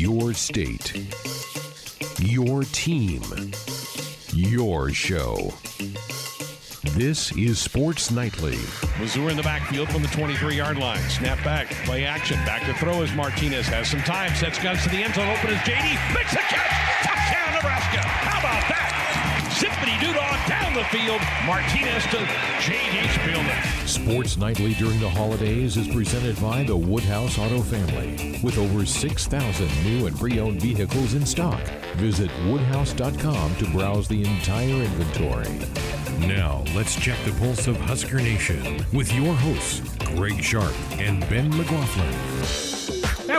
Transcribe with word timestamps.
Your 0.00 0.32
state. 0.32 0.96
Your 2.20 2.62
team. 2.72 3.20
Your 4.32 4.88
show. 4.94 5.52
This 6.96 7.30
is 7.36 7.58
Sports 7.58 8.10
Nightly. 8.10 8.56
Missouri 8.98 9.32
in 9.32 9.36
the 9.36 9.42
backfield 9.42 9.90
from 9.90 10.00
the 10.00 10.08
23 10.08 10.56
yard 10.56 10.78
line. 10.78 11.06
Snap 11.10 11.44
back, 11.44 11.68
play 11.84 12.06
action. 12.06 12.38
Back 12.46 12.64
to 12.64 12.72
throw 12.78 13.02
as 13.02 13.12
Martinez 13.12 13.66
has 13.66 13.90
some 13.90 14.00
time. 14.00 14.34
Sets 14.36 14.58
guns 14.62 14.82
to 14.84 14.88
the 14.88 15.02
end 15.02 15.14
zone. 15.14 15.28
Open 15.28 15.50
as 15.50 15.60
JD. 15.68 16.14
Makes 16.14 16.32
a 16.32 16.36
catch. 16.48 17.04
Touchdown, 17.04 17.56
Nebraska. 17.56 18.00
How 18.00 18.40
about 18.40 18.68
that? 18.70 19.19
Zippity 19.60 20.00
doo 20.00 20.14
down 20.48 20.72
the 20.72 20.84
field. 20.84 21.20
Martinez 21.44 22.02
to 22.04 22.18
J.D. 22.60 23.06
Spielman. 23.08 23.86
Sports 23.86 24.38
Nightly 24.38 24.72
during 24.74 24.98
the 25.00 25.08
holidays 25.08 25.76
is 25.76 25.86
presented 25.86 26.40
by 26.40 26.64
the 26.64 26.76
Woodhouse 26.76 27.38
Auto 27.38 27.60
Family. 27.60 28.40
With 28.42 28.56
over 28.56 28.86
6,000 28.86 29.84
new 29.84 30.06
and 30.06 30.18
pre 30.18 30.40
owned 30.40 30.62
vehicles 30.62 31.12
in 31.12 31.26
stock, 31.26 31.60
visit 31.96 32.30
woodhouse.com 32.46 33.56
to 33.56 33.70
browse 33.70 34.08
the 34.08 34.22
entire 34.22 34.82
inventory. 34.82 35.60
Now, 36.26 36.64
let's 36.74 36.96
check 36.96 37.18
the 37.26 37.32
pulse 37.32 37.66
of 37.66 37.76
Husker 37.76 38.16
Nation 38.16 38.82
with 38.94 39.12
your 39.12 39.34
hosts, 39.34 39.82
Greg 40.16 40.42
Sharp 40.42 40.74
and 40.98 41.20
Ben 41.28 41.54
McLaughlin. 41.54 42.69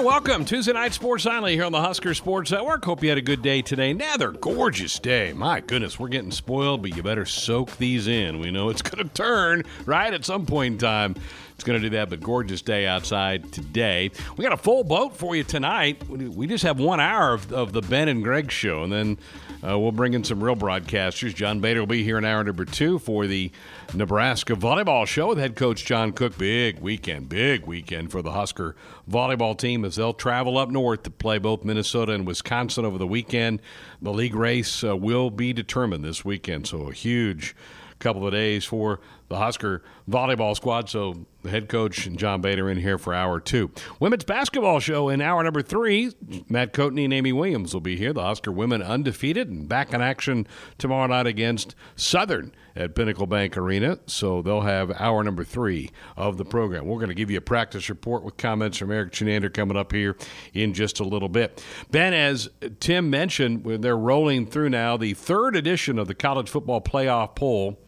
Welcome. 0.03 0.45
Tuesday 0.45 0.73
Night 0.73 0.93
Sports 0.93 1.25
Nightly 1.25 1.53
here 1.53 1.63
on 1.63 1.71
the 1.71 1.79
Husker 1.79 2.15
Sports 2.15 2.49
Network. 2.49 2.83
Hope 2.83 3.03
you 3.03 3.09
had 3.09 3.19
a 3.19 3.21
good 3.21 3.43
day 3.43 3.61
today. 3.61 3.91
Another 3.91 4.31
gorgeous 4.31 4.97
day. 4.97 5.31
My 5.31 5.61
goodness, 5.61 5.99
we're 5.99 6.07
getting 6.07 6.31
spoiled, 6.31 6.81
but 6.81 6.95
you 6.95 7.03
better 7.03 7.25
soak 7.25 7.77
these 7.77 8.07
in. 8.07 8.39
We 8.39 8.49
know 8.49 8.69
it's 8.69 8.81
going 8.81 9.07
to 9.07 9.13
turn, 9.13 9.63
right, 9.85 10.11
at 10.11 10.25
some 10.25 10.47
point 10.47 10.73
in 10.73 10.77
time. 10.79 11.15
It's 11.61 11.67
going 11.67 11.79
to 11.79 11.89
do 11.91 11.95
that, 11.95 12.09
but 12.09 12.21
gorgeous 12.21 12.63
day 12.63 12.87
outside 12.87 13.51
today. 13.51 14.09
We 14.35 14.41
got 14.41 14.51
a 14.51 14.57
full 14.57 14.83
boat 14.83 15.15
for 15.15 15.35
you 15.35 15.43
tonight. 15.43 16.09
We 16.09 16.47
just 16.47 16.63
have 16.63 16.79
one 16.79 16.99
hour 16.99 17.35
of, 17.35 17.53
of 17.53 17.71
the 17.71 17.83
Ben 17.83 18.07
and 18.07 18.23
Greg 18.23 18.51
show, 18.51 18.81
and 18.81 18.91
then 18.91 19.19
uh, 19.63 19.77
we'll 19.77 19.91
bring 19.91 20.15
in 20.15 20.23
some 20.23 20.43
real 20.43 20.55
broadcasters. 20.55 21.35
John 21.35 21.59
Baylor 21.59 21.81
will 21.81 21.85
be 21.85 22.03
here 22.03 22.17
in 22.17 22.25
hour 22.25 22.43
number 22.43 22.65
two 22.65 22.97
for 22.97 23.27
the 23.27 23.51
Nebraska 23.93 24.55
volleyball 24.55 25.05
show 25.05 25.27
with 25.27 25.37
head 25.37 25.55
coach 25.55 25.85
John 25.85 26.13
Cook. 26.13 26.35
Big 26.35 26.79
weekend, 26.79 27.29
big 27.29 27.67
weekend 27.67 28.09
for 28.09 28.23
the 28.23 28.31
Husker 28.31 28.75
volleyball 29.07 29.55
team 29.55 29.85
as 29.85 29.97
they'll 29.97 30.15
travel 30.15 30.57
up 30.57 30.69
north 30.69 31.03
to 31.03 31.11
play 31.11 31.37
both 31.37 31.63
Minnesota 31.63 32.13
and 32.13 32.25
Wisconsin 32.25 32.85
over 32.85 32.97
the 32.97 33.05
weekend. 33.05 33.61
The 34.01 34.11
league 34.11 34.33
race 34.33 34.83
uh, 34.83 34.97
will 34.97 35.29
be 35.29 35.53
determined 35.53 36.03
this 36.03 36.25
weekend, 36.25 36.65
so 36.65 36.87
a 36.87 36.91
huge 36.91 37.55
couple 37.99 38.25
of 38.25 38.33
days 38.33 38.65
for 38.65 38.99
the 39.31 39.37
Husker 39.37 39.81
volleyball 40.09 40.53
squad. 40.57 40.89
So 40.89 41.25
the 41.41 41.49
head 41.49 41.69
coach 41.69 42.05
and 42.05 42.19
John 42.19 42.41
Baylor 42.41 42.69
in 42.69 42.77
here 42.77 42.97
for 42.97 43.13
hour 43.13 43.39
two. 43.39 43.71
Women's 43.97 44.25
basketball 44.25 44.81
show 44.81 45.07
in 45.07 45.21
hour 45.21 45.41
number 45.41 45.61
three. 45.61 46.11
Matt 46.49 46.73
Coatney 46.73 47.05
and 47.05 47.13
Amy 47.13 47.31
Williams 47.31 47.73
will 47.73 47.79
be 47.79 47.95
here. 47.95 48.11
The 48.11 48.23
Husker 48.23 48.51
women 48.51 48.83
undefeated 48.83 49.47
and 49.47 49.69
back 49.69 49.93
in 49.93 50.01
action 50.01 50.47
tomorrow 50.77 51.07
night 51.07 51.27
against 51.27 51.75
Southern 51.95 52.53
at 52.75 52.93
Pinnacle 52.93 53.25
Bank 53.25 53.55
Arena. 53.55 53.99
So 54.05 54.41
they'll 54.41 54.61
have 54.61 54.91
hour 54.99 55.23
number 55.23 55.45
three 55.45 55.91
of 56.17 56.37
the 56.37 56.45
program. 56.45 56.85
We're 56.85 56.99
going 56.99 57.07
to 57.07 57.15
give 57.15 57.31
you 57.31 57.37
a 57.37 57.41
practice 57.41 57.89
report 57.89 58.23
with 58.23 58.35
comments 58.35 58.77
from 58.77 58.91
Erik 58.91 59.13
Chinander 59.13 59.53
coming 59.53 59.77
up 59.77 59.93
here 59.93 60.17
in 60.53 60.73
just 60.73 60.99
a 60.99 61.05
little 61.05 61.29
bit. 61.29 61.63
Ben, 61.89 62.13
as 62.13 62.49
Tim 62.81 63.09
mentioned, 63.09 63.63
they're 63.81 63.97
rolling 63.97 64.45
through 64.45 64.69
now 64.69 64.97
the 64.97 65.13
third 65.13 65.55
edition 65.55 65.97
of 65.97 66.09
the 66.09 66.15
college 66.15 66.49
football 66.49 66.81
playoff 66.81 67.33
poll 67.33 67.79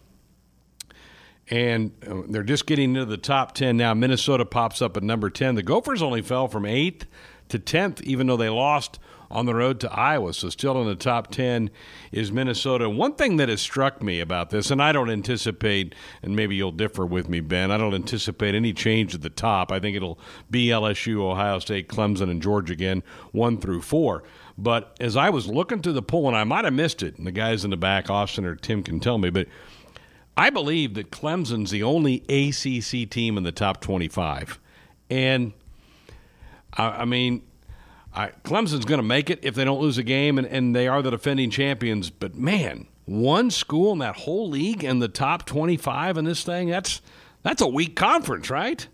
and 1.50 1.92
uh, 2.08 2.22
they're 2.28 2.44
just 2.44 2.66
getting 2.66 2.92
into 2.92 3.06
the 3.06 3.18
top 3.18 3.54
10 3.54 3.78
now. 3.78 3.94
Minnesota 3.94 4.46
pops 4.46 4.82
up 4.82 4.96
at 4.98 5.04
number 5.04 5.30
10. 5.30 5.56
The 5.56 5.64
Gophers 5.64 6.02
only 6.02 6.22
fell 6.22 6.48
from 6.48 6.64
8th 6.64 7.04
to 7.50 7.60
10th, 7.60 8.02
even 8.02 8.28
though 8.28 8.38
they 8.38 8.50
lost 8.50 9.00
on 9.30 9.48
the 9.48 9.56
road 9.56 9.80
to 9.80 9.92
Iowa. 9.92 10.34
So, 10.34 10.50
still 10.50 10.80
in 10.80 10.88
the 10.88 10.96
top 10.96 11.32
10 11.32 11.72
is 12.12 12.32
Minnesota. 12.32 12.90
One 12.90 13.16
thing 13.16 13.38
that 13.38 13.50
has 13.50 13.62
struck 13.62 14.02
me 14.02 14.20
about 14.20 14.52
this, 14.52 14.70
and 14.70 14.82
I 14.82 14.92
don't 14.92 15.10
anticipate, 15.10 15.96
and 16.22 16.36
maybe 16.36 16.56
you'll 16.56 16.72
differ 16.72 17.06
with 17.06 17.28
me, 17.28 17.40
Ben, 17.40 17.72
I 17.72 17.78
don't 17.78 17.96
anticipate 17.96 18.54
any 18.54 18.74
change 18.74 19.16
at 19.16 19.22
the 19.22 19.32
top. 19.32 19.72
I 19.72 19.80
think 19.80 19.98
it'll 19.98 20.20
be 20.52 20.68
LSU, 20.68 21.20
Ohio 21.22 21.60
State, 21.60 21.90
Clemson, 21.90 22.30
and 22.30 22.42
Georgia 22.42 22.74
again, 22.74 23.04
one 23.32 23.58
through 23.58 23.82
four. 23.82 24.24
But 24.56 24.96
as 25.00 25.18
I 25.18 25.32
was 25.32 25.48
looking 25.48 25.82
through 25.82 25.94
the 25.94 26.04
poll, 26.04 26.28
and 26.28 26.38
I 26.38 26.44
might 26.44 26.66
have 26.66 26.74
missed 26.74 27.02
it, 27.02 27.18
and 27.18 27.26
the 27.26 27.32
guys 27.32 27.66
in 27.66 27.72
the 27.72 27.78
back, 27.78 28.12
Austin 28.12 28.46
or 28.46 28.56
Tim, 28.56 28.84
can 28.84 29.00
tell 29.00 29.18
me, 29.18 29.32
but 29.32 29.48
I 30.36 30.50
believe 30.50 30.96
that 30.96 31.12
Clemson's 31.12 31.72
the 31.72 31.84
only 31.84 32.24
ACC 32.30 33.10
team 33.10 33.38
in 33.38 33.44
the 33.44 33.52
top 33.52 33.82
25. 33.82 34.60
And, 35.10 35.54
I, 36.76 36.84
I 36.84 37.06
mean, 37.06 37.44
I, 38.16 38.30
Clemson's 38.44 38.86
going 38.86 39.00
to 39.00 39.04
make 39.08 39.30
it 39.30 39.40
if 39.44 39.56
they 39.56 39.64
don't 39.64 39.80
lose 39.80 39.98
a 39.98 40.04
game, 40.04 40.38
and, 40.38 40.48
and 40.48 40.76
they 40.76 40.88
are 40.88 41.02
the 41.02 41.12
defending 41.12 41.50
champions. 41.50 42.10
But, 42.10 42.36
man, 42.36 42.88
one 43.06 43.52
school 43.52 43.94
in 43.94 44.00
that 44.00 44.16
whole 44.18 44.50
league 44.50 44.84
in 44.84 45.00
the 45.00 45.08
top 45.08 45.46
25 45.46 46.18
in 46.18 46.26
this 46.26 46.44
thing, 46.44 46.70
that's, 46.70 47.02
that's 47.44 47.62
a 47.62 47.68
weak 47.68 47.96
conference, 47.96 48.50
right? 48.50 48.88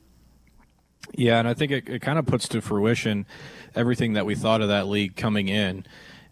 Yeah, 1.13 1.39
and 1.39 1.47
I 1.47 1.53
think 1.53 1.71
it, 1.71 1.89
it 1.89 2.01
kind 2.01 2.19
of 2.19 2.25
puts 2.25 2.47
to 2.49 2.61
fruition 2.61 3.25
everything 3.75 4.13
that 4.13 4.25
we 4.25 4.35
thought 4.35 4.61
of 4.61 4.67
that 4.67 4.87
league 4.87 5.15
coming 5.15 5.47
in. 5.47 5.85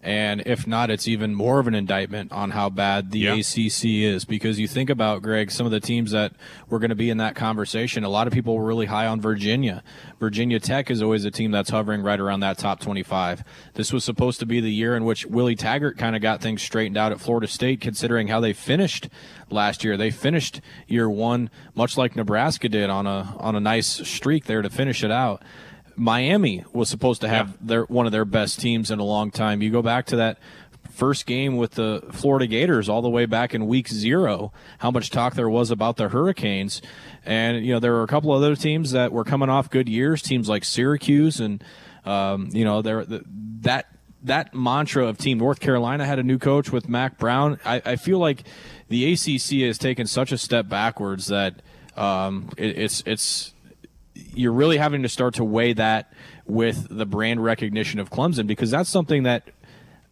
And 0.07 0.43
if 0.45 0.65
not, 0.65 0.89
it's 0.89 1.05
even 1.05 1.35
more 1.35 1.59
of 1.59 1.67
an 1.67 1.75
indictment 1.75 2.31
on 2.31 2.51
how 2.51 2.69
bad 2.69 3.11
the 3.11 3.27
ACC 3.27 3.83
is. 3.83 4.23
Because 4.23 4.57
you 4.57 4.65
think 4.65 4.89
about, 4.89 5.21
Greg, 5.21 5.51
some 5.51 5.65
of 5.65 5.73
the 5.73 5.81
teams 5.81 6.11
that 6.11 6.31
were 6.69 6.79
going 6.79 6.91
to 6.91 6.95
be 6.95 7.09
in 7.09 7.17
that 7.17 7.35
conversation, 7.35 8.05
a 8.05 8.09
lot 8.09 8.25
of 8.25 8.31
people 8.31 8.55
were 8.55 8.63
really 8.63 8.85
high 8.85 9.05
on 9.05 9.19
Virginia. 9.19 9.83
Virginia 10.17 10.61
Tech 10.61 10.89
is 10.89 11.01
always 11.01 11.25
a 11.25 11.29
team 11.29 11.51
that's 11.51 11.71
hovering 11.71 12.03
right 12.03 12.21
around 12.21 12.39
that 12.39 12.57
top 12.57 12.79
25. 12.79 13.43
This 13.73 13.91
was 13.91 14.05
supposed 14.05 14.39
to 14.39 14.45
be 14.45 14.61
the 14.61 14.71
year 14.71 14.95
in 14.95 15.03
which 15.03 15.25
Willie 15.25 15.57
Taggart 15.57 15.97
kind 15.97 16.15
of 16.15 16.21
got 16.21 16.39
things 16.39 16.61
straightened 16.61 16.95
out 16.95 17.11
at 17.11 17.19
Florida 17.19 17.47
State, 17.47 17.81
considering 17.81 18.29
how 18.29 18.39
they 18.39 18.53
finished 18.53 19.09
last 19.49 19.83
year. 19.83 19.97
They 19.97 20.09
finished 20.09 20.61
year 20.87 21.09
one, 21.09 21.49
much 21.75 21.97
like 21.97 22.15
Nebraska 22.15 22.69
did, 22.69 22.89
on 22.89 23.07
a, 23.07 23.35
on 23.39 23.57
a 23.57 23.59
nice 23.59 23.87
streak 24.07 24.45
there 24.45 24.61
to 24.61 24.69
finish 24.69 25.03
it 25.03 25.11
out. 25.11 25.43
Miami 25.97 26.63
was 26.71 26.89
supposed 26.89 27.21
to 27.21 27.27
have 27.27 27.49
yeah. 27.49 27.55
their 27.61 27.83
one 27.85 28.05
of 28.05 28.11
their 28.11 28.25
best 28.25 28.59
teams 28.59 28.91
in 28.91 28.99
a 28.99 29.03
long 29.03 29.31
time. 29.31 29.61
You 29.61 29.71
go 29.71 29.81
back 29.81 30.05
to 30.07 30.17
that 30.17 30.37
first 30.91 31.25
game 31.25 31.57
with 31.57 31.71
the 31.71 32.03
Florida 32.11 32.47
Gators 32.47 32.89
all 32.89 33.01
the 33.01 33.09
way 33.09 33.25
back 33.25 33.53
in 33.53 33.67
week 33.67 33.87
zero, 33.87 34.51
how 34.79 34.89
much 34.91 35.09
talk 35.09 35.35
there 35.35 35.49
was 35.49 35.69
about 35.69 35.97
the 35.97 36.09
Hurricanes. 36.09 36.81
And, 37.25 37.65
you 37.65 37.73
know, 37.73 37.79
there 37.79 37.91
were 37.91 38.03
a 38.03 38.07
couple 38.07 38.33
of 38.33 38.41
other 38.41 38.55
teams 38.55 38.91
that 38.91 39.11
were 39.11 39.23
coming 39.23 39.49
off 39.49 39.69
good 39.69 39.87
years, 39.87 40.21
teams 40.21 40.49
like 40.49 40.63
Syracuse 40.63 41.39
and, 41.39 41.63
um, 42.05 42.49
you 42.51 42.63
know, 42.63 42.81
there 42.81 43.05
that 43.05 43.87
that 44.23 44.53
mantra 44.53 45.05
of 45.05 45.17
team 45.17 45.37
North 45.37 45.59
Carolina 45.59 46.05
had 46.05 46.19
a 46.19 46.23
new 46.23 46.39
coach 46.39 46.71
with 46.71 46.89
Mack 46.89 47.17
Brown. 47.17 47.59
I, 47.63 47.81
I 47.85 47.95
feel 47.95 48.19
like 48.19 48.43
the 48.89 49.13
ACC 49.13 49.67
has 49.67 49.77
taken 49.77 50.07
such 50.07 50.31
a 50.31 50.37
step 50.37 50.67
backwards 50.67 51.27
that 51.27 51.61
um, 51.95 52.49
it, 52.57 52.77
it's 52.77 53.03
it's 53.05 53.53
you're 54.33 54.51
really 54.51 54.77
having 54.77 55.03
to 55.03 55.09
start 55.09 55.35
to 55.35 55.43
weigh 55.43 55.73
that 55.73 56.13
with 56.45 56.87
the 56.89 57.05
brand 57.05 57.43
recognition 57.43 57.99
of 57.99 58.09
Clemson 58.09 58.47
because 58.47 58.71
that's 58.71 58.89
something 58.89 59.23
that 59.23 59.49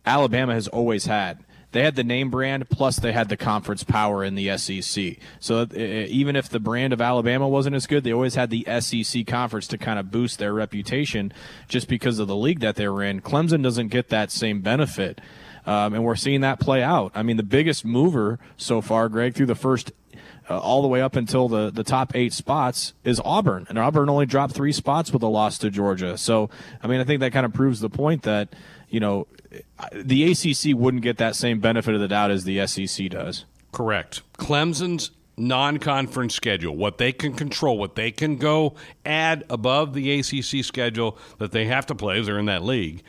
Alabama 0.06 0.54
has 0.54 0.68
always 0.68 1.06
had. 1.06 1.40
They 1.72 1.84
had 1.84 1.96
the 1.96 2.06
name 2.06 2.30
brand 2.30 2.70
plus 2.70 2.96
they 2.96 3.12
had 3.12 3.28
the 3.28 3.36
conference 3.36 3.84
power 3.84 4.24
in 4.24 4.36
the 4.36 4.58
SEC. 4.58 5.18
So 5.42 5.64
uh, 5.64 5.76
even 5.76 6.38
if 6.38 6.48
the 6.48 6.62
brand 6.62 6.94
of 6.94 7.02
Alabama 7.02 7.50
wasn't 7.50 7.76
as 7.76 7.86
good, 7.86 8.06
they 8.06 8.14
always 8.14 8.36
had 8.36 8.50
the 8.50 8.66
SEC 8.80 9.28
conference 9.28 9.68
to 9.68 9.78
kind 9.78 10.00
of 10.00 10.10
boost 10.10 10.40
their 10.40 10.54
reputation 10.54 11.34
just 11.68 11.90
because 11.90 12.18
of 12.20 12.30
the 12.30 12.36
league 12.36 12.62
that 12.62 12.78
they 12.78 12.88
were 12.88 13.04
in. 13.04 13.20
Clemson 13.20 13.62
doesn't 13.62 13.90
get 13.90 14.08
that 14.08 14.32
same 14.32 14.62
benefit. 14.62 15.20
Um, 15.66 15.96
and 15.96 16.04
we're 16.06 16.16
seeing 16.16 16.42
that 16.42 16.62
play 16.62 16.82
out. 16.82 17.12
I 17.14 17.24
mean, 17.24 17.38
the 17.38 17.44
biggest 17.44 17.84
mover 17.84 18.40
so 18.56 18.80
far, 18.80 19.10
Greg, 19.10 19.34
through 19.34 19.48
the 19.48 19.56
first 19.56 19.92
uh, 20.50 20.58
all 20.60 20.82
the 20.82 20.88
way 20.88 21.02
up 21.02 21.16
until 21.16 21.48
the, 21.48 21.72
the 21.72 21.84
top 21.84 22.16
eight 22.16 22.34
spots 22.34 22.94
is 23.04 23.22
Auburn. 23.24 23.66
And 23.70 23.80
Auburn 23.80 24.10
only 24.10 24.26
dropped 24.26 24.54
three 24.54 24.72
spots 24.72 25.12
with 25.12 25.24
a 25.24 25.28
loss 25.28 25.58
to 25.60 25.70
Georgia. 25.70 26.18
So, 26.18 26.50
I 26.82 26.88
mean, 26.88 27.00
I 27.00 27.04
think 27.04 27.20
that 27.22 27.32
kind 27.32 27.46
of 27.46 27.54
proves 27.54 27.80
the 27.80 27.90
point 27.90 28.24
that, 28.24 28.50
you 28.90 29.00
know, 29.00 29.28
the 29.92 30.32
ACC 30.32 30.76
wouldn't 30.78 31.04
get 31.04 31.18
that 31.18 31.36
same 31.36 31.60
benefit 31.60 31.94
of 31.96 32.02
the 32.02 32.08
doubt 32.08 32.32
as 32.32 32.44
the 32.44 32.66
SEC 32.68 33.10
does. 33.10 33.46
Correct. 33.72 34.22
Clemson's 34.38 35.12
non 35.38 35.80
conference 35.80 36.34
schedule, 36.34 36.76
what 36.76 36.98
they 36.98 37.12
can 37.12 37.34
control, 37.34 37.78
what 37.78 37.96
they 37.96 38.12
can 38.12 38.38
go 38.38 38.76
add 39.06 39.44
above 39.50 39.94
the 39.94 40.20
ACC 40.20 40.64
schedule 40.64 41.18
that 41.40 41.52
they 41.52 41.66
have 41.66 41.86
to 41.88 41.96
play 41.96 42.20
as 42.20 42.28
they're 42.28 42.40
in 42.40 42.46
that 42.46 42.64
league 42.64 43.04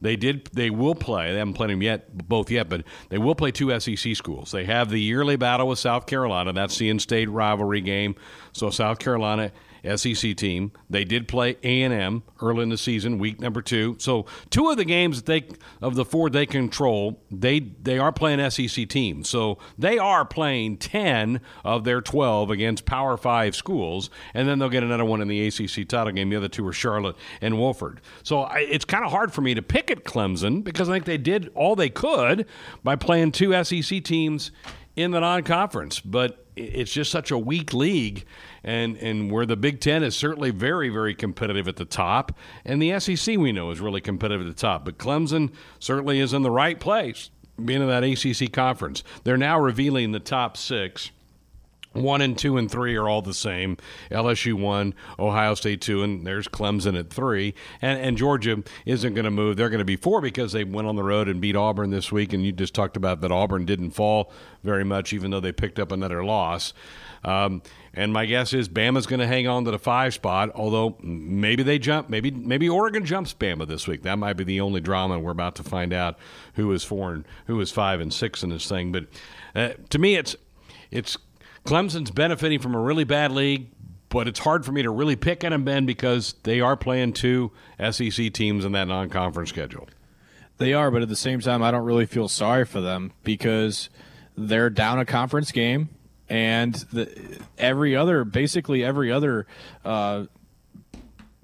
they 0.00 0.16
did. 0.16 0.46
They 0.52 0.70
will 0.70 0.94
play. 0.94 1.32
They 1.32 1.38
haven't 1.38 1.54
played 1.54 1.70
them 1.70 1.82
yet, 1.82 2.28
both 2.28 2.50
yet, 2.50 2.68
but 2.68 2.84
they 3.08 3.18
will 3.18 3.34
play 3.34 3.50
two 3.50 3.78
SEC 3.78 4.14
schools. 4.14 4.50
They 4.50 4.64
have 4.64 4.90
the 4.90 5.00
yearly 5.00 5.36
battle 5.36 5.68
with 5.68 5.78
South 5.78 6.06
Carolina. 6.06 6.52
That's 6.52 6.78
the 6.78 6.88
in-state 6.88 7.30
rivalry 7.30 7.80
game. 7.80 8.16
So 8.52 8.70
South 8.70 8.98
Carolina 8.98 9.52
SEC 9.94 10.36
team. 10.36 10.72
They 10.90 11.04
did 11.04 11.28
play 11.28 11.56
A&M 11.62 12.22
early 12.40 12.62
in 12.62 12.68
the 12.68 12.78
season, 12.78 13.18
week 13.18 13.40
number 13.40 13.62
two. 13.62 13.96
So 13.98 14.26
two 14.50 14.70
of 14.70 14.76
the 14.76 14.84
games 14.84 15.22
that 15.22 15.26
they 15.26 15.48
of 15.80 15.94
the 15.94 16.04
four 16.04 16.30
they 16.30 16.46
control, 16.46 17.20
they 17.30 17.60
they 17.60 17.98
are 17.98 18.12
playing 18.12 18.50
SEC 18.50 18.88
teams. 18.88 19.28
So 19.28 19.58
they 19.78 19.98
are 19.98 20.24
playing 20.24 20.78
ten 20.78 21.40
of 21.64 21.84
their 21.84 22.00
twelve 22.00 22.50
against 22.50 22.84
Power 22.84 23.16
Five 23.16 23.54
schools, 23.54 24.10
and 24.34 24.48
then 24.48 24.58
they'll 24.58 24.68
get 24.68 24.82
another 24.82 25.04
one 25.04 25.20
in 25.20 25.28
the 25.28 25.46
ACC 25.46 25.88
title 25.88 26.12
game. 26.12 26.30
The 26.30 26.36
other 26.36 26.48
two 26.48 26.66
are 26.66 26.72
Charlotte 26.72 27.16
and 27.40 27.54
Wofford. 27.54 27.98
So 28.22 28.40
I, 28.40 28.58
it's 28.58 28.84
kind 28.84 29.04
of 29.04 29.10
hard 29.10 29.32
for 29.32 29.40
me 29.40 29.54
to 29.54 29.62
pick 29.62 29.90
at 29.90 30.04
Clemson 30.04 30.64
because 30.64 30.88
I 30.88 30.92
think 30.92 31.04
they 31.04 31.18
did 31.18 31.50
all 31.54 31.76
they 31.76 31.90
could 31.90 32.46
by 32.82 32.96
playing 32.96 33.32
two 33.32 33.52
SEC 33.64 34.02
teams 34.02 34.50
in 34.96 35.10
the 35.10 35.20
non-conference, 35.20 36.00
but 36.00 36.46
it's 36.56 36.90
just 36.90 37.10
such 37.10 37.30
a 37.30 37.38
weak 37.38 37.74
league, 37.74 38.24
and 38.64 38.96
and 38.96 39.30
where 39.30 39.44
the 39.44 39.56
Big 39.56 39.80
Ten 39.80 40.02
is 40.02 40.16
certainly 40.16 40.50
very 40.50 40.88
very 40.88 41.14
competitive 41.14 41.68
at 41.68 41.76
the 41.76 41.84
top, 41.84 42.32
and 42.64 42.80
the 42.80 42.98
SEC 42.98 43.36
we 43.36 43.52
know 43.52 43.70
is 43.70 43.80
really 43.80 44.00
competitive 44.00 44.46
at 44.46 44.56
the 44.56 44.60
top, 44.60 44.84
but 44.84 44.98
Clemson 44.98 45.52
certainly 45.78 46.18
is 46.18 46.32
in 46.32 46.42
the 46.42 46.50
right 46.50 46.80
place, 46.80 47.30
being 47.62 47.82
in 47.82 47.88
that 47.88 48.04
ACC 48.04 48.50
conference. 48.52 49.04
They're 49.24 49.36
now 49.36 49.60
revealing 49.60 50.12
the 50.12 50.20
top 50.20 50.56
six. 50.56 51.10
One 52.02 52.20
and 52.20 52.38
two 52.38 52.56
and 52.56 52.70
three 52.70 52.96
are 52.96 53.08
all 53.08 53.22
the 53.22 53.34
same. 53.34 53.76
LSU 54.10 54.54
one, 54.54 54.94
Ohio 55.18 55.54
State 55.54 55.80
two, 55.80 56.02
and 56.02 56.26
there's 56.26 56.48
Clemson 56.48 56.98
at 56.98 57.10
three. 57.10 57.54
And, 57.82 58.00
and 58.00 58.16
Georgia 58.16 58.62
isn't 58.84 59.14
going 59.14 59.24
to 59.24 59.30
move. 59.30 59.56
They're 59.56 59.70
going 59.70 59.78
to 59.78 59.84
be 59.84 59.96
four 59.96 60.20
because 60.20 60.52
they 60.52 60.64
went 60.64 60.88
on 60.88 60.96
the 60.96 61.02
road 61.02 61.28
and 61.28 61.40
beat 61.40 61.56
Auburn 61.56 61.90
this 61.90 62.12
week. 62.12 62.32
And 62.32 62.44
you 62.44 62.52
just 62.52 62.74
talked 62.74 62.96
about 62.96 63.20
that 63.20 63.32
Auburn 63.32 63.64
didn't 63.64 63.90
fall 63.90 64.32
very 64.62 64.84
much, 64.84 65.12
even 65.12 65.30
though 65.30 65.40
they 65.40 65.52
picked 65.52 65.78
up 65.78 65.92
another 65.92 66.24
loss. 66.24 66.72
Um, 67.24 67.62
and 67.92 68.12
my 68.12 68.26
guess 68.26 68.52
is 68.52 68.68
Bama's 68.68 69.06
going 69.06 69.20
to 69.20 69.26
hang 69.26 69.48
on 69.48 69.64
to 69.64 69.70
the 69.70 69.78
five 69.78 70.14
spot. 70.14 70.50
Although 70.54 70.96
maybe 71.00 71.62
they 71.62 71.78
jump, 71.78 72.10
maybe 72.10 72.30
maybe 72.30 72.68
Oregon 72.68 73.04
jumps 73.04 73.32
Bama 73.34 73.66
this 73.66 73.88
week. 73.88 74.02
That 74.02 74.18
might 74.18 74.34
be 74.34 74.44
the 74.44 74.60
only 74.60 74.80
drama. 74.80 75.18
We're 75.18 75.32
about 75.32 75.56
to 75.56 75.62
find 75.62 75.92
out 75.92 76.18
who 76.54 76.70
is 76.72 76.84
four 76.84 77.12
and 77.12 77.24
who 77.46 77.60
is 77.60 77.72
five 77.72 78.00
and 78.00 78.12
six 78.12 78.42
in 78.42 78.50
this 78.50 78.68
thing. 78.68 78.92
But 78.92 79.06
uh, 79.54 79.70
to 79.90 79.98
me, 79.98 80.16
it's 80.16 80.36
it's 80.90 81.16
Clemson's 81.66 82.12
benefiting 82.12 82.60
from 82.60 82.76
a 82.76 82.80
really 82.80 83.02
bad 83.02 83.32
league, 83.32 83.66
but 84.08 84.28
it's 84.28 84.38
hard 84.38 84.64
for 84.64 84.70
me 84.70 84.82
to 84.82 84.90
really 84.90 85.16
pick 85.16 85.42
on 85.42 85.50
them, 85.50 85.64
Ben, 85.64 85.84
because 85.84 86.36
they 86.44 86.60
are 86.60 86.76
playing 86.76 87.12
two 87.12 87.50
SEC 87.90 88.32
teams 88.32 88.64
in 88.64 88.70
that 88.72 88.86
non 88.86 89.10
conference 89.10 89.50
schedule. 89.50 89.88
They 90.58 90.72
are, 90.72 90.92
but 90.92 91.02
at 91.02 91.08
the 91.08 91.16
same 91.16 91.40
time, 91.40 91.64
I 91.64 91.72
don't 91.72 91.84
really 91.84 92.06
feel 92.06 92.28
sorry 92.28 92.64
for 92.64 92.80
them 92.80 93.12
because 93.24 93.90
they're 94.36 94.70
down 94.70 95.00
a 95.00 95.04
conference 95.04 95.50
game, 95.50 95.88
and 96.28 96.74
the, 96.92 97.40
every 97.58 97.96
other, 97.96 98.24
basically 98.24 98.84
every 98.84 99.10
other 99.10 99.48
uh, 99.84 100.26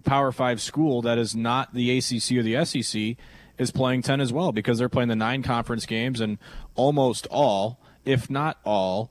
Power 0.05 0.31
Five 0.31 0.63
school 0.63 1.03
that 1.03 1.19
is 1.19 1.35
not 1.35 1.75
the 1.75 1.99
ACC 1.99 2.39
or 2.39 2.43
the 2.45 2.65
SEC 2.65 3.17
is 3.59 3.71
playing 3.73 4.03
10 4.03 4.21
as 4.21 4.33
well 4.33 4.53
because 4.53 4.79
they're 4.79 4.89
playing 4.89 5.09
the 5.09 5.17
nine 5.17 5.43
conference 5.43 5.85
games, 5.85 6.21
and 6.21 6.39
almost 6.77 7.27
all, 7.27 7.81
if 8.05 8.31
not 8.31 8.61
all, 8.65 9.11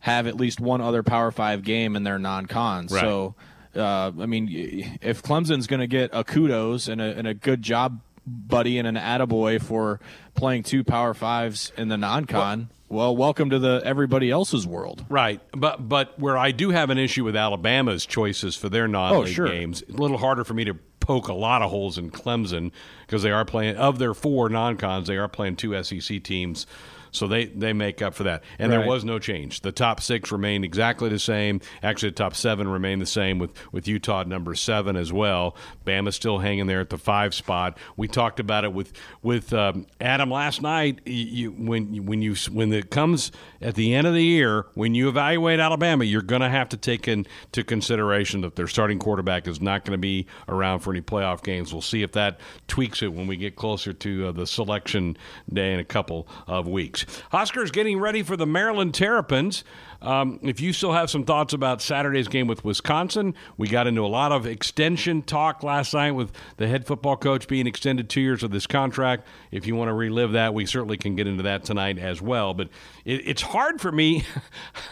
have 0.00 0.26
at 0.26 0.36
least 0.36 0.60
one 0.60 0.80
other 0.80 1.02
Power 1.02 1.30
Five 1.30 1.62
game 1.64 1.96
in 1.96 2.04
their 2.04 2.18
non-cons. 2.18 2.92
Right. 2.92 3.00
So, 3.00 3.34
uh, 3.74 4.12
I 4.18 4.26
mean, 4.26 4.98
if 5.02 5.22
Clemson's 5.22 5.66
going 5.66 5.80
to 5.80 5.86
get 5.86 6.10
a 6.12 6.24
kudos 6.24 6.88
and 6.88 7.00
a, 7.00 7.16
and 7.16 7.26
a 7.26 7.34
good 7.34 7.62
job, 7.62 8.00
buddy, 8.26 8.78
and 8.78 8.86
an 8.86 8.96
attaboy 8.96 9.60
for 9.60 10.00
playing 10.34 10.62
two 10.62 10.84
Power 10.84 11.14
Fives 11.14 11.72
in 11.76 11.88
the 11.88 11.96
non-con. 11.96 12.68
Well, 12.70 12.78
well, 12.90 13.16
welcome 13.16 13.50
to 13.50 13.58
the 13.58 13.82
everybody 13.84 14.30
else's 14.30 14.66
world. 14.66 15.04
Right, 15.10 15.40
but 15.52 15.88
but 15.88 16.18
where 16.18 16.38
I 16.38 16.52
do 16.52 16.70
have 16.70 16.88
an 16.88 16.96
issue 16.96 17.22
with 17.22 17.36
Alabama's 17.36 18.06
choices 18.06 18.56
for 18.56 18.70
their 18.70 18.88
non-league 18.88 19.28
oh, 19.28 19.30
sure. 19.30 19.48
games, 19.48 19.82
a 19.88 19.92
little 19.92 20.16
harder 20.16 20.42
for 20.42 20.54
me 20.54 20.64
to 20.64 20.74
poke 21.00 21.28
a 21.28 21.34
lot 21.34 21.60
of 21.60 21.70
holes 21.70 21.98
in 21.98 22.10
Clemson 22.10 22.70
because 23.06 23.22
they 23.22 23.30
are 23.30 23.44
playing 23.44 23.76
of 23.76 23.98
their 23.98 24.14
four 24.14 24.48
non-cons, 24.48 25.06
they 25.06 25.18
are 25.18 25.28
playing 25.28 25.56
two 25.56 25.82
SEC 25.82 26.22
teams. 26.22 26.66
So 27.10 27.26
they, 27.26 27.46
they 27.46 27.72
make 27.72 28.02
up 28.02 28.14
for 28.14 28.24
that. 28.24 28.42
And 28.58 28.70
right. 28.70 28.78
there 28.78 28.86
was 28.86 29.04
no 29.04 29.18
change. 29.18 29.60
The 29.60 29.72
top 29.72 30.00
six 30.00 30.30
remained 30.32 30.64
exactly 30.64 31.08
the 31.08 31.18
same. 31.18 31.60
Actually, 31.82 32.10
the 32.10 32.16
top 32.16 32.34
seven 32.34 32.68
remained 32.68 33.02
the 33.02 33.06
same 33.06 33.38
with, 33.38 33.50
with 33.72 33.88
Utah 33.88 34.22
at 34.22 34.28
number 34.28 34.54
seven 34.54 34.96
as 34.96 35.12
well. 35.12 35.56
Bama 35.86 36.12
still 36.12 36.38
hanging 36.38 36.66
there 36.66 36.80
at 36.80 36.90
the 36.90 36.98
five 36.98 37.34
spot. 37.34 37.78
We 37.96 38.08
talked 38.08 38.40
about 38.40 38.64
it 38.64 38.72
with 38.72 38.92
with 39.22 39.52
um, 39.52 39.86
Adam 40.00 40.30
last 40.30 40.62
night. 40.62 41.00
You, 41.06 41.52
when 41.52 42.06
when 42.06 42.22
you 42.22 42.34
when 42.50 42.72
it 42.72 42.90
comes 42.90 43.32
at 43.60 43.74
the 43.74 43.94
end 43.94 44.06
of 44.06 44.14
the 44.14 44.22
year, 44.22 44.66
when 44.74 44.94
you 44.94 45.08
evaluate 45.08 45.60
Alabama, 45.60 46.04
you're 46.04 46.22
going 46.22 46.42
to 46.42 46.48
have 46.48 46.68
to 46.70 46.76
take 46.76 47.08
into 47.08 47.64
consideration 47.64 48.42
that 48.42 48.56
their 48.56 48.66
starting 48.66 48.98
quarterback 48.98 49.46
is 49.46 49.60
not 49.60 49.84
going 49.84 49.92
to 49.92 49.98
be 49.98 50.26
around 50.48 50.80
for 50.80 50.90
any 50.90 51.00
playoff 51.00 51.42
games. 51.42 51.72
We'll 51.72 51.82
see 51.82 52.02
if 52.02 52.12
that 52.12 52.40
tweaks 52.66 53.02
it 53.02 53.12
when 53.12 53.26
we 53.26 53.36
get 53.36 53.56
closer 53.56 53.92
to 53.92 54.28
uh, 54.28 54.32
the 54.32 54.46
selection 54.46 55.16
day 55.52 55.72
in 55.72 55.80
a 55.80 55.84
couple 55.84 56.28
of 56.46 56.66
weeks. 56.66 56.97
Huskers 57.30 57.70
getting 57.70 57.98
ready 57.98 58.22
for 58.22 58.36
the 58.36 58.46
Maryland 58.46 58.94
Terrapins. 58.94 59.64
Um, 60.00 60.38
if 60.42 60.60
you 60.60 60.72
still 60.72 60.92
have 60.92 61.10
some 61.10 61.24
thoughts 61.24 61.52
about 61.52 61.82
Saturday's 61.82 62.28
game 62.28 62.46
with 62.46 62.64
Wisconsin, 62.64 63.34
we 63.56 63.66
got 63.66 63.88
into 63.88 64.04
a 64.04 64.06
lot 64.06 64.30
of 64.30 64.46
extension 64.46 65.22
talk 65.22 65.64
last 65.64 65.92
night 65.92 66.12
with 66.12 66.30
the 66.56 66.68
head 66.68 66.86
football 66.86 67.16
coach 67.16 67.48
being 67.48 67.66
extended 67.66 68.08
two 68.08 68.20
years 68.20 68.44
of 68.44 68.52
this 68.52 68.66
contract. 68.66 69.26
If 69.50 69.66
you 69.66 69.74
want 69.74 69.88
to 69.88 69.94
relive 69.94 70.32
that, 70.32 70.54
we 70.54 70.66
certainly 70.66 70.96
can 70.96 71.16
get 71.16 71.26
into 71.26 71.42
that 71.44 71.64
tonight 71.64 71.98
as 71.98 72.22
well. 72.22 72.54
But 72.54 72.68
it, 73.04 73.26
it's 73.26 73.42
hard 73.42 73.80
for 73.80 73.90
me 73.90 74.24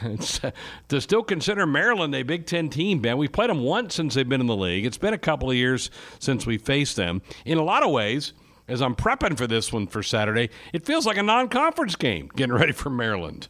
to 0.88 1.00
still 1.00 1.22
consider 1.22 1.66
Maryland 1.66 2.14
a 2.14 2.24
Big 2.24 2.46
Ten 2.46 2.68
team, 2.68 3.00
man. 3.00 3.16
We've 3.16 3.30
played 3.30 3.50
them 3.50 3.62
once 3.62 3.94
since 3.94 4.14
they've 4.14 4.28
been 4.28 4.40
in 4.40 4.48
the 4.48 4.56
league. 4.56 4.84
It's 4.84 4.98
been 4.98 5.14
a 5.14 5.18
couple 5.18 5.50
of 5.50 5.56
years 5.56 5.90
since 6.18 6.46
we 6.46 6.58
faced 6.58 6.96
them. 6.96 7.22
In 7.44 7.58
a 7.58 7.62
lot 7.62 7.84
of 7.84 7.92
ways, 7.92 8.32
as 8.68 8.82
I'm 8.82 8.94
prepping 8.94 9.36
for 9.36 9.46
this 9.46 9.72
one 9.72 9.86
for 9.86 10.02
Saturday, 10.02 10.50
it 10.72 10.84
feels 10.84 11.06
like 11.06 11.16
a 11.16 11.22
non-conference 11.22 11.96
game 11.96 12.30
getting 12.34 12.54
ready 12.54 12.72
for 12.72 12.90
Maryland. 12.90 13.48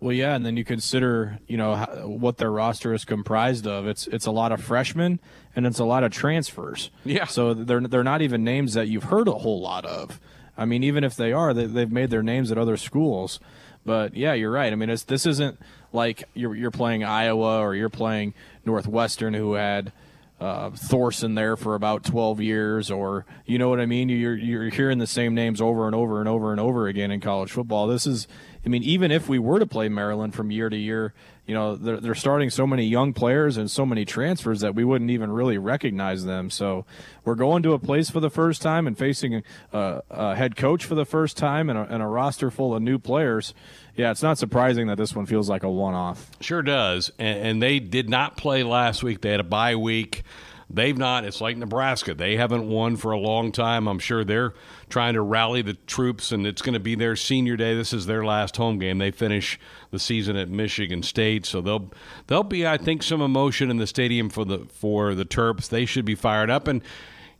Well, 0.00 0.12
yeah, 0.12 0.36
and 0.36 0.46
then 0.46 0.56
you 0.56 0.64
consider, 0.64 1.40
you 1.48 1.56
know, 1.56 1.74
how, 1.74 1.86
what 2.06 2.36
their 2.36 2.52
roster 2.52 2.94
is 2.94 3.04
comprised 3.04 3.66
of. 3.66 3.86
It's 3.88 4.06
it's 4.06 4.26
a 4.26 4.30
lot 4.30 4.52
of 4.52 4.62
freshmen 4.62 5.18
and 5.56 5.66
it's 5.66 5.80
a 5.80 5.84
lot 5.84 6.04
of 6.04 6.12
transfers. 6.12 6.90
Yeah. 7.04 7.26
So 7.26 7.52
they're 7.52 7.80
they're 7.80 8.04
not 8.04 8.22
even 8.22 8.44
names 8.44 8.74
that 8.74 8.86
you've 8.86 9.04
heard 9.04 9.26
a 9.26 9.32
whole 9.32 9.60
lot 9.60 9.84
of. 9.84 10.20
I 10.56 10.66
mean, 10.66 10.84
even 10.84 11.02
if 11.02 11.16
they 11.16 11.32
are, 11.32 11.52
they, 11.52 11.66
they've 11.66 11.90
made 11.90 12.10
their 12.10 12.22
names 12.22 12.52
at 12.52 12.58
other 12.58 12.76
schools. 12.76 13.40
But 13.84 14.14
yeah, 14.14 14.34
you're 14.34 14.50
right. 14.50 14.72
I 14.72 14.76
mean, 14.76 14.88
this 14.88 15.26
isn't 15.26 15.58
like 15.92 16.24
you're 16.34 16.54
you're 16.54 16.70
playing 16.70 17.02
Iowa 17.02 17.58
or 17.58 17.74
you're 17.74 17.88
playing 17.88 18.34
Northwestern, 18.64 19.34
who 19.34 19.54
had 19.54 19.92
uh, 20.40 20.70
Thorson 20.70 21.34
there 21.34 21.56
for 21.56 21.74
about 21.74 22.04
12 22.04 22.40
years, 22.40 22.90
or 22.90 23.26
you 23.44 23.58
know 23.58 23.68
what 23.68 23.80
I 23.80 23.86
mean. 23.86 24.08
You're 24.08 24.36
you're 24.36 24.68
hearing 24.70 24.98
the 24.98 25.06
same 25.06 25.34
names 25.34 25.60
over 25.60 25.86
and 25.86 25.94
over 25.94 26.20
and 26.20 26.28
over 26.28 26.52
and 26.52 26.60
over 26.60 26.86
again 26.86 27.10
in 27.10 27.20
college 27.20 27.50
football. 27.50 27.88
This 27.88 28.06
is, 28.06 28.28
I 28.64 28.68
mean, 28.68 28.84
even 28.84 29.10
if 29.10 29.28
we 29.28 29.38
were 29.38 29.58
to 29.58 29.66
play 29.66 29.88
Maryland 29.88 30.34
from 30.34 30.50
year 30.50 30.70
to 30.70 30.76
year, 30.76 31.12
you 31.48 31.54
know, 31.54 31.76
they're, 31.76 31.98
they're 31.98 32.14
starting 32.14 32.50
so 32.50 32.66
many 32.66 32.84
young 32.84 33.14
players 33.14 33.56
and 33.56 33.70
so 33.70 33.86
many 33.86 34.04
transfers 34.04 34.60
that 34.60 34.74
we 34.74 34.84
wouldn't 34.84 35.10
even 35.10 35.32
really 35.32 35.56
recognize 35.56 36.26
them. 36.26 36.50
So 36.50 36.84
we're 37.24 37.36
going 37.36 37.62
to 37.62 37.72
a 37.72 37.78
place 37.78 38.10
for 38.10 38.20
the 38.20 38.28
first 38.28 38.60
time 38.60 38.86
and 38.86 38.96
facing 38.96 39.42
a, 39.72 40.02
a 40.10 40.36
head 40.36 40.56
coach 40.56 40.84
for 40.84 40.94
the 40.94 41.06
first 41.06 41.38
time 41.38 41.70
and 41.70 41.78
a, 41.78 41.82
and 41.82 42.02
a 42.02 42.06
roster 42.06 42.50
full 42.50 42.74
of 42.74 42.82
new 42.82 42.98
players. 42.98 43.54
Yeah, 43.98 44.12
it's 44.12 44.22
not 44.22 44.38
surprising 44.38 44.86
that 44.86 44.96
this 44.96 45.12
one 45.16 45.26
feels 45.26 45.50
like 45.50 45.64
a 45.64 45.70
one-off. 45.70 46.30
Sure 46.40 46.62
does, 46.62 47.10
and, 47.18 47.46
and 47.46 47.62
they 47.62 47.80
did 47.80 48.08
not 48.08 48.36
play 48.36 48.62
last 48.62 49.02
week. 49.02 49.22
They 49.22 49.32
had 49.32 49.40
a 49.40 49.44
bye 49.44 49.74
week. 49.74 50.22
They've 50.70 50.96
not. 50.96 51.24
It's 51.24 51.40
like 51.40 51.56
Nebraska. 51.56 52.14
They 52.14 52.36
haven't 52.36 52.68
won 52.68 52.96
for 52.96 53.10
a 53.10 53.18
long 53.18 53.50
time. 53.50 53.88
I'm 53.88 53.98
sure 53.98 54.22
they're 54.22 54.54
trying 54.88 55.14
to 55.14 55.22
rally 55.22 55.62
the 55.62 55.74
troops, 55.74 56.30
and 56.30 56.46
it's 56.46 56.62
going 56.62 56.74
to 56.74 56.80
be 56.80 56.94
their 56.94 57.16
senior 57.16 57.56
day. 57.56 57.74
This 57.74 57.92
is 57.92 58.06
their 58.06 58.24
last 58.24 58.56
home 58.56 58.78
game. 58.78 58.98
They 58.98 59.10
finish 59.10 59.58
the 59.90 59.98
season 59.98 60.36
at 60.36 60.48
Michigan 60.48 61.02
State, 61.02 61.44
so 61.44 61.60
they'll 61.60 61.90
there'll 62.28 62.44
be, 62.44 62.64
I 62.64 62.76
think, 62.76 63.02
some 63.02 63.20
emotion 63.20 63.68
in 63.68 63.78
the 63.78 63.86
stadium 63.88 64.28
for 64.28 64.44
the 64.44 64.66
for 64.72 65.16
the 65.16 65.24
Terps. 65.24 65.68
They 65.68 65.86
should 65.86 66.04
be 66.04 66.14
fired 66.14 66.50
up 66.50 66.68
and 66.68 66.82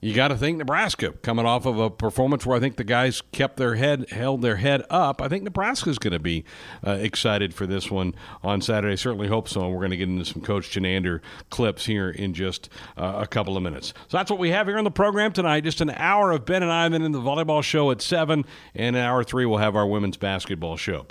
you 0.00 0.14
got 0.14 0.28
to 0.28 0.36
think 0.36 0.58
Nebraska 0.58 1.12
coming 1.22 1.44
off 1.44 1.66
of 1.66 1.78
a 1.78 1.90
performance 1.90 2.46
where 2.46 2.56
I 2.56 2.60
think 2.60 2.76
the 2.76 2.84
guys 2.84 3.20
kept 3.32 3.56
their 3.56 3.74
head, 3.74 4.10
held 4.10 4.42
their 4.42 4.56
head 4.56 4.84
up. 4.90 5.20
I 5.20 5.28
think 5.28 5.42
Nebraska's 5.42 5.98
going 5.98 6.12
to 6.12 6.20
be 6.20 6.44
uh, 6.86 6.92
excited 6.92 7.52
for 7.52 7.66
this 7.66 7.90
one 7.90 8.14
on 8.42 8.60
Saturday. 8.60 8.96
Certainly 8.96 9.26
hope 9.26 9.48
so. 9.48 9.62
And 9.62 9.72
we're 9.72 9.80
going 9.80 9.90
to 9.90 9.96
get 9.96 10.08
into 10.08 10.24
some 10.24 10.42
Coach 10.42 10.70
Chinander 10.70 11.20
clips 11.50 11.86
here 11.86 12.10
in 12.10 12.32
just 12.32 12.68
uh, 12.96 13.14
a 13.18 13.26
couple 13.26 13.56
of 13.56 13.62
minutes. 13.62 13.92
So 14.08 14.16
that's 14.16 14.30
what 14.30 14.38
we 14.38 14.50
have 14.50 14.68
here 14.68 14.78
on 14.78 14.84
the 14.84 14.90
program 14.90 15.32
tonight. 15.32 15.64
Just 15.64 15.80
an 15.80 15.90
hour 15.90 16.30
of 16.30 16.44
Ben 16.44 16.62
and 16.62 16.70
I, 16.70 16.86
in 16.86 17.12
the 17.12 17.20
volleyball 17.20 17.62
show 17.62 17.90
at 17.90 18.00
seven, 18.00 18.44
and 18.74 18.96
in 18.96 19.02
hour 19.02 19.24
three 19.24 19.46
we'll 19.46 19.58
have 19.58 19.76
our 19.76 19.86
women's 19.86 20.16
basketball 20.16 20.76
show. 20.76 21.06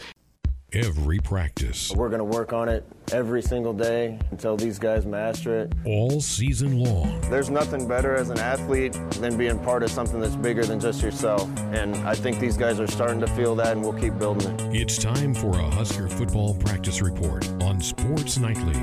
Every 0.73 1.19
practice, 1.19 1.93
we're 1.95 2.09
going 2.09 2.19
to 2.19 2.25
work 2.25 2.51
on 2.51 2.67
it 2.67 2.85
every 3.13 3.41
single 3.41 3.71
day 3.71 4.19
until 4.31 4.57
these 4.57 4.77
guys 4.77 5.05
master 5.05 5.61
it. 5.61 5.71
All 5.85 6.19
season 6.19 6.83
long. 6.83 7.21
There's 7.29 7.49
nothing 7.49 7.87
better 7.87 8.15
as 8.15 8.29
an 8.31 8.39
athlete 8.39 8.91
than 9.11 9.37
being 9.37 9.59
part 9.59 9.81
of 9.81 9.89
something 9.89 10.19
that's 10.19 10.35
bigger 10.35 10.65
than 10.65 10.77
just 10.77 11.01
yourself. 11.01 11.49
And 11.71 11.95
I 12.05 12.15
think 12.15 12.41
these 12.41 12.57
guys 12.57 12.81
are 12.81 12.87
starting 12.87 13.21
to 13.21 13.27
feel 13.27 13.55
that, 13.55 13.77
and 13.77 13.81
we'll 13.81 13.93
keep 13.93 14.19
building 14.19 14.59
it. 14.59 14.75
It's 14.75 14.97
time 14.97 15.33
for 15.33 15.51
a 15.51 15.69
Husker 15.69 16.09
football 16.09 16.55
practice 16.55 17.01
report 17.01 17.47
on 17.61 17.79
Sports 17.79 18.37
Nightly. 18.37 18.73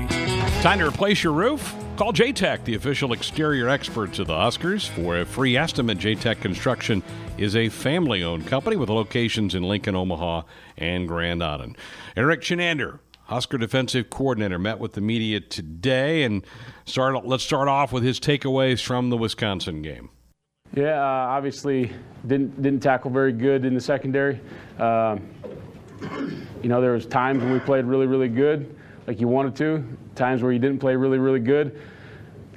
Time 0.63 0.79
to 0.79 0.87
replace 0.87 1.23
your 1.23 1.33
roof? 1.33 1.75
Call 1.97 2.11
JTech, 2.11 2.63
the 2.63 2.73
official 2.73 3.13
exterior 3.13 3.69
experts 3.69 4.17
of 4.17 4.25
the 4.25 4.35
Huskers, 4.35 4.87
for 4.87 5.19
a 5.19 5.25
free 5.25 5.55
estimate. 5.55 5.99
JTech 5.99 6.41
Construction 6.41 7.03
is 7.37 7.55
a 7.55 7.69
family 7.69 8.23
owned 8.23 8.47
company 8.47 8.75
with 8.75 8.89
locations 8.89 9.55
in 9.55 9.63
Lincoln, 9.63 9.95
Omaha, 9.95 10.43
and 10.77 11.07
Grand 11.07 11.43
Island. 11.43 11.77
Erik 12.15 12.41
Chinander, 12.41 12.99
Husker 13.25 13.57
defensive 13.57 14.09
coordinator, 14.09 14.59
met 14.59 14.79
with 14.79 14.93
the 14.93 15.01
media 15.01 15.39
today 15.39 16.23
and 16.23 16.45
start. 16.85 17.25
Let's 17.25 17.43
start 17.43 17.67
off 17.67 17.91
with 17.91 18.03
his 18.03 18.19
takeaways 18.19 18.83
from 18.83 19.09
the 19.09 19.17
Wisconsin 19.17 19.81
game. 19.81 20.09
Yeah, 20.75 21.01
uh, 21.01 21.29
obviously 21.29 21.91
didn't 22.27 22.61
didn't 22.61 22.81
tackle 22.81 23.09
very 23.09 23.31
good 23.31 23.65
in 23.65 23.73
the 23.73 23.81
secondary. 23.81 24.39
Um, 24.77 25.27
you 26.61 26.69
know, 26.69 26.81
there 26.81 26.91
was 26.91 27.07
times 27.07 27.41
when 27.41 27.51
we 27.51 27.59
played 27.59 27.85
really 27.85 28.05
really 28.05 28.29
good, 28.29 28.75
like 29.07 29.19
you 29.19 29.27
wanted 29.27 29.55
to. 29.55 29.83
Times 30.13 30.43
where 30.43 30.51
you 30.51 30.59
didn't 30.59 30.79
play 30.79 30.95
really 30.95 31.17
really 31.17 31.39
good. 31.39 31.81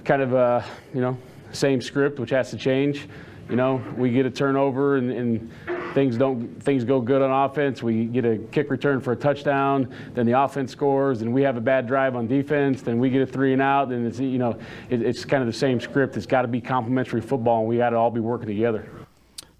Kind 0.04 0.20
of 0.20 0.34
uh, 0.34 0.62
you 0.92 1.00
know 1.00 1.16
same 1.52 1.80
script, 1.80 2.18
which 2.18 2.30
has 2.30 2.50
to 2.50 2.58
change. 2.58 3.08
You 3.48 3.56
know, 3.56 3.82
we 3.96 4.10
get 4.10 4.26
a 4.26 4.30
turnover 4.30 4.96
and, 4.96 5.10
and 5.10 5.50
things 5.94 6.16
don't 6.16 6.62
things 6.62 6.84
go 6.84 7.00
good 7.00 7.22
on 7.22 7.50
offense. 7.50 7.82
We 7.82 8.04
get 8.04 8.24
a 8.24 8.38
kick 8.38 8.70
return 8.70 9.00
for 9.00 9.12
a 9.12 9.16
touchdown, 9.16 9.92
then 10.14 10.26
the 10.26 10.38
offense 10.38 10.70
scores, 10.70 11.22
and 11.22 11.32
we 11.32 11.42
have 11.42 11.56
a 11.56 11.60
bad 11.60 11.86
drive 11.86 12.14
on 12.14 12.26
defense. 12.26 12.82
Then 12.82 12.98
we 12.98 13.10
get 13.10 13.22
a 13.22 13.26
three 13.26 13.52
and 13.52 13.62
out, 13.62 13.90
and 13.90 14.06
it's 14.06 14.18
you 14.18 14.38
know 14.38 14.58
it, 14.90 15.02
it's 15.02 15.24
kind 15.24 15.42
of 15.42 15.46
the 15.46 15.58
same 15.58 15.80
script. 15.80 16.16
It's 16.16 16.26
got 16.26 16.42
to 16.42 16.48
be 16.48 16.60
complementary 16.60 17.20
football, 17.20 17.60
and 17.60 17.68
we 17.68 17.78
got 17.78 17.90
to 17.90 17.96
all 17.96 18.10
be 18.10 18.20
working 18.20 18.48
together. 18.48 18.88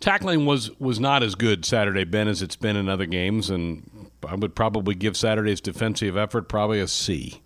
Tackling 0.01 0.47
was 0.47 0.79
was 0.79 1.01
not 1.01 1.23
as 1.23 1.35
good 1.35 1.65
Saturday, 1.65 2.05
Ben, 2.05 2.29
as 2.29 2.43
it's 2.43 2.57
been 2.57 2.77
in 2.77 2.89
other 2.89 3.07
games, 3.07 3.51
and 3.51 4.11
I 4.27 4.35
would 4.35 4.55
probably 4.55 4.95
give 4.95 5.17
Saturday's 5.17 5.61
defensive 5.61 6.17
effort 6.17 6.49
probably 6.49 6.81
a 6.81 6.89
C. 6.89 7.43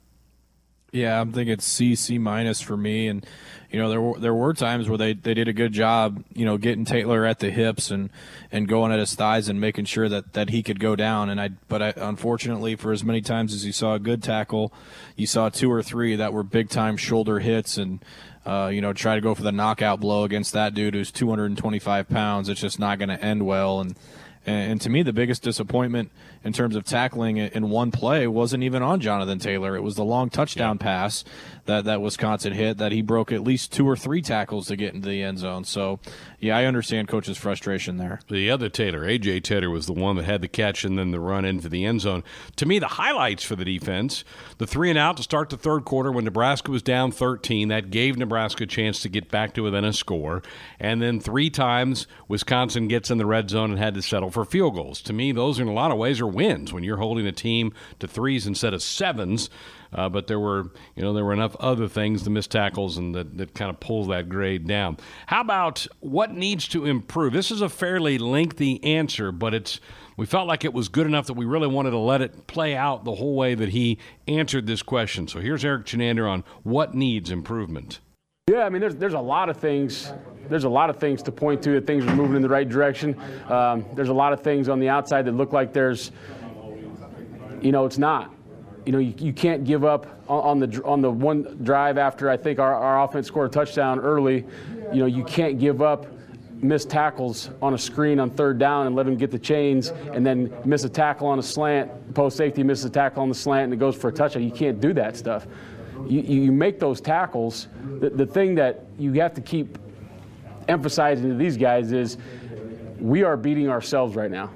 Yeah, 0.92 1.18
I'm 1.18 1.32
thinking 1.32 1.58
C, 1.58 1.94
C 1.94 2.18
minus 2.18 2.60
for 2.60 2.76
me, 2.76 3.08
and 3.08 3.26
you 3.70 3.78
know, 3.78 3.88
there 3.88 4.00
were 4.02 4.18
there 4.20 4.34
were 4.34 4.52
times 4.52 4.90
where 4.90 4.98
they, 4.98 5.14
they 5.14 5.32
did 5.32 5.48
a 5.48 5.54
good 5.54 5.72
job, 5.72 6.22
you 6.34 6.44
know, 6.44 6.58
getting 6.58 6.84
Taylor 6.84 7.24
at 7.24 7.38
the 7.38 7.50
hips 7.50 7.90
and, 7.90 8.10
and 8.52 8.68
going 8.68 8.92
at 8.92 8.98
his 8.98 9.14
thighs 9.14 9.48
and 9.48 9.58
making 9.58 9.86
sure 9.86 10.10
that, 10.10 10.34
that 10.34 10.50
he 10.50 10.62
could 10.62 10.78
go 10.78 10.94
down. 10.94 11.30
And 11.30 11.40
I, 11.40 11.48
but 11.68 11.80
I, 11.80 11.94
unfortunately, 11.96 12.76
for 12.76 12.92
as 12.92 13.02
many 13.02 13.22
times 13.22 13.54
as 13.54 13.64
you 13.64 13.72
saw 13.72 13.94
a 13.94 13.98
good 13.98 14.22
tackle, 14.22 14.74
you 15.16 15.26
saw 15.26 15.48
two 15.48 15.72
or 15.72 15.82
three 15.82 16.14
that 16.16 16.34
were 16.34 16.42
big 16.42 16.68
time 16.68 16.98
shoulder 16.98 17.38
hits 17.38 17.78
and, 17.78 18.04
uh, 18.44 18.70
you 18.70 18.82
know, 18.82 18.92
try 18.92 19.14
to 19.14 19.22
go 19.22 19.34
for 19.34 19.42
the 19.42 19.52
knockout 19.52 20.00
blow 20.00 20.24
against 20.24 20.52
that 20.52 20.74
dude 20.74 20.92
who's 20.92 21.10
225 21.10 22.10
pounds. 22.10 22.50
It's 22.50 22.60
just 22.60 22.78
not 22.78 22.98
going 22.98 23.08
to 23.08 23.24
end 23.24 23.46
well. 23.46 23.80
And 23.80 23.96
and, 24.44 24.80
to 24.80 24.90
me, 24.90 25.02
the 25.02 25.12
biggest 25.12 25.42
disappointment 25.42 26.10
in 26.44 26.52
terms 26.52 26.74
of 26.74 26.84
tackling 26.84 27.36
in 27.36 27.70
one 27.70 27.90
play 27.92 28.26
wasn't 28.26 28.62
even 28.64 28.82
on 28.82 29.00
Jonathan 29.00 29.38
Taylor. 29.38 29.76
It 29.76 29.82
was 29.82 29.94
the 29.94 30.04
long 30.04 30.30
touchdown 30.30 30.78
yeah. 30.80 30.84
pass 30.84 31.24
that, 31.66 31.84
that 31.84 32.00
Wisconsin 32.00 32.52
hit 32.52 32.78
that 32.78 32.92
he 32.92 33.02
broke 33.02 33.32
at 33.32 33.42
least 33.42 33.72
two 33.72 33.88
or 33.88 33.96
three 33.96 34.22
tackles 34.22 34.66
to 34.66 34.76
get 34.76 34.94
into 34.94 35.08
the 35.08 35.22
end 35.22 35.38
zone. 35.38 35.64
So, 35.64 36.00
yeah, 36.40 36.56
I 36.56 36.64
understand 36.64 37.08
coach's 37.08 37.38
frustration 37.38 37.98
there. 37.98 38.20
The 38.28 38.50
other 38.50 38.68
Taylor, 38.68 39.04
A.J. 39.04 39.40
Taylor, 39.40 39.70
was 39.70 39.86
the 39.86 39.92
one 39.92 40.16
that 40.16 40.24
had 40.24 40.42
the 40.42 40.48
catch 40.48 40.84
and 40.84 40.98
then 40.98 41.10
the 41.10 41.20
run 41.20 41.44
into 41.44 41.68
the 41.68 41.84
end 41.84 42.00
zone. 42.00 42.24
To 42.56 42.66
me, 42.66 42.78
the 42.78 42.88
highlights 42.88 43.44
for 43.44 43.56
the 43.56 43.64
defense 43.64 44.24
the 44.58 44.66
three 44.66 44.90
and 44.90 44.98
out 44.98 45.16
to 45.16 45.22
start 45.22 45.50
the 45.50 45.56
third 45.56 45.84
quarter 45.84 46.10
when 46.12 46.24
Nebraska 46.24 46.70
was 46.70 46.82
down 46.82 47.12
13. 47.12 47.68
That 47.68 47.90
gave 47.90 48.16
Nebraska 48.16 48.64
a 48.64 48.66
chance 48.66 49.00
to 49.02 49.08
get 49.08 49.30
back 49.30 49.54
to 49.54 49.62
within 49.62 49.84
a 49.84 49.92
score. 49.92 50.42
And 50.78 51.00
then 51.00 51.20
three 51.20 51.50
times 51.50 52.06
Wisconsin 52.28 52.88
gets 52.88 53.10
in 53.10 53.18
the 53.18 53.26
red 53.26 53.50
zone 53.50 53.70
and 53.70 53.78
had 53.78 53.94
to 53.94 54.02
settle 54.02 54.30
for 54.30 54.44
field 54.44 54.74
goals. 54.74 55.00
To 55.02 55.12
me, 55.12 55.32
those 55.32 55.58
in 55.58 55.68
a 55.68 55.72
lot 55.72 55.90
of 55.90 55.98
ways 55.98 56.20
are 56.20 56.26
wins 56.26 56.72
when 56.72 56.84
you're 56.84 56.96
holding 56.96 57.26
a 57.26 57.32
team 57.32 57.72
to 58.00 58.06
threes 58.06 58.46
instead 58.46 58.74
of 58.74 58.82
sevens. 58.82 59.50
Uh, 59.92 60.08
but 60.08 60.26
there 60.26 60.40
were, 60.40 60.70
you 60.96 61.02
know, 61.02 61.12
there 61.12 61.24
were 61.24 61.32
enough 61.32 61.54
other 61.60 61.88
things, 61.88 62.24
the 62.24 62.30
missed 62.30 62.50
tackles, 62.50 62.96
and 62.96 63.14
that, 63.14 63.36
that 63.36 63.54
kind 63.54 63.70
of 63.70 63.78
pulls 63.80 64.08
that 64.08 64.28
grade 64.28 64.66
down. 64.66 64.96
How 65.26 65.40
about 65.40 65.86
what 66.00 66.32
needs 66.32 66.66
to 66.68 66.86
improve? 66.86 67.32
This 67.32 67.50
is 67.50 67.60
a 67.60 67.68
fairly 67.68 68.18
lengthy 68.18 68.82
answer, 68.84 69.32
but 69.32 69.54
it's 69.54 69.80
we 70.16 70.26
felt 70.26 70.46
like 70.46 70.64
it 70.64 70.72
was 70.72 70.88
good 70.88 71.06
enough 71.06 71.26
that 71.26 71.34
we 71.34 71.44
really 71.44 71.68
wanted 71.68 71.90
to 71.90 71.98
let 71.98 72.20
it 72.20 72.46
play 72.46 72.76
out 72.76 73.04
the 73.04 73.14
whole 73.14 73.34
way 73.34 73.54
that 73.54 73.70
he 73.70 73.98
answered 74.28 74.66
this 74.66 74.82
question. 74.82 75.26
So 75.26 75.40
here's 75.40 75.64
Erik 75.64 75.86
Chinander 75.86 76.30
on 76.30 76.44
what 76.62 76.94
needs 76.94 77.30
improvement. 77.30 78.00
Yeah, 78.50 78.64
I 78.64 78.68
mean, 78.70 78.80
there's 78.80 78.96
there's 78.96 79.14
a 79.14 79.20
lot 79.20 79.48
of 79.48 79.56
things. 79.56 80.12
There's 80.48 80.64
a 80.64 80.68
lot 80.68 80.90
of 80.90 80.96
things 80.96 81.22
to 81.22 81.32
point 81.32 81.62
to 81.62 81.70
that 81.72 81.86
things 81.86 82.04
are 82.04 82.14
moving 82.14 82.36
in 82.36 82.42
the 82.42 82.48
right 82.48 82.68
direction. 82.68 83.18
Um, 83.48 83.86
there's 83.94 84.08
a 84.08 84.14
lot 84.14 84.32
of 84.32 84.40
things 84.40 84.68
on 84.68 84.80
the 84.80 84.88
outside 84.88 85.24
that 85.26 85.32
look 85.32 85.52
like 85.52 85.72
there's, 85.72 86.10
you 87.60 87.70
know, 87.72 87.86
it's 87.86 87.98
not. 87.98 88.34
You 88.84 88.92
know, 88.92 88.98
you, 88.98 89.14
you 89.18 89.32
can't 89.32 89.64
give 89.64 89.84
up 89.84 90.06
on, 90.28 90.58
the 90.58 90.82
on 90.84 91.02
the 91.02 91.10
one 91.10 91.58
drive 91.62 91.98
after 91.98 92.28
I 92.28 92.36
think 92.36 92.58
our, 92.58 92.74
our 92.74 93.04
offense 93.04 93.26
scored 93.26 93.50
a 93.50 93.52
touchdown 93.52 94.00
early. 94.00 94.44
You 94.92 95.00
know, 95.00 95.06
you 95.06 95.24
can't 95.24 95.58
give 95.58 95.82
up 95.82 96.06
missed 96.56 96.88
tackles 96.88 97.50
on 97.60 97.74
a 97.74 97.78
screen 97.78 98.20
on 98.20 98.30
third 98.30 98.56
down 98.56 98.86
and 98.86 98.94
let 98.94 99.04
them 99.04 99.16
get 99.16 99.32
the 99.32 99.38
chains 99.38 99.88
and 99.88 100.24
then 100.24 100.52
miss 100.64 100.84
a 100.84 100.88
tackle 100.88 101.26
on 101.26 101.40
a 101.40 101.42
slant, 101.42 102.14
post 102.14 102.36
safety 102.36 102.62
misses 102.62 102.84
a 102.84 102.90
tackle 102.90 103.22
on 103.22 103.28
the 103.28 103.34
slant 103.34 103.64
and 103.64 103.72
it 103.72 103.78
goes 103.78 103.96
for 103.96 104.08
a 104.08 104.12
touchdown. 104.12 104.44
You 104.44 104.52
can't 104.52 104.80
do 104.80 104.92
that 104.92 105.16
stuff 105.16 105.46
you, 106.06 106.20
you 106.20 106.52
make 106.52 106.78
those 106.78 107.00
tackles. 107.00 107.68
The, 108.00 108.10
the 108.10 108.26
thing 108.26 108.54
that 108.56 108.84
you 108.98 109.12
have 109.14 109.34
to 109.34 109.40
keep 109.40 109.78
emphasizing 110.68 111.28
to 111.28 111.34
these 111.34 111.56
guys 111.56 111.92
is 111.92 112.18
we 112.98 113.22
are 113.22 113.36
beating 113.36 113.68
ourselves 113.68 114.14
right 114.14 114.30
now. 114.30 114.50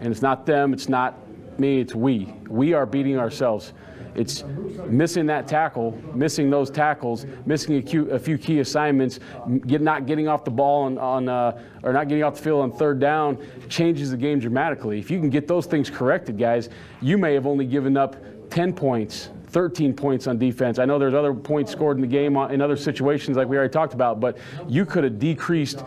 And 0.00 0.10
it's 0.10 0.22
not 0.22 0.46
them, 0.46 0.72
it's 0.72 0.88
not 0.88 1.18
me, 1.58 1.80
it's 1.80 1.94
we. 1.94 2.34
We 2.48 2.72
are 2.72 2.86
beating 2.86 3.18
ourselves. 3.18 3.72
It's 4.14 4.44
missing 4.86 5.26
that 5.26 5.48
tackle, 5.48 5.98
missing 6.14 6.50
those 6.50 6.70
tackles, 6.70 7.24
missing 7.46 7.78
a 7.78 7.82
few, 7.82 8.10
a 8.10 8.18
few 8.18 8.36
key 8.36 8.60
assignments, 8.60 9.20
get, 9.66 9.80
not 9.80 10.06
getting 10.06 10.28
off 10.28 10.44
the 10.44 10.50
ball 10.50 10.82
on, 10.84 10.98
on 10.98 11.28
uh, 11.28 11.62
or 11.82 11.92
not 11.92 12.08
getting 12.08 12.22
off 12.22 12.36
the 12.36 12.42
field 12.42 12.60
on 12.60 12.72
third 12.72 13.00
down 13.00 13.38
changes 13.68 14.10
the 14.10 14.16
game 14.16 14.38
dramatically. 14.38 14.98
If 14.98 15.10
you 15.10 15.18
can 15.18 15.30
get 15.30 15.48
those 15.48 15.64
things 15.64 15.88
corrected, 15.88 16.38
guys, 16.38 16.68
you 17.00 17.16
may 17.16 17.32
have 17.32 17.46
only 17.46 17.64
given 17.64 17.96
up 17.96 18.16
10 18.50 18.74
points 18.74 19.30
13 19.52 19.94
points 19.94 20.26
on 20.26 20.38
defense. 20.38 20.78
I 20.78 20.86
know 20.86 20.98
there's 20.98 21.12
other 21.12 21.34
points 21.34 21.70
scored 21.70 21.98
in 21.98 22.00
the 22.00 22.06
game 22.06 22.36
in 22.36 22.62
other 22.62 22.76
situations 22.76 23.36
like 23.36 23.48
we 23.48 23.56
already 23.56 23.70
talked 23.70 23.92
about, 23.92 24.18
but 24.18 24.38
you 24.66 24.86
could 24.86 25.04
have 25.04 25.18
decreased 25.18 25.84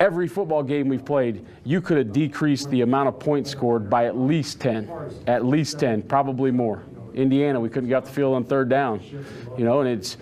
every 0.00 0.26
football 0.26 0.62
game 0.62 0.88
we've 0.88 1.04
played, 1.04 1.46
you 1.64 1.80
could 1.80 1.98
have 1.98 2.12
decreased 2.12 2.70
the 2.70 2.80
amount 2.80 3.08
of 3.08 3.20
points 3.20 3.50
scored 3.50 3.88
by 3.88 4.06
at 4.06 4.16
least 4.16 4.60
10, 4.60 4.90
at 5.26 5.44
least 5.44 5.78
10, 5.78 6.02
probably 6.02 6.50
more. 6.50 6.82
Indiana, 7.14 7.60
we 7.60 7.68
couldn't 7.68 7.88
get 7.88 7.96
off 7.96 8.04
the 8.06 8.12
field 8.12 8.34
on 8.34 8.44
third 8.44 8.68
down, 8.68 9.00
you 9.58 9.64
know, 9.64 9.80
and 9.80 9.88
it's 9.88 10.16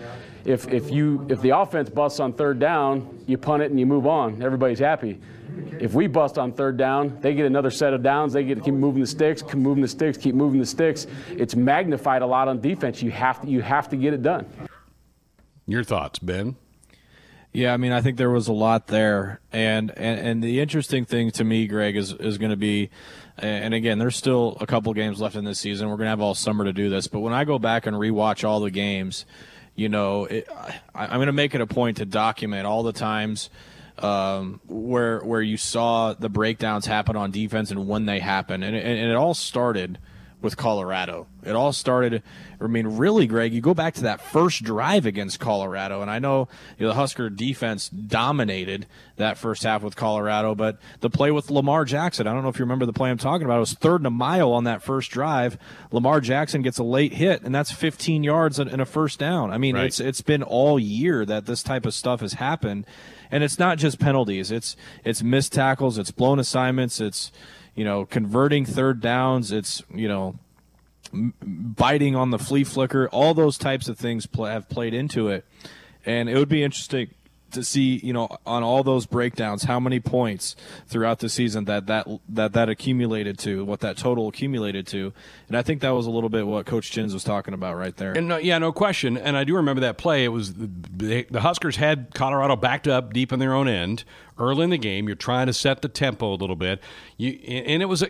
if 0.45 0.67
if 0.69 0.91
you 0.91 1.27
if 1.29 1.41
the 1.43 1.51
offense 1.51 1.91
busts 1.91 2.19
on 2.19 2.33
third 2.33 2.59
down, 2.59 3.23
you 3.27 3.37
punt 3.37 3.63
it 3.63 3.71
and 3.71 3.79
you 3.79 3.85
move 3.85 4.07
on. 4.07 4.43
Everybody's 4.43 4.79
happy. 4.79 5.21
If 5.81 5.93
we 5.93 6.07
bust 6.07 6.39
on 6.39 6.53
third 6.53 6.77
down, 6.77 7.19
they 7.21 7.35
get 7.35 7.45
another 7.45 7.71
set 7.71 7.93
of 7.93 8.03
downs. 8.03 8.33
They 8.33 8.45
get 8.45 8.55
to 8.57 8.61
keep 8.63 8.75
moving 8.75 9.01
the 9.01 9.07
sticks, 9.07 9.43
keep 9.43 9.57
moving 9.57 9.83
the 9.83 9.89
sticks, 9.89 10.17
keep 10.17 10.35
moving 10.35 10.61
the 10.61 10.67
sticks. 10.67 11.07
It's 11.31 11.55
magnified 11.55 12.23
a 12.23 12.27
lot 12.27 12.49
on 12.49 12.61
defense. 12.61 13.03
You 13.03 13.11
have 13.11 13.43
to 13.43 13.49
you 13.49 13.61
have 13.61 13.89
to 13.91 13.97
get 13.97 14.15
it 14.15 14.23
done. 14.23 14.47
Your 15.67 15.85
thoughts, 15.85 16.19
Ben? 16.19 16.57
Yeah, 17.53 17.73
I 17.73 17.77
mean, 17.79 17.93
I 17.93 18.03
think 18.03 18.19
there 18.19 18.31
was 18.31 18.47
a 18.49 18.53
lot 18.53 18.89
there, 18.89 19.41
and 19.53 19.91
and, 19.97 20.21
and 20.21 20.43
the 20.43 20.61
interesting 20.61 21.05
thing 21.05 21.31
to 21.33 21.45
me, 21.45 21.67
Greg, 21.67 21.97
is 21.97 22.13
is 22.13 22.37
going 22.37 22.51
to 22.51 22.57
be, 22.57 22.91
and 23.39 23.73
again, 23.73 23.99
there's 23.99 24.17
still 24.17 24.59
a 24.61 24.67
couple 24.67 24.93
games 24.93 25.21
left 25.21 25.35
in 25.35 25.45
this 25.45 25.59
season. 25.59 25.89
We're 25.89 25.97
going 25.97 26.07
to 26.07 26.11
have 26.11 26.21
all 26.21 26.35
summer 26.35 26.65
to 26.65 26.73
do 26.73 26.91
this, 26.91 27.07
but 27.07 27.21
when 27.21 27.33
I 27.33 27.45
go 27.45 27.59
back 27.59 27.87
and 27.87 27.97
rewatch 27.97 28.47
all 28.47 28.61
the 28.61 28.71
games, 28.71 29.25
you 29.75 29.89
know, 29.89 30.27
it, 30.27 30.47
I, 30.95 31.07
I'm 31.07 31.17
going 31.17 31.27
to 31.27 31.33
make 31.33 31.55
it 31.55 31.63
a 31.63 31.67
point 31.67 31.97
to 31.97 32.05
document 32.05 32.67
all 32.67 32.83
the 32.83 32.93
times 32.93 33.49
um, 33.99 34.61
where 34.67 35.21
where 35.21 35.41
you 35.41 35.57
saw 35.57 36.13
the 36.13 36.29
breakdowns 36.29 36.85
happen 36.85 37.17
on 37.17 37.31
defense 37.31 37.71
and 37.71 37.89
when 37.89 38.05
they 38.05 38.19
happen, 38.19 38.63
and, 38.63 38.77
and, 38.77 38.99
and 38.99 39.11
it 39.11 39.17
all 39.17 39.35
started 39.35 39.99
with 40.41 40.57
Colorado. 40.57 41.27
It 41.45 41.57
all 41.57 41.73
started. 41.73 42.23
I 42.61 42.67
mean, 42.67 42.87
really, 42.87 43.27
Greg, 43.27 43.53
you 43.53 43.61
go 43.61 43.75
back 43.75 43.95
to 43.95 44.03
that 44.03 44.21
first 44.21 44.63
drive 44.63 45.07
against 45.07 45.41
Colorado, 45.41 46.01
and 46.03 46.11
I 46.11 46.19
know, 46.19 46.49
you 46.79 46.87
know 46.87 46.89
the 46.89 46.95
Husker 46.95 47.31
defense 47.31 47.89
dominated 47.89 48.87
that 49.17 49.39
first 49.39 49.63
half 49.63 49.83
with 49.83 49.97
Colorado, 49.97 50.55
but 50.55 50.79
the 51.01 51.11
play 51.11 51.31
with 51.31 51.51
Lamar 51.51 51.85
Jackson, 51.85 52.27
I 52.27 52.33
don't 52.33 52.43
know 52.43 52.49
if 52.49 52.59
you 52.59 52.65
remember 52.65 52.87
the 52.87 52.93
play 52.93 53.11
I'm 53.11 53.19
talking 53.19 53.45
about. 53.45 53.57
It 53.57 53.61
was 53.61 53.73
third 53.75 54.01
and 54.01 54.07
a 54.07 54.11
mile 54.11 54.53
on 54.53 54.65
that 54.65 54.83
first 54.83 55.11
drive. 55.11 55.59
Lamar 55.91 56.21
Jackson 56.21 56.63
gets 56.63 56.79
a 56.79 56.85
late 56.85 57.15
hit, 57.15 57.43
and 57.43 57.55
that's 57.55 57.73
15 57.73 58.23
yards 58.23 58.59
and 58.59 58.81
a 58.81 58.87
first 58.87 59.19
down. 59.19 59.51
I 59.51 59.59
mean, 59.59 59.75
right. 59.75 59.87
it's 59.87 60.01
it's 60.01 60.21
been 60.21 60.43
all 60.43 60.79
year 60.79 61.25
that 61.25 61.47
this 61.47 61.63
type 61.63 61.87
of 61.87 61.95
stuff 61.95 62.21
has 62.21 62.35
happened 62.35 62.87
and 63.31 63.45
it's 63.45 63.59
not 63.59 63.79
just 63.79 63.99
penalties. 63.99 64.51
It's 64.51 64.77
it's 65.05 65.23
missed 65.23 65.53
tackles. 65.53 65.99
It's 65.99 66.11
blown 66.11 66.39
assignments. 66.39 67.01
It's 67.01 67.31
you 67.79 67.85
know 67.85 68.05
converting 68.05 68.65
third 68.65 69.01
downs. 69.01 69.53
It's 69.53 69.85
you 69.95 70.09
know 70.09 70.37
biting 71.13 72.17
on 72.17 72.31
the 72.31 72.39
flea 72.39 72.65
flicker, 72.65 73.09
all 73.11 73.35
those 73.35 73.57
types 73.57 73.89
of 73.89 73.97
things 73.97 74.27
play, 74.27 74.51
have 74.51 74.69
played 74.69 74.93
into 74.93 75.29
it. 75.29 75.47
And 76.05 76.29
it 76.29 76.37
would 76.37 76.49
be 76.49 76.65
interesting 76.65 77.15
to 77.53 77.65
see, 77.65 78.01
you 78.03 78.13
know, 78.13 78.29
on 78.47 78.63
all 78.63 78.83
those 78.83 79.07
breakdowns, 79.07 79.65
how 79.65 79.81
many 79.81 80.01
points 80.01 80.57
throughout 80.87 81.21
the 81.21 81.29
season 81.29 81.65
that 81.65 81.87
that 81.87 82.07
that 82.29 82.53
that 82.53 82.69
accumulated 82.69 83.39
to, 83.39 83.65
what 83.65 83.81
that 83.81 83.97
total 83.97 84.29
accumulated 84.29 84.87
to, 84.89 85.13
and 85.49 85.57
I 85.57 85.63
think 85.63 85.81
that 85.81 85.91
was 85.91 86.07
a 86.07 86.11
little 86.11 86.29
bit 86.29 86.47
what 86.47 86.67
Coach 86.67 86.91
Chins 86.91 87.15
was 87.15 87.25
talking 87.25 87.55
about 87.55 87.77
right 87.77 87.97
there. 87.97 88.13
And 88.13 88.29
no, 88.29 88.37
yeah, 88.37 88.59
no 88.59 88.73
question. 88.73 89.17
And 89.17 89.37
I 89.37 89.45
do 89.45 89.57
remember 89.57 89.81
that 89.81 89.99
play. 89.99 90.25
It 90.25 90.29
was 90.29 90.55
the, 90.55 91.27
the 91.31 91.41
Huskers 91.41 91.77
had 91.77 92.15
Colorado 92.15 92.57
backed 92.57 92.89
up 92.89 93.13
deep 93.13 93.33
in 93.33 93.39
their 93.39 93.55
own 93.55 93.69
end 93.69 94.05
early 94.39 94.65
in 94.65 94.71
the 94.71 94.79
game. 94.79 95.07
You're 95.07 95.17
trying 95.17 95.47
to 95.47 95.53
set 95.53 95.83
the 95.83 95.89
tempo 95.89 96.33
a 96.33 96.37
little 96.37 96.57
bit. 96.57 96.81
You 97.17 97.33
and 97.47 97.83
it 97.83 97.87
was 97.87 98.03
a 98.03 98.09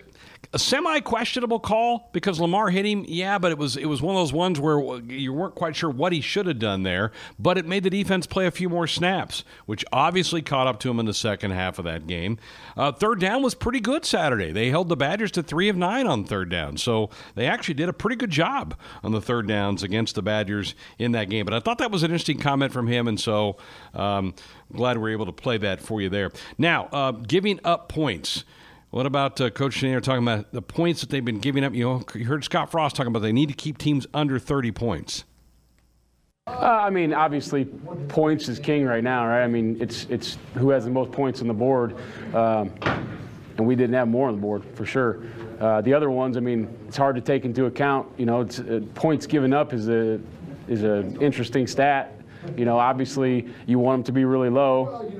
a 0.53 0.59
semi 0.59 1.01
questionable 1.01 1.61
call 1.61 2.09
because 2.13 2.41
Lamar 2.41 2.71
hit 2.71 2.87
him. 2.87 3.05
Yeah, 3.07 3.39
but 3.39 3.53
it 3.53 3.59
was 3.59 3.77
it 3.77 3.85
was 3.87 4.01
one 4.01 4.17
of 4.17 4.21
those 4.21 4.33
ones 4.33 4.59
where 4.59 4.79
you 5.03 5.33
weren't 5.33 5.55
quite 5.55 5.77
sure 5.77 5.91
what 5.91 6.13
he 6.13 6.21
should 6.21 6.47
have 6.47 6.59
done 6.59 6.85
there. 6.85 7.13
But 7.39 7.59
it 7.59 7.67
made 7.67 7.83
the 7.83 7.91
defense 7.91 8.27
play 8.27 8.47
a 8.47 8.51
few 8.51 8.69
more 8.69 8.87
snaps, 8.87 9.45
which 9.67 9.85
obviously 9.93 10.41
caught 10.41 10.67
up 10.67 10.81
to 10.81 10.91
him 10.91 10.99
in 11.01 11.07
the 11.07 11.15
second 11.15 11.51
half 11.51 11.79
of 11.79 11.85
that 11.85 12.07
game. 12.07 12.39
Uh, 12.77 12.93
third 12.93 13.21
down 13.21 13.43
was 13.43 13.55
pretty 13.55 13.81
good 13.81 14.05
Saturday. 14.05 14.51
They 14.51 14.71
held 14.71 14.89
the 14.89 14.97
Badgers 14.97 15.31
to 15.33 15.43
three 15.43 15.69
of 15.69 15.77
nine 15.77 16.07
on 16.07 16.25
third 16.25 16.49
down, 16.49 16.79
so 16.79 17.11
they 17.35 17.47
actually 17.47 17.75
did 17.75 17.89
a 17.89 17.93
pretty 17.93 18.17
good 18.17 18.31
job 18.31 18.75
on 19.03 19.13
the 19.13 19.21
third 19.21 19.47
downs 19.47 19.83
against 19.83 20.15
the 20.15 20.23
Badgers 20.23 20.75
in 20.99 21.13
that 21.13 21.29
game. 21.29 21.45
But 21.45 21.55
I 21.55 21.61
thought 21.61 21.79
that 21.79 21.91
was 21.91 22.03
an 22.03 22.11
interesting 22.11 22.39
comment 22.39 22.73
from 22.73 22.87
him, 22.87 23.07
and 23.07 23.21
so 23.21 23.59
um, 23.93 24.35
glad 24.73 24.97
we 24.97 25.11
are 25.11 25.13
able 25.13 25.27
to 25.27 25.33
play 25.33 25.59
that 25.59 25.83
for 25.83 26.01
you 26.01 26.09
there. 26.09 26.31
Now, 26.57 26.89
uh, 26.93 27.13
giving 27.13 27.61
up 27.65 27.89
points. 27.89 28.45
What 28.91 29.05
about 29.05 29.39
uh, 29.41 29.51
Coach 29.51 29.75
Chenier 29.75 30.01
talking 30.01 30.23
about 30.23 30.51
the 30.53 30.63
points 30.63 31.03
that 31.03 31.11
they've 31.11 31.25
been 31.25 31.41
giving 31.41 31.63
up? 31.63 31.75
You 31.75 31.85
know, 31.85 32.05
you 32.15 32.25
heard 32.25 32.43
Scott 32.43 32.71
Frost 32.71 32.97
talking 32.97 33.09
about 33.09 33.21
they 33.21 33.33
need 33.33 33.51
to 33.51 33.55
keep 33.55 33.77
teams 33.77 34.07
under 34.15 34.39
30 34.39 34.73
points. 34.73 35.25
Uh, 36.47 36.51
I 36.51 36.89
mean, 36.89 37.13
obviously, 37.13 37.67
points 37.67 38.49
is 38.49 38.59
king 38.59 38.87
right 38.87 39.05
now, 39.05 39.27
right? 39.27 39.45
I 39.45 39.47
mean, 39.47 39.77
it's 39.81 40.07
it's 40.07 40.39
who 40.55 40.71
has 40.71 40.87
the 40.87 40.91
most 40.91 41.13
points 41.13 41.43
on 41.43 41.49
the 41.49 41.53
board, 41.53 41.95
um, 42.35 42.73
and 43.59 43.67
we 43.67 43.77
didn't 43.77 43.95
have 43.95 44.09
more 44.09 44.29
on 44.29 44.37
the 44.37 44.41
board 44.41 44.65
for 44.73 44.87
sure. 44.87 45.21
Uh, 45.61 45.83
the 45.83 45.93
other 45.93 46.09
ones, 46.09 46.39
I 46.39 46.41
mean, 46.41 46.75
it's 46.87 46.97
hard 46.97 47.17
to 47.17 47.21
take 47.21 47.45
into 47.45 47.67
account. 47.67 48.09
You 48.17 48.25
know, 48.25 48.41
uh, 48.41 48.81
points 48.95 49.27
given 49.27 49.53
up 49.53 49.75
is 49.75 49.91
a 49.91 50.19
is 50.67 50.85
an 50.85 51.21
interesting 51.21 51.67
stat 51.67 52.18
you 52.57 52.65
know, 52.65 52.79
obviously 52.79 53.49
you 53.67 53.79
want 53.79 53.99
them 53.99 54.05
to 54.05 54.13
be 54.13 54.25
really 54.25 54.51
low, 54.51 55.11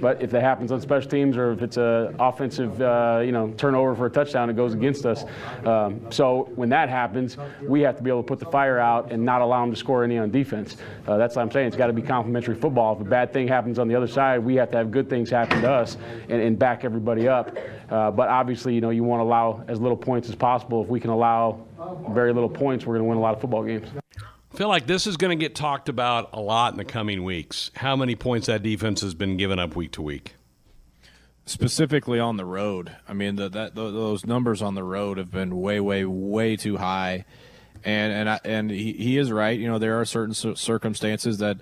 but 0.00 0.22
if 0.22 0.30
that 0.30 0.42
happens 0.42 0.72
on 0.72 0.80
special 0.80 1.10
teams 1.10 1.36
or 1.36 1.52
if 1.52 1.62
it's 1.62 1.76
an 1.76 2.14
offensive, 2.18 2.80
uh, 2.80 3.20
you 3.24 3.32
know, 3.32 3.52
turnover 3.56 3.94
for 3.94 4.06
a 4.06 4.10
touchdown, 4.10 4.50
it 4.50 4.56
goes 4.56 4.74
against 4.74 5.06
us. 5.06 5.24
Um, 5.64 6.00
so 6.10 6.50
when 6.54 6.68
that 6.70 6.88
happens, 6.88 7.36
we 7.62 7.80
have 7.82 7.96
to 7.96 8.02
be 8.02 8.10
able 8.10 8.22
to 8.22 8.26
put 8.26 8.38
the 8.38 8.46
fire 8.46 8.78
out 8.78 9.12
and 9.12 9.24
not 9.24 9.40
allow 9.40 9.60
them 9.62 9.70
to 9.70 9.76
score 9.76 10.04
any 10.04 10.18
on 10.18 10.30
defense. 10.30 10.76
Uh, 11.06 11.16
that's 11.16 11.36
what 11.36 11.42
I'm 11.42 11.50
saying. 11.50 11.68
It's 11.68 11.76
got 11.76 11.88
to 11.88 11.92
be 11.92 12.02
complementary 12.02 12.54
football. 12.54 12.94
If 12.94 13.00
a 13.00 13.04
bad 13.04 13.32
thing 13.32 13.48
happens 13.48 13.78
on 13.78 13.88
the 13.88 13.94
other 13.94 14.08
side, 14.08 14.44
we 14.44 14.54
have 14.56 14.70
to 14.72 14.78
have 14.78 14.90
good 14.90 15.08
things 15.08 15.30
happen 15.30 15.62
to 15.62 15.70
us 15.70 15.96
and, 16.28 16.40
and 16.40 16.58
back 16.58 16.84
everybody 16.84 17.28
up. 17.28 17.56
Uh, 17.90 18.10
but 18.10 18.28
obviously, 18.28 18.74
you 18.74 18.80
know, 18.80 18.90
you 18.90 19.02
want 19.02 19.20
to 19.20 19.24
allow 19.24 19.64
as 19.68 19.80
little 19.80 19.96
points 19.96 20.28
as 20.28 20.34
possible. 20.34 20.82
If 20.82 20.88
we 20.88 21.00
can 21.00 21.10
allow 21.10 21.64
very 22.10 22.32
little 22.32 22.48
points, 22.48 22.86
we're 22.86 22.94
going 22.94 23.04
to 23.04 23.08
win 23.08 23.18
a 23.18 23.20
lot 23.20 23.34
of 23.34 23.40
football 23.40 23.64
games. 23.64 23.88
I 24.52 24.56
feel 24.56 24.68
like 24.68 24.86
this 24.86 25.06
is 25.06 25.16
going 25.16 25.36
to 25.36 25.42
get 25.42 25.54
talked 25.54 25.88
about 25.88 26.30
a 26.32 26.40
lot 26.40 26.72
in 26.72 26.78
the 26.78 26.84
coming 26.84 27.22
weeks. 27.22 27.70
How 27.76 27.94
many 27.94 28.16
points 28.16 28.48
that 28.48 28.62
defense 28.62 29.00
has 29.00 29.14
been 29.14 29.36
given 29.36 29.58
up 29.58 29.76
week 29.76 29.92
to 29.92 30.02
week? 30.02 30.34
Specifically 31.46 32.18
on 32.18 32.36
the 32.36 32.44
road, 32.44 32.96
I 33.08 33.12
mean 33.12 33.36
the, 33.36 33.48
that 33.48 33.74
the, 33.74 33.90
those 33.90 34.26
numbers 34.26 34.60
on 34.60 34.74
the 34.74 34.84
road 34.84 35.18
have 35.18 35.30
been 35.30 35.60
way, 35.60 35.80
way, 35.80 36.04
way 36.04 36.56
too 36.56 36.76
high, 36.76 37.24
and 37.84 38.12
and 38.12 38.30
I, 38.30 38.40
and 38.44 38.70
he, 38.70 38.92
he 38.92 39.18
is 39.18 39.32
right. 39.32 39.58
You 39.58 39.66
know 39.66 39.78
there 39.78 40.00
are 40.00 40.04
certain 40.04 40.34
circumstances 40.34 41.38
that 41.38 41.58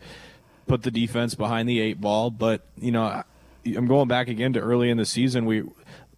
put 0.67 0.83
the 0.83 0.91
defense 0.91 1.35
behind 1.35 1.69
the 1.69 1.81
eight 1.81 2.01
ball, 2.01 2.31
but 2.31 2.67
you 2.77 2.91
know 2.91 3.23
I'm 3.65 3.87
going 3.87 4.09
back 4.09 4.29
again 4.29 4.53
to 4.55 4.61
early 4.61 4.91
in 4.91 4.99
the 4.99 5.07
season. 5.07 5.47
We 5.47 5.63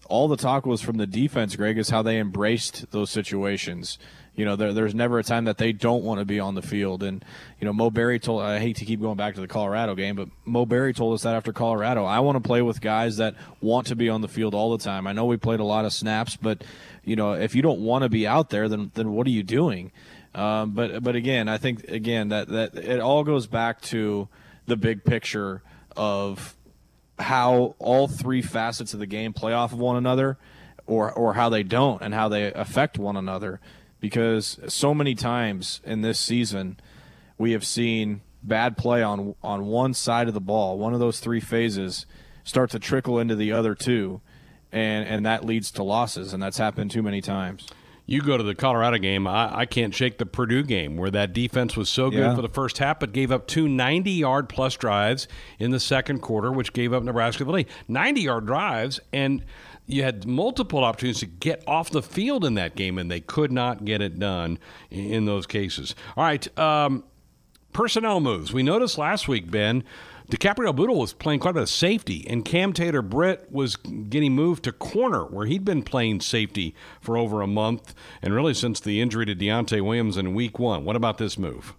all 0.09 0.27
the 0.27 0.37
talk 0.37 0.67
was 0.67 0.81
from 0.81 0.97
the 0.97 1.07
defense, 1.07 1.55
Greg, 1.55 1.79
is 1.79 1.91
how 1.91 2.03
they 2.03 2.19
embraced 2.19 2.91
those 2.91 3.11
situations. 3.11 3.99
You 4.41 4.47
know, 4.47 4.57
there, 4.57 4.73
there's 4.73 4.95
never 4.95 5.19
a 5.19 5.23
time 5.23 5.45
that 5.45 5.59
they 5.59 5.71
don't 5.71 6.03
want 6.03 6.19
to 6.19 6.25
be 6.25 6.41
on 6.41 6.55
the 6.55 6.63
field. 6.63 7.03
And, 7.03 7.23
you 7.61 7.67
know, 7.67 7.75
Mo 7.75 7.91
Barry 7.91 8.19
told, 8.19 8.41
I 8.41 8.59
hate 8.59 8.77
to 8.77 8.87
keep 8.87 8.99
going 8.99 9.19
back 9.19 9.35
to 9.35 9.41
the 9.43 9.47
Colorado 9.47 9.95
game, 9.95 10.17
but 10.17 10.31
Mo 10.47 10.65
Barry 10.65 10.95
told 10.95 11.13
us 11.13 11.25
that 11.25 11.35
after 11.35 11.53
Colorado. 11.53 12.07
I 12.07 12.21
want 12.21 12.37
to 12.37 12.41
play 12.41 12.63
with 12.63 12.81
guys 12.81 13.19
that 13.19 13.35
want 13.61 13.89
to 13.89 13.97
be 13.97 14.09
on 14.09 14.23
the 14.23 14.29
field 14.29 14.55
all 14.55 14.75
the 14.75 14.83
time. 14.83 15.07
I 15.07 15.13
know 15.13 15.27
we 15.27 15.37
played 15.37 15.61
a 15.61 15.65
lot 15.65 15.85
of 15.85 15.93
snaps, 15.93 16.37
but, 16.37 16.65
you 17.05 17.17
know, 17.17 17.35
if 17.35 17.55
you 17.55 17.61
don't 17.61 17.81
want 17.81 18.03
to 18.05 18.09
be 18.09 18.27
out 18.27 18.49
there, 18.49 18.67
then, 18.67 18.91
then 18.95 19.13
what 19.13 19.27
are 19.27 19.31
you 19.31 19.43
doing? 19.43 19.93
Um, 20.35 20.71
but, 20.71 21.03
but 21.03 21.17
again, 21.17 21.47
I 21.47 21.59
think, 21.59 21.85
again, 21.89 22.31
that, 22.31 22.49
that 22.49 22.77
it 22.77 22.99
all 22.99 23.25
goes 23.25 23.47
back 23.47 23.83
to 23.83 24.27
the 24.65 24.77
big 24.79 25.05
picture 25.05 25.61
of 25.99 26.57
how 27.19 27.75
all 27.79 28.09
three 28.09 28.41
facets 28.41 28.95
of 28.95 29.01
the 29.01 29.07
game 29.07 29.35
play 29.35 29.53
off 29.53 29.75
of 29.75 29.79
one 29.79 29.97
another 29.97 30.39
or, 30.87 31.13
or 31.13 31.35
how 31.35 31.51
they 31.51 31.63
don't 31.63 32.01
and 32.01 32.15
how 32.15 32.31
they 32.31 32.51
affect 32.51 32.99
one 32.99 33.19
another 33.19 33.61
because 34.01 34.59
so 34.67 34.95
many 34.95 35.15
times 35.15 35.81
in 35.85 36.01
this 36.01 36.19
season 36.19 36.79
we 37.39 37.53
have 37.53 37.65
seen 37.65 38.23
bad 38.43 38.77
play 38.77 39.03
on 39.03 39.35
on 39.43 39.67
one 39.67 39.95
side 39.95 40.29
of 40.29 40.35
the 40.35 40.41
ball, 40.41 40.79
one 40.79 40.95
of 40.95 41.01
those 41.01 41.21
three 41.21 41.41
phases 41.41 42.07
start 42.43 42.71
to 42.71 42.79
trickle 42.79 43.19
into 43.19 43.37
the 43.37 43.53
other 43.53 43.75
two 43.75 44.21
and 44.73 45.07
and 45.07 45.27
that 45.27 45.45
leads 45.45 45.71
to 45.71 45.83
losses 45.83 46.33
and 46.33 46.43
that's 46.43 46.59
happened 46.59 46.91
too 46.91 47.03
many 47.03 47.21
times. 47.21 47.67
You 48.07 48.23
go 48.23 48.37
to 48.37 48.43
the 48.43 48.57
Colorado 48.57 48.99
game, 48.99 49.29
I, 49.29 49.61
I 49.61 49.67
can't 49.67 49.95
shake 49.95 50.19
the 50.19 50.27
Purdue 50.27 50.65
game 50.65 50.97
where 50.97 51.13
that 51.13 51.33
defense 51.33 51.77
was 51.77 51.89
so 51.89 52.11
good 52.11 52.19
yeah. 52.19 52.35
for 52.35 52.43
the 52.43 52.49
first 52.49 52.79
half, 52.79 52.99
but 52.99 53.13
gave 53.13 53.31
up 53.31 53.47
two 53.47 53.69
90 53.69 54.11
yard 54.11 54.49
plus 54.49 54.75
drives 54.75 55.29
in 55.61 55.71
the 55.71 55.79
second 55.79 56.19
quarter, 56.19 56.51
which 56.51 56.73
gave 56.73 56.93
up 56.93 57.05
Nebraska 57.05 57.45
the 57.45 57.53
lead. 57.53 57.69
90 57.87 58.21
yard 58.23 58.47
drives, 58.47 58.99
and 59.13 59.45
you 59.93 60.03
had 60.03 60.27
multiple 60.27 60.85
opportunities 60.85 61.21
to 61.21 61.27
get 61.27 61.63
off 61.67 61.91
the 61.91 62.03
field 62.03 62.45
in 62.45 62.55
that 62.55 62.77
game, 62.77 62.99
and 62.99 63.11
they 63.11 63.21
could 63.21 63.53
not 63.53 63.85
get 63.85 64.01
it 64.01 64.19
done 64.19 64.59
in 64.91 65.25
those 65.25 65.47
cases. 65.47 65.95
All 66.17 66.25
right, 66.25 66.59
um, 66.59 67.05
personnel 67.73 68.21
moves. 68.21 68.53
We 68.53 68.63
noticed 68.63 68.99
last 68.99 69.29
week, 69.29 69.51
Ben, 69.51 69.85
DiCaprio 70.31 70.75
Bootle 70.75 70.99
was 70.99 71.13
playing 71.13 71.41
quite 71.41 71.51
a 71.51 71.55
bit 71.55 71.63
of 71.65 71.69
safety, 71.69 72.25
and 72.29 72.45
Cam 72.45 72.73
Taylor 72.73 73.03
Britt 73.03 73.51
was 73.51 73.75
getting 73.77 74.33
moved 74.33 74.63
to 74.65 74.73
corner, 74.73 75.25
where 75.25 75.47
he'd 75.47 75.65
been 75.65 75.83
playing 75.83 76.21
safety 76.21 76.75
for 77.01 77.17
over 77.17 77.43
a 77.43 77.49
month, 77.49 77.95
and 78.23 78.33
really 78.33 78.55
since 78.55 78.79
the 78.79 79.01
injury 79.01 79.27
to 79.27 79.35
Deontai 79.35 79.81
Williams 79.81 80.17
in 80.17 80.35
week 80.35 80.59
one. 80.59 80.85
What 80.85 80.95
about 80.95 81.19
this 81.19 81.37
move? 81.37 81.75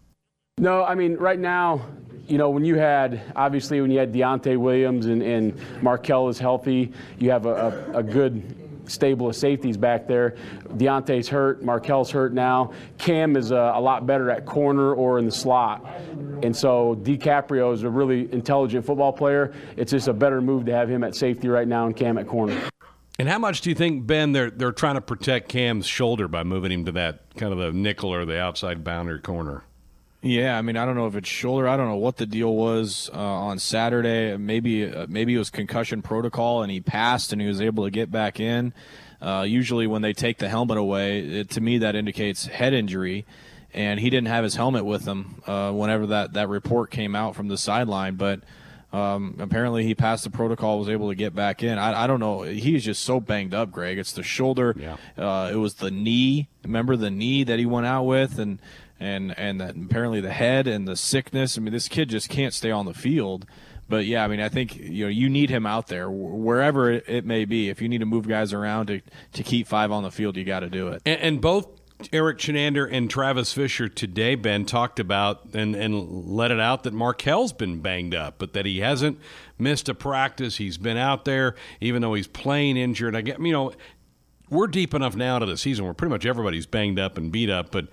No, 0.61 0.83
I 0.83 0.93
mean, 0.93 1.15
right 1.15 1.39
now, 1.39 1.83
you 2.27 2.37
know, 2.37 2.51
when 2.51 2.63
you 2.63 2.75
had, 2.75 3.19
obviously, 3.35 3.81
when 3.81 3.89
you 3.89 3.97
had 3.97 4.13
Deontai 4.13 4.57
Williams 4.57 5.07
and, 5.07 5.23
and 5.23 5.59
Marquel 5.81 6.29
is 6.29 6.37
healthy, 6.37 6.93
you 7.17 7.31
have 7.31 7.47
a, 7.47 7.83
a, 7.93 7.97
a 7.97 8.03
good 8.03 8.55
stable 8.85 9.27
of 9.27 9.35
safeties 9.35 9.75
back 9.75 10.05
there. 10.05 10.35
Deontai's 10.75 11.27
hurt, 11.27 11.63
Marquel's 11.63 12.11
hurt 12.11 12.31
now. 12.33 12.73
Cam 12.99 13.35
is 13.35 13.49
a, 13.49 13.73
a, 13.75 13.81
lot 13.81 14.05
better 14.05 14.29
at 14.29 14.45
corner 14.45 14.93
or 14.93 15.17
in 15.17 15.25
the 15.25 15.31
slot. 15.31 15.83
And 16.43 16.55
so 16.55 16.95
DiCaprio 17.01 17.73
is 17.73 17.81
a 17.81 17.89
really 17.89 18.31
intelligent 18.31 18.85
football 18.85 19.13
player. 19.13 19.53
It's 19.77 19.89
just 19.89 20.07
a 20.07 20.13
better 20.13 20.41
move 20.41 20.67
to 20.67 20.73
have 20.73 20.87
him 20.87 21.03
at 21.03 21.15
safety 21.15 21.47
right 21.47 21.67
now 21.67 21.87
and 21.87 21.95
Cam 21.95 22.19
at 22.19 22.27
corner. 22.27 22.69
And 23.17 23.27
how 23.27 23.39
much 23.39 23.61
do 23.61 23.71
you 23.71 23.75
think, 23.75 24.05
Ben, 24.05 24.31
they're 24.31 24.51
they're 24.51 24.71
trying 24.71 24.95
to 24.95 25.01
protect 25.01 25.49
Cam's 25.49 25.87
shoulder 25.87 26.27
by 26.27 26.43
moving 26.43 26.71
him 26.71 26.85
to 26.85 26.91
that 26.91 27.35
kind 27.35 27.51
of 27.51 27.57
the 27.57 27.71
nickel 27.71 28.13
or 28.13 28.25
the 28.25 28.39
outside 28.39 28.83
boundary 28.83 29.19
corner? 29.19 29.63
Yeah, 30.23 30.55
I 30.55 30.61
mean, 30.61 30.77
I 30.77 30.85
don't 30.85 30.95
know 30.95 31.07
if 31.07 31.15
it's 31.15 31.27
shoulder. 31.27 31.67
I 31.67 31.75
don't 31.77 31.87
know 31.87 31.95
what 31.95 32.17
the 32.17 32.27
deal 32.27 32.53
was 32.55 33.09
uh, 33.11 33.17
on 33.17 33.57
Saturday. 33.57 34.37
Maybe 34.37 34.85
uh, 34.85 35.07
maybe 35.09 35.33
it 35.33 35.39
was 35.39 35.49
concussion 35.49 36.03
protocol, 36.03 36.61
and 36.61 36.71
he 36.71 36.79
passed, 36.79 37.33
and 37.33 37.41
he 37.41 37.47
was 37.47 37.59
able 37.59 37.85
to 37.85 37.91
get 37.91 38.11
back 38.11 38.39
in. 38.39 38.73
Uh, 39.19 39.45
usually, 39.47 39.87
when 39.87 40.03
they 40.03 40.13
take 40.13 40.37
the 40.37 40.47
helmet 40.47 40.77
away, 40.77 41.19
it, 41.21 41.49
to 41.51 41.61
me 41.61 41.79
that 41.79 41.95
indicates 41.95 42.45
head 42.45 42.73
injury, 42.73 43.25
and 43.73 43.99
he 43.99 44.11
didn't 44.11 44.27
have 44.27 44.43
his 44.43 44.55
helmet 44.55 44.85
with 44.85 45.07
him 45.07 45.41
uh, 45.47 45.71
whenever 45.71 46.05
that 46.07 46.33
that 46.33 46.49
report 46.49 46.91
came 46.91 47.15
out 47.15 47.35
from 47.35 47.47
the 47.47 47.57
sideline. 47.57 48.13
But 48.13 48.41
um, 48.93 49.37
apparently, 49.39 49.85
he 49.85 49.95
passed 49.95 50.23
the 50.23 50.29
protocol, 50.29 50.77
was 50.77 50.89
able 50.89 51.09
to 51.09 51.15
get 51.15 51.33
back 51.33 51.63
in. 51.63 51.79
I, 51.79 52.03
I 52.03 52.07
don't 52.07 52.19
know. 52.19 52.43
He's 52.43 52.83
just 52.83 53.03
so 53.03 53.19
banged 53.19 53.55
up, 53.55 53.71
Greg. 53.71 53.97
It's 53.97 54.11
the 54.11 54.23
shoulder. 54.23 54.75
Yeah. 54.77 54.97
Uh, 55.17 55.49
it 55.51 55.55
was 55.55 55.75
the 55.75 55.89
knee. 55.89 56.49
Remember 56.63 56.95
the 56.95 57.09
knee 57.09 57.43
that 57.43 57.57
he 57.57 57.65
went 57.65 57.87
out 57.87 58.03
with, 58.03 58.37
and 58.37 58.59
and 59.01 59.37
and 59.37 59.59
that 59.59 59.75
apparently 59.75 60.21
the 60.21 60.31
head 60.31 60.67
and 60.67 60.87
the 60.87 60.95
sickness. 60.95 61.57
I 61.57 61.61
mean, 61.61 61.73
this 61.73 61.87
kid 61.87 62.09
just 62.09 62.29
can't 62.29 62.53
stay 62.53 62.71
on 62.71 62.85
the 62.85 62.93
field. 62.93 63.45
But 63.89 64.05
yeah, 64.05 64.23
I 64.23 64.27
mean, 64.27 64.39
I 64.39 64.47
think 64.47 64.77
you 64.77 65.05
know 65.05 65.09
you 65.09 65.27
need 65.27 65.49
him 65.49 65.65
out 65.65 65.87
there 65.87 66.09
wherever 66.09 66.91
it, 66.91 67.25
may 67.25 67.43
be. 67.43 67.67
If 67.67 67.81
you 67.81 67.89
need 67.89 67.97
to 67.97 68.05
move 68.05 68.27
guys 68.27 68.53
around 68.53 68.87
to 68.87 69.01
to 69.33 69.43
keep 69.43 69.67
five 69.67 69.91
on 69.91 70.03
the 70.03 70.11
field, 70.11 70.37
you 70.37 70.45
got 70.45 70.61
to 70.61 70.69
do 70.69 70.89
it. 70.89 71.01
And, 71.05 71.19
and 71.19 71.41
both 71.41 71.67
Erik 72.13 72.37
Chinander 72.37 72.87
and 72.89 73.09
Travis 73.09 73.53
Fisher 73.53 73.89
today, 73.89 74.35
Ben, 74.35 74.65
talked 74.65 74.99
about 74.99 75.53
and, 75.53 75.75
and 75.75 76.27
let 76.27 76.51
it 76.51 76.59
out 76.59 76.83
that 76.83 76.93
Marquel's 76.93 77.53
been 77.53 77.81
banged 77.81 78.15
up, 78.15 78.35
but 78.37 78.53
that 78.53 78.65
he 78.65 78.79
hasn't 78.79 79.19
missed 79.59 79.89
a 79.89 79.93
practice. 79.93 80.57
He's 80.57 80.77
been 80.77 80.97
out 80.97 81.25
there, 81.25 81.55
even 81.79 82.01
though 82.01 82.13
he's 82.13 82.27
playing 82.27 82.77
injured. 82.77 83.15
I 83.15 83.21
get, 83.21 83.39
you 83.39 83.51
know, 83.51 83.73
we're 84.51 84.67
deep 84.67 84.93
enough 84.93 85.15
now 85.15 85.39
to 85.39 85.45
the 85.45 85.57
season 85.57 85.85
where 85.85 85.93
pretty 85.93 86.11
much 86.11 86.25
everybody's 86.25 86.65
banged 86.65 86.99
up 86.99 87.17
and 87.17 87.31
beat 87.31 87.49
up. 87.49 87.71
But 87.71 87.87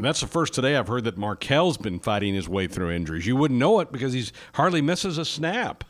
that's 0.00 0.20
the 0.20 0.26
first 0.26 0.54
today 0.54 0.76
I've 0.76 0.88
heard 0.88 1.04
that 1.04 1.18
Marquel's 1.18 1.76
been 1.76 2.00
fighting 2.00 2.34
his 2.34 2.48
way 2.48 2.66
through 2.66 2.90
injuries. 2.90 3.26
You 3.26 3.36
wouldn't 3.36 3.60
know 3.60 3.78
it 3.80 3.92
because 3.92 4.14
he's 4.14 4.32
hardly 4.54 4.80
misses 4.80 5.18
a 5.18 5.24
snap. 5.24 5.84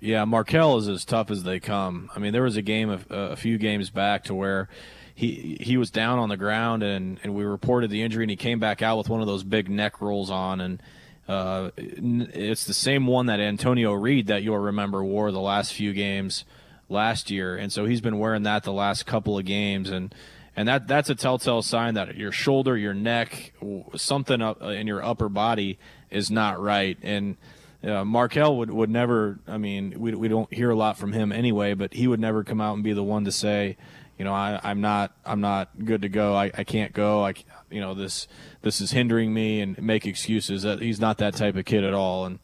Yeah, 0.00 0.24
Markel 0.24 0.78
is 0.78 0.88
as 0.88 1.04
tough 1.04 1.30
as 1.30 1.42
they 1.42 1.60
come. 1.60 2.10
I 2.14 2.18
mean, 2.18 2.32
there 2.32 2.42
was 2.42 2.56
a 2.56 2.62
game 2.62 2.88
of, 2.88 3.10
uh, 3.10 3.30
a 3.32 3.36
few 3.36 3.58
games 3.58 3.90
back 3.90 4.24
to 4.24 4.34
where 4.34 4.68
he 5.14 5.58
he 5.60 5.76
was 5.76 5.90
down 5.90 6.18
on 6.18 6.28
the 6.28 6.36
ground 6.36 6.84
and, 6.84 7.18
and 7.24 7.34
we 7.34 7.44
reported 7.44 7.90
the 7.90 8.02
injury 8.02 8.22
and 8.22 8.30
he 8.30 8.36
came 8.36 8.60
back 8.60 8.82
out 8.82 8.96
with 8.96 9.08
one 9.08 9.20
of 9.20 9.26
those 9.26 9.42
big 9.42 9.68
neck 9.68 10.00
rolls 10.00 10.30
on 10.30 10.60
and 10.60 10.82
uh, 11.26 11.70
it's 11.76 12.64
the 12.64 12.72
same 12.72 13.06
one 13.06 13.26
that 13.26 13.38
Antonio 13.38 13.92
Reed 13.92 14.28
that 14.28 14.42
you'll 14.42 14.58
remember 14.58 15.04
wore 15.04 15.30
the 15.30 15.40
last 15.40 15.74
few 15.74 15.92
games 15.92 16.44
last 16.88 17.30
year, 17.30 17.56
and 17.56 17.72
so 17.72 17.84
he's 17.84 18.00
been 18.00 18.18
wearing 18.18 18.42
that 18.44 18.64
the 18.64 18.72
last 18.72 19.06
couple 19.06 19.38
of 19.38 19.44
games, 19.44 19.90
and 19.90 20.14
and 20.56 20.68
that 20.68 20.88
that's 20.88 21.10
a 21.10 21.14
telltale 21.14 21.62
sign 21.62 21.94
that 21.94 22.16
your 22.16 22.32
shoulder, 22.32 22.76
your 22.76 22.94
neck, 22.94 23.52
something 23.96 24.40
up 24.42 24.62
in 24.62 24.86
your 24.86 25.02
upper 25.02 25.28
body 25.28 25.78
is 26.10 26.30
not 26.30 26.60
right, 26.60 26.98
and. 27.02 27.36
Uh, 27.80 28.04
Marquel 28.04 28.56
would, 28.56 28.72
would 28.72 28.90
never. 28.90 29.38
I 29.46 29.56
mean, 29.56 30.00
we, 30.00 30.12
we 30.12 30.26
don't 30.26 30.52
hear 30.52 30.68
a 30.68 30.74
lot 30.74 30.98
from 30.98 31.12
him 31.12 31.30
anyway, 31.30 31.74
but 31.74 31.94
he 31.94 32.08
would 32.08 32.18
never 32.18 32.42
come 32.42 32.60
out 32.60 32.74
and 32.74 32.82
be 32.82 32.92
the 32.92 33.04
one 33.04 33.24
to 33.24 33.30
say, 33.30 33.76
you 34.18 34.24
know, 34.24 34.34
I, 34.34 34.60
I'm 34.64 34.80
not 34.80 35.12
I'm 35.24 35.40
not 35.40 35.70
good 35.84 36.02
to 36.02 36.08
go. 36.08 36.34
I, 36.34 36.50
I 36.52 36.64
can't 36.64 36.92
go. 36.92 37.24
I 37.24 37.34
you 37.70 37.80
know 37.80 37.94
this 37.94 38.26
this 38.62 38.80
is 38.80 38.90
hindering 38.90 39.32
me 39.32 39.60
and 39.60 39.80
make 39.80 40.06
excuses. 40.06 40.62
That 40.62 40.82
he's 40.82 41.00
not 41.00 41.18
that 41.18 41.36
type 41.36 41.56
of 41.56 41.64
kid 41.64 41.84
at 41.84 41.94
all. 41.94 42.26
And 42.26 42.40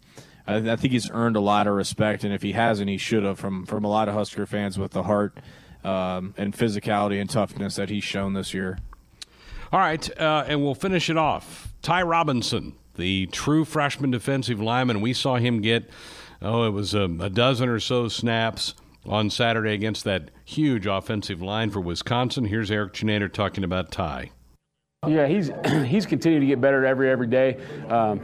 I, 0.46 0.56
I 0.56 0.76
think 0.76 0.92
he's 0.92 1.10
earned 1.10 1.36
a 1.36 1.40
lot 1.40 1.66
of 1.66 1.74
respect. 1.74 2.24
And 2.24 2.32
if 2.32 2.42
he 2.42 2.52
hasn't, 2.52 2.88
he 2.88 2.98
should 2.98 3.24
have 3.24 3.38
from 3.38 3.66
from 3.66 3.84
a 3.84 3.88
lot 3.88 4.08
of 4.08 4.14
Husker 4.14 4.46
fans 4.46 4.78
with 4.78 4.92
the 4.92 5.04
heart 5.04 5.38
um, 5.84 6.34
and 6.36 6.54
physicality 6.54 7.20
and 7.20 7.28
toughness 7.28 7.76
that 7.76 7.90
he's 7.90 8.04
shown 8.04 8.34
this 8.34 8.54
year. 8.54 8.78
All 9.72 9.80
right, 9.80 10.20
uh, 10.20 10.44
and 10.46 10.62
we'll 10.62 10.76
finish 10.76 11.10
it 11.10 11.16
off. 11.16 11.72
Ty 11.82 12.02
Robinson, 12.02 12.74
the 12.94 13.26
true 13.26 13.64
freshman 13.64 14.10
defensive 14.12 14.60
lineman, 14.60 15.00
we 15.00 15.12
saw 15.12 15.36
him 15.36 15.60
get 15.60 15.90
oh, 16.40 16.64
it 16.64 16.70
was 16.70 16.94
a, 16.94 17.04
a 17.20 17.30
dozen 17.30 17.68
or 17.68 17.80
so 17.80 18.06
snaps 18.06 18.74
on 19.06 19.30
Saturday 19.30 19.72
against 19.72 20.04
that 20.04 20.30
huge 20.44 20.86
offensive 20.86 21.42
line 21.42 21.70
for 21.70 21.80
Wisconsin. 21.80 22.44
Here's 22.44 22.70
Erik 22.70 22.92
Chinander 22.92 23.32
talking 23.32 23.64
about 23.64 23.90
Ty. 23.90 24.30
Yeah, 25.06 25.26
he's 25.26 25.50
he's 25.86 26.06
continued 26.06 26.40
to 26.40 26.46
get 26.46 26.60
better 26.60 26.84
every 26.86 27.10
every 27.10 27.26
day. 27.26 27.56
Um, 27.88 28.20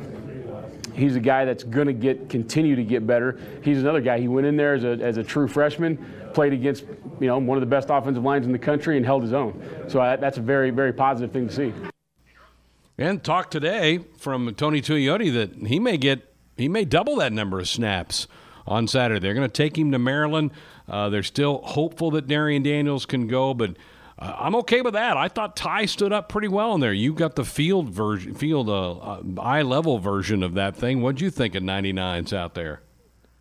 he's 1.01 1.17
a 1.17 1.21
guy 1.21 1.45
that's 1.45 1.65
going 1.65 1.87
to 1.87 1.93
get 1.93 2.29
continue 2.29 2.77
to 2.77 2.85
get 2.85 3.07
better. 3.07 3.39
He's 3.63 3.79
another 3.79 4.01
guy. 4.01 4.21
He 4.21 4.29
went 4.29 4.47
in 4.47 4.57
there 4.57 4.75
as 4.75 4.85
a, 4.85 4.91
as 5.03 5.17
a 5.17 5.25
true 5.25 5.49
freshman, 5.49 5.97
played 6.35 6.53
against 6.53 6.85
you 7.19 7.27
know 7.27 7.39
one 7.39 7.57
of 7.57 7.63
the 7.63 7.67
best 7.67 7.89
offensive 7.91 8.23
lines 8.23 8.47
in 8.47 8.53
the 8.53 8.59
country, 8.59 8.97
and 8.97 9.05
held 9.05 9.23
his 9.23 9.33
own. 9.33 9.61
So 9.89 10.01
I, 10.01 10.17
that's 10.17 10.39
a 10.39 10.43
very 10.43 10.71
very 10.71 10.93
positive 10.93 11.33
thing 11.33 11.49
to 11.49 11.55
see. 11.55 11.73
And 12.99 13.25
talk 13.25 13.51
today 13.51 13.99
from 14.19 14.55
Tony 14.55 14.83
Tuioti 14.83 15.33
that 15.33 15.67
he 15.67 15.79
may 15.79 15.97
get 15.97 16.33
he 16.57 16.69
may 16.69 16.85
double 16.85 17.17
that 17.17 17.33
number 17.33 17.59
of 17.59 17.69
snaps 17.69 18.29
on 18.67 18.87
Saturday. 18.87 19.21
They're 19.21 19.35
going 19.35 19.49
to 19.49 19.53
take 19.53 19.79
him 19.79 19.91
to 19.93 19.99
Maryland. 19.99 20.51
Uh, 20.87 21.09
they're 21.09 21.23
still 21.23 21.63
hopeful 21.63 22.11
that 22.13 22.27
Darrion 22.27 22.63
Daniels 22.63 23.07
can 23.07 23.27
go, 23.27 23.55
but 23.55 23.77
uh, 24.21 24.37
I'm 24.39 24.55
okay 24.57 24.83
with 24.83 24.95
that. 24.95 25.17
I 25.17 25.29
thought 25.29 25.57
Ty 25.57 25.87
stood 25.87 26.13
up 26.13 26.29
pretty 26.29 26.49
well 26.49 26.75
in 26.75 26.81
there. 26.81 26.93
You 26.93 27.15
got 27.15 27.37
the 27.37 27.45
field 27.45 27.89
version, 27.89 28.35
field 28.35 28.69
uh, 28.69 28.93
uh, 28.93 29.23
eye 29.39 29.63
level 29.63 29.99
version 29.99 30.43
of 30.43 30.55
that 30.55 30.77
thing. 30.77 31.01
What'd 31.01 31.21
you 31.21 31.31
think 31.31 31.55
of 31.55 31.63
99s 31.63 32.33
out 32.33 32.55
there? 32.55 32.83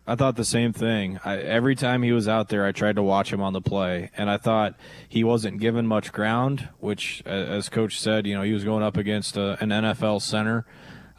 I 0.06 0.16
thought 0.16 0.34
the 0.34 0.44
same 0.44 0.72
thing. 0.72 1.20
I, 1.24 1.36
every 1.36 1.76
time 1.76 2.02
he 2.02 2.10
was 2.10 2.26
out 2.26 2.48
there, 2.48 2.64
I 2.66 2.72
tried 2.72 2.96
to 2.96 3.02
watch 3.02 3.32
him 3.32 3.40
on 3.40 3.52
the 3.52 3.60
play, 3.60 4.10
and 4.16 4.28
I 4.28 4.38
thought 4.38 4.74
he 5.08 5.22
wasn't 5.22 5.60
given 5.60 5.86
much 5.86 6.12
ground. 6.12 6.68
Which, 6.80 7.22
as 7.26 7.68
coach 7.68 8.00
said, 8.00 8.26
you 8.26 8.34
know, 8.34 8.42
he 8.42 8.52
was 8.52 8.64
going 8.64 8.82
up 8.82 8.96
against 8.96 9.36
a, 9.36 9.42
uh, 9.42 9.56
an 9.60 9.68
NFL 9.68 10.22
center. 10.22 10.66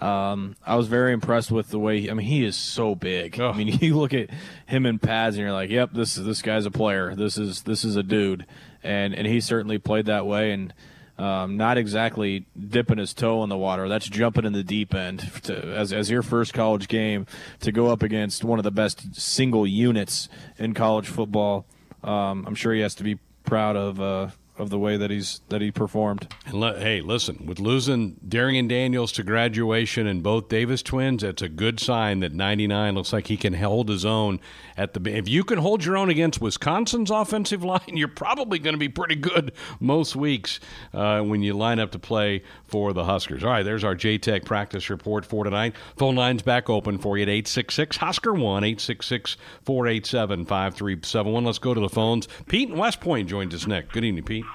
Um, 0.01 0.55
I 0.65 0.75
was 0.75 0.87
very 0.87 1.13
impressed 1.13 1.51
with 1.51 1.69
the 1.69 1.77
way. 1.77 2.01
He, 2.01 2.11
I 2.11 2.15
mean, 2.15 2.25
he 2.25 2.43
is 2.43 2.57
so 2.57 2.95
big. 2.95 3.39
Oh. 3.39 3.51
I 3.51 3.57
mean, 3.57 3.67
you 3.81 3.97
look 3.97 4.13
at 4.13 4.29
him 4.65 4.85
in 4.85 4.99
pads, 4.99 5.37
and 5.37 5.43
you're 5.43 5.53
like, 5.53 5.69
"Yep, 5.69 5.91
this 5.93 6.17
is 6.17 6.25
this 6.25 6.41
guy's 6.41 6.65
a 6.65 6.71
player. 6.71 7.15
This 7.15 7.37
is 7.37 7.61
this 7.61 7.85
is 7.85 7.95
a 7.95 8.03
dude." 8.03 8.45
And 8.83 9.13
and 9.13 9.27
he 9.27 9.39
certainly 9.41 9.77
played 9.77 10.05
that 10.07 10.25
way, 10.25 10.51
and 10.51 10.73
um, 11.17 11.55
not 11.55 11.77
exactly 11.77 12.45
dipping 12.57 12.97
his 12.97 13.13
toe 13.13 13.43
in 13.43 13.49
the 13.49 13.57
water. 13.57 13.87
That's 13.87 14.07
jumping 14.07 14.45
in 14.45 14.53
the 14.53 14.63
deep 14.63 14.95
end 14.95 15.19
to, 15.43 15.55
as 15.55 15.93
as 15.93 16.09
your 16.09 16.23
first 16.23 16.53
college 16.53 16.87
game 16.87 17.27
to 17.59 17.71
go 17.71 17.87
up 17.87 18.01
against 18.01 18.43
one 18.43 18.59
of 18.59 18.63
the 18.63 18.71
best 18.71 19.15
single 19.15 19.67
units 19.67 20.29
in 20.57 20.73
college 20.73 21.07
football. 21.07 21.65
Um, 22.03 22.45
I'm 22.47 22.55
sure 22.55 22.73
he 22.73 22.81
has 22.81 22.95
to 22.95 23.03
be 23.03 23.19
proud 23.43 23.75
of 23.75 24.01
uh, 24.01 24.29
of 24.61 24.69
the 24.69 24.77
way 24.77 24.95
that 24.95 25.09
he's 25.09 25.41
that 25.49 25.59
he 25.59 25.71
performed. 25.71 26.27
And 26.45 26.59
le- 26.59 26.79
hey, 26.79 27.01
listen, 27.01 27.45
with 27.47 27.59
losing 27.59 28.17
Darrion 28.25 28.67
Daniels 28.67 29.11
to 29.13 29.23
graduation 29.23 30.05
and 30.05 30.21
both 30.21 30.49
Davis 30.49 30.83
twins, 30.83 31.23
that's 31.23 31.41
a 31.41 31.49
good 31.49 31.79
sign 31.79 32.19
that 32.19 32.31
99 32.31 32.93
looks 32.93 33.11
like 33.11 33.27
he 33.27 33.37
can 33.37 33.53
hold 33.53 33.89
his 33.89 34.05
own 34.05 34.39
at 34.77 34.93
the. 34.93 35.11
If 35.11 35.27
you 35.27 35.43
can 35.43 35.57
hold 35.57 35.83
your 35.83 35.97
own 35.97 36.09
against 36.09 36.39
Wisconsin's 36.39 37.09
offensive 37.09 37.63
line, 37.63 37.81
you're 37.87 38.07
probably 38.07 38.59
going 38.59 38.75
to 38.75 38.79
be 38.79 38.87
pretty 38.87 39.15
good 39.15 39.51
most 39.79 40.15
weeks 40.15 40.59
uh, 40.93 41.21
when 41.21 41.41
you 41.41 41.53
line 41.53 41.79
up 41.79 41.91
to 41.91 41.99
play 41.99 42.43
for 42.67 42.93
the 42.93 43.05
Huskers. 43.05 43.43
All 43.43 43.49
right, 43.49 43.63
there's 43.63 43.83
our 43.83 43.95
JTech 43.95 44.45
practice 44.45 44.89
report 44.91 45.25
for 45.25 45.43
tonight. 45.43 45.75
Phone 45.97 46.15
lines 46.15 46.43
back 46.43 46.69
open 46.69 46.99
for 46.99 47.17
you 47.17 47.23
at 47.23 47.29
866 47.29 47.97
Husker 47.97 48.33
1 48.33 48.63
866 48.63 49.37
487 49.65 50.45
5371. 50.45 51.43
Let's 51.43 51.57
go 51.57 51.73
to 51.73 51.81
the 51.81 51.89
phones. 51.89 52.27
Pete 52.47 52.69
in 52.69 52.77
West 52.77 53.01
Point 53.01 53.27
joins 53.27 53.55
us 53.55 53.65
next. 53.65 53.91
Good 53.91 54.05
evening, 54.05 54.23
Pete. 54.23 54.45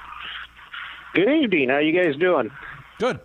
Good 1.16 1.30
evening. 1.30 1.70
How 1.70 1.78
you 1.78 1.98
guys 1.98 2.14
doing? 2.20 2.50
Good. 2.98 3.18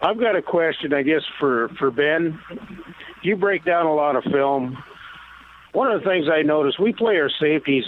I've 0.00 0.20
got 0.20 0.36
a 0.36 0.42
question, 0.42 0.94
I 0.94 1.02
guess, 1.02 1.22
for 1.40 1.70
for 1.76 1.90
Ben. 1.90 2.38
You 3.22 3.34
break 3.34 3.64
down 3.64 3.86
a 3.86 3.92
lot 3.92 4.14
of 4.14 4.22
film. 4.30 4.80
One 5.72 5.90
of 5.90 6.00
the 6.00 6.08
things 6.08 6.26
I 6.32 6.42
noticed, 6.42 6.78
we 6.78 6.92
play 6.92 7.16
our 7.16 7.28
safeties 7.40 7.82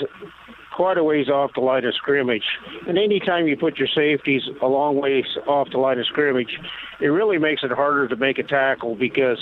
quite 0.74 0.98
a 0.98 1.04
ways 1.04 1.28
off 1.28 1.52
the 1.54 1.60
line 1.60 1.84
of 1.84 1.94
scrimmage, 1.94 2.42
and 2.88 2.98
anytime 2.98 3.46
you 3.46 3.56
put 3.56 3.78
your 3.78 3.88
safeties 3.94 4.42
a 4.60 4.66
long 4.66 5.00
ways 5.00 5.26
off 5.46 5.68
the 5.70 5.78
line 5.78 6.00
of 6.00 6.06
scrimmage, 6.06 6.58
it 7.00 7.06
really 7.06 7.38
makes 7.38 7.62
it 7.62 7.70
harder 7.70 8.08
to 8.08 8.16
make 8.16 8.38
a 8.38 8.42
tackle 8.42 8.96
because 8.96 9.38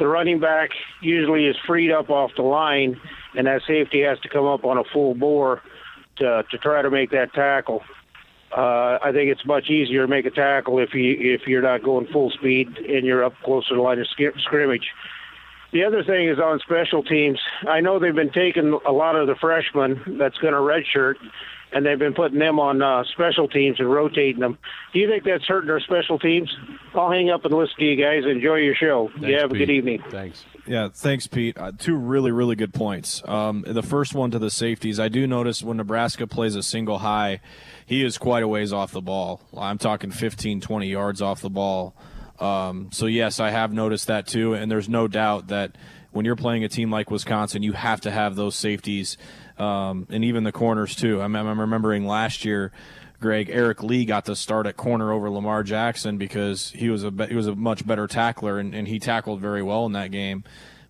the 0.00 0.06
running 0.08 0.40
back 0.40 0.70
usually 1.00 1.46
is 1.46 1.56
freed 1.64 1.92
up 1.92 2.10
off 2.10 2.32
the 2.36 2.42
line, 2.42 3.00
and 3.36 3.46
that 3.46 3.62
safety 3.68 4.02
has 4.02 4.18
to 4.20 4.28
come 4.28 4.46
up 4.46 4.64
on 4.64 4.78
a 4.78 4.84
full 4.92 5.14
bore 5.14 5.62
to, 6.18 6.44
to 6.50 6.58
try 6.58 6.82
to 6.82 6.90
make 6.90 7.10
that 7.10 7.32
tackle. 7.32 7.82
Uh, 8.56 8.98
I 9.02 9.12
think 9.12 9.30
it's 9.30 9.44
much 9.44 9.68
easier 9.68 10.02
to 10.02 10.08
make 10.08 10.24
a 10.24 10.30
tackle 10.30 10.78
if 10.78 10.94
you 10.94 11.16
if 11.18 11.46
you're 11.46 11.62
not 11.62 11.82
going 11.82 12.06
full 12.06 12.30
speed 12.30 12.78
and 12.78 13.04
you're 13.04 13.22
up 13.22 13.34
closer 13.44 13.70
to 13.70 13.74
the 13.74 13.82
line 13.82 13.98
of 14.00 14.06
scrimmage. 14.38 14.88
The 15.70 15.84
other 15.84 16.02
thing 16.02 16.28
is 16.28 16.38
on 16.38 16.58
special 16.60 17.02
teams. 17.02 17.38
I 17.68 17.80
know 17.80 17.98
they've 17.98 18.14
been 18.14 18.32
taking 18.32 18.78
a 18.86 18.92
lot 18.92 19.16
of 19.16 19.26
the 19.26 19.34
freshmen 19.34 20.16
that's 20.18 20.38
going 20.38 20.54
to 20.54 20.60
redshirt, 20.60 21.16
and 21.72 21.84
they've 21.84 21.98
been 21.98 22.14
putting 22.14 22.38
them 22.38 22.58
on 22.58 22.80
uh, 22.82 23.04
special 23.12 23.48
teams 23.48 23.78
and 23.78 23.90
rotating 23.90 24.40
them. 24.40 24.58
Do 24.92 24.98
you 24.98 25.08
think 25.08 25.24
that's 25.24 25.44
hurting 25.46 25.70
our 25.70 25.80
special 25.80 26.18
teams? 26.18 26.54
I'll 26.94 27.10
hang 27.10 27.30
up 27.30 27.44
and 27.44 27.54
listen 27.54 27.76
to 27.78 27.84
you 27.84 27.96
guys. 28.02 28.24
Enjoy 28.24 28.56
your 28.56 28.74
show. 28.74 29.08
Thanks, 29.12 29.28
you 29.28 29.38
have 29.38 29.50
Pete. 29.50 29.62
a 29.62 29.66
good 29.66 29.72
evening. 29.72 30.02
Thanks. 30.10 30.44
Yeah, 30.66 30.88
thanks, 30.92 31.26
Pete. 31.26 31.56
Uh, 31.58 31.72
two 31.76 31.96
really, 31.96 32.30
really 32.30 32.56
good 32.56 32.74
points. 32.74 33.22
Um, 33.26 33.64
the 33.66 33.82
first 33.82 34.14
one 34.14 34.30
to 34.32 34.38
the 34.38 34.50
safeties. 34.50 35.00
I 35.00 35.08
do 35.08 35.26
notice 35.26 35.62
when 35.62 35.76
Nebraska 35.78 36.26
plays 36.26 36.54
a 36.54 36.62
single 36.62 36.98
high, 36.98 37.40
he 37.86 38.04
is 38.04 38.18
quite 38.18 38.42
a 38.42 38.48
ways 38.48 38.72
off 38.72 38.92
the 38.92 39.00
ball. 39.00 39.40
I'm 39.56 39.78
talking 39.78 40.10
15, 40.10 40.60
20 40.60 40.88
yards 40.88 41.22
off 41.22 41.40
the 41.40 41.50
ball. 41.50 41.94
Um, 42.38 42.90
so, 42.92 43.06
yes, 43.06 43.40
I 43.40 43.50
have 43.50 43.72
noticed 43.72 44.06
that 44.08 44.26
too. 44.26 44.54
And 44.54 44.70
there's 44.70 44.88
no 44.88 45.08
doubt 45.08 45.48
that 45.48 45.76
when 46.10 46.24
you're 46.24 46.36
playing 46.36 46.64
a 46.64 46.68
team 46.68 46.90
like 46.90 47.10
Wisconsin, 47.10 47.62
you 47.62 47.72
have 47.72 48.00
to 48.02 48.10
have 48.10 48.36
those 48.36 48.54
safeties 48.54 49.16
um, 49.58 50.06
and 50.10 50.24
even 50.24 50.44
the 50.44 50.52
corners 50.52 50.94
too. 50.94 51.20
I'm, 51.20 51.34
I'm 51.34 51.60
remembering 51.60 52.06
last 52.06 52.44
year. 52.44 52.72
Greg 53.20 53.50
Eric 53.50 53.82
Lee 53.82 54.04
got 54.04 54.26
the 54.26 54.36
start 54.36 54.66
at 54.66 54.76
corner 54.76 55.12
over 55.12 55.28
Lamar 55.28 55.64
Jackson 55.64 56.18
because 56.18 56.70
he 56.70 56.88
was 56.88 57.02
a 57.02 57.10
he 57.28 57.34
was 57.34 57.48
a 57.48 57.56
much 57.56 57.84
better 57.84 58.06
tackler 58.06 58.60
and, 58.60 58.74
and 58.74 58.86
he 58.86 59.00
tackled 59.00 59.40
very 59.40 59.62
well 59.62 59.86
in 59.86 59.92
that 59.92 60.12
game. 60.12 60.44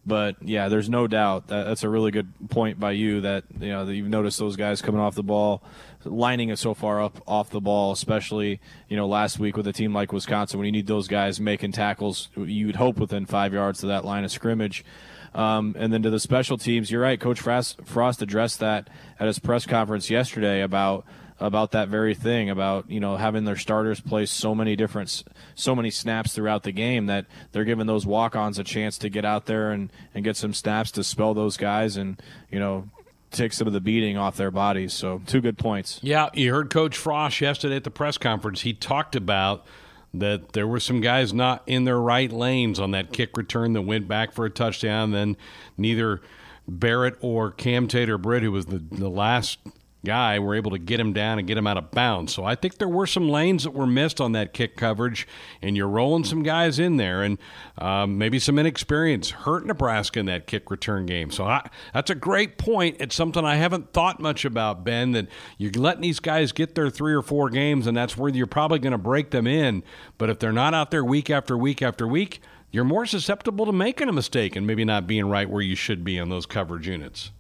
But 0.09 0.37
yeah, 0.43 0.69
there's 0.69 0.89
no 0.89 1.07
doubt 1.07 1.49
that 1.49 1.65
that's 1.65 1.83
a 1.83 1.89
really 1.89 2.11
good 2.11 2.33
point 2.49 2.81
by 2.81 2.93
you 2.93 3.23
that 3.23 3.45
you 3.61 3.69
know 3.69 3.85
that 3.85 3.95
you've 3.95 4.09
noticed 4.09 4.39
those 4.39 4.57
guys 4.57 4.81
coming 4.81 5.01
off 5.01 5.15
the 5.15 5.23
ball, 5.23 5.63
lining 6.05 6.49
it 6.49 6.59
so 6.59 6.73
far 6.73 7.03
up 7.03 7.23
off 7.27 7.51
the 7.51 7.61
ball, 7.61 7.93
especially 7.93 8.61
you 8.89 8.97
know 8.97 9.07
last 9.07 9.39
week 9.39 9.57
with 9.57 9.67
a 9.67 9.73
team 9.73 9.93
like 9.95 10.13
Wisconsin 10.13 10.59
when 10.59 10.67
you 10.67 10.73
need 10.73 10.87
those 10.87 11.09
guys 11.09 11.41
making 11.41 11.73
tackles, 11.73 12.29
you'd 12.37 12.77
hope 12.77 12.99
within 12.99 13.27
five 13.27 13.53
yards 13.53 13.83
of 13.83 13.89
that 13.89 14.05
line 14.05 14.25
of 14.25 14.31
scrimmage. 14.31 14.85
Um, 15.35 15.75
and 15.79 15.93
then 15.93 16.03
to 16.03 16.11
the 16.11 16.21
special 16.21 16.59
teams, 16.59 16.91
you're 16.91 17.03
right. 17.03 17.21
Coach 17.21 17.41
Frost, 17.41 17.81
Frost 17.85 18.23
addressed 18.23 18.61
that 18.61 18.89
at 19.19 19.27
his 19.27 19.39
press 19.39 19.67
conference 19.67 20.11
yesterday 20.11 20.63
about 20.63 21.05
about 21.41 21.71
that 21.71 21.89
very 21.89 22.15
thing 22.15 22.51
about 22.51 22.91
you 22.91 22.99
know 22.99 23.17
having 23.17 23.45
their 23.45 23.57
starters 23.57 24.01
play 24.01 24.27
so 24.27 24.57
many 24.57 24.75
different 24.75 25.23
so 25.55 25.73
many 25.73 25.89
snaps 25.89 26.35
throughout 26.35 26.65
the 26.65 26.73
game 26.73 27.07
that 27.07 27.27
they're 27.53 27.65
giving 27.65 27.87
those 27.87 28.05
walk-ons 28.05 28.59
a 28.59 28.65
chance 28.65 28.99
to 28.99 29.09
get 29.09 29.25
out 29.25 29.47
there 29.47 29.71
and 29.71 29.93
and 30.15 30.25
get 30.25 30.37
some 30.37 30.53
snaps 30.53 30.91
to 30.91 31.05
spell 31.05 31.35
those 31.35 31.57
guys 31.57 31.97
and 31.97 32.21
you 32.51 32.59
know 32.59 32.89
take 33.31 33.53
some 33.53 33.67
of 33.67 33.73
the 33.73 33.81
beating 33.81 34.17
off 34.17 34.37
their 34.37 34.51
bodies. 34.51 34.93
So, 34.93 35.21
two 35.27 35.41
good 35.41 35.59
points. 35.59 36.01
Yeah, 36.03 36.29
you 36.35 36.53
heard 36.53 36.71
Coach 36.71 36.97
Frost 36.97 37.41
yesterday 37.41 37.77
at 37.77 37.85
the 37.85 37.91
press 37.91 38.19
conference. 38.19 38.63
He 38.63 38.73
talked 38.73 39.17
about 39.17 39.67
that 40.15 40.53
there 40.53 40.67
were 40.67 40.81
some 40.81 41.01
guys 41.01 41.33
not 41.33 41.63
in 41.67 41.85
their 41.85 42.01
right 42.01 42.33
lanes 42.33 42.81
on 42.81 42.93
that 42.93 43.13
kick 43.13 43.37
return 43.37 43.73
that 43.75 43.83
went 43.83 44.09
back 44.09 44.33
for 44.33 44.45
a 44.45 44.51
touchdown. 44.51 45.13
Then 45.13 45.37
neither 45.77 46.21
Barrett 46.67 47.17
or 47.21 47.51
Cam 47.51 47.89
Taylor 47.89 48.19
Britt, 48.19 48.43
who 48.43 48.53
was 48.53 48.67
the, 48.67 48.79
the 48.79 49.09
last 49.09 49.59
guy 50.05 50.39
we 50.39 50.45
were 50.45 50.55
able 50.55 50.71
to 50.71 50.79
get 50.79 51.01
him 51.01 51.13
down 51.13 51.39
and 51.39 51.49
get 51.49 51.59
him 51.59 51.67
out 51.67 51.77
of 51.77 51.91
bounds. 51.91 52.33
So 52.33 52.45
I 52.45 52.55
think 52.55 52.79
there 52.79 52.89
were 52.89 53.07
some 53.07 53.29
lanes 53.29 53.65
that 53.65 53.73
were 53.73 53.87
missed 53.87 54.21
on 54.21 54.33
that 54.33 54.53
kick 54.53 54.77
coverage, 54.77 55.27
and 55.61 55.77
you're 55.77 55.89
rolling 55.89 56.25
some 56.25 56.43
guys 56.43 56.79
in 56.79 56.97
there, 56.97 57.23
and 57.23 57.39
um, 57.79 58.19
maybe 58.19 58.39
some 58.39 58.59
inexperience 58.59 59.31
hurt 59.31 59.67
Nebraska 59.67 60.21
in 60.21 60.27
that 60.27 60.47
kick 60.47 60.71
return 60.71 61.07
game. 61.07 61.31
So 61.31 61.45
I, 61.45 61.69
that's 61.93 62.11
a 62.11 62.15
great 62.15 62.59
point. 62.59 62.97
It's 63.01 63.15
something 63.15 63.45
I 63.45 63.57
haven't 63.57 63.93
thought 63.93 64.21
much 64.21 64.45
about, 64.45 64.85
Ben, 64.85 65.13
that 65.13 65.29
you're 65.57 65.73
letting 65.73 66.03
these 66.03 66.21
guys 66.21 66.53
get 66.53 66.75
their 66.75 66.91
three 66.91 67.15
or 67.15 67.23
four 67.23 67.51
games, 67.51 67.87
and 67.87 67.97
that's 67.97 68.17
where 68.17 68.33
you're 68.33 68.47
probably 68.47 68.79
going 68.79 68.93
to 68.93 68.99
break 68.99 69.31
them 69.31 69.47
in. 69.47 69.83
But 70.17 70.31
if 70.31 70.39
they're 70.39 70.53
not 70.53 70.75
out 70.75 70.91
there 70.91 71.05
week 71.05 71.31
after 71.31 71.57
week 71.57 71.83
after 71.83 72.07
week, 72.07 72.41
you're 72.71 72.85
more 72.85 73.07
susceptible 73.07 73.67
to 73.67 73.73
making 73.73 74.09
a 74.09 74.13
mistake 74.13 74.55
and 74.55 74.67
maybe 74.67 74.85
not 74.85 75.07
being 75.07 75.29
right 75.29 75.49
where 75.49 75.63
you 75.63 75.75
should 75.75 76.05
be 76.05 76.21
on 76.21 76.29
those 76.29 76.47
coverage 76.47 76.87
units. 76.87 77.31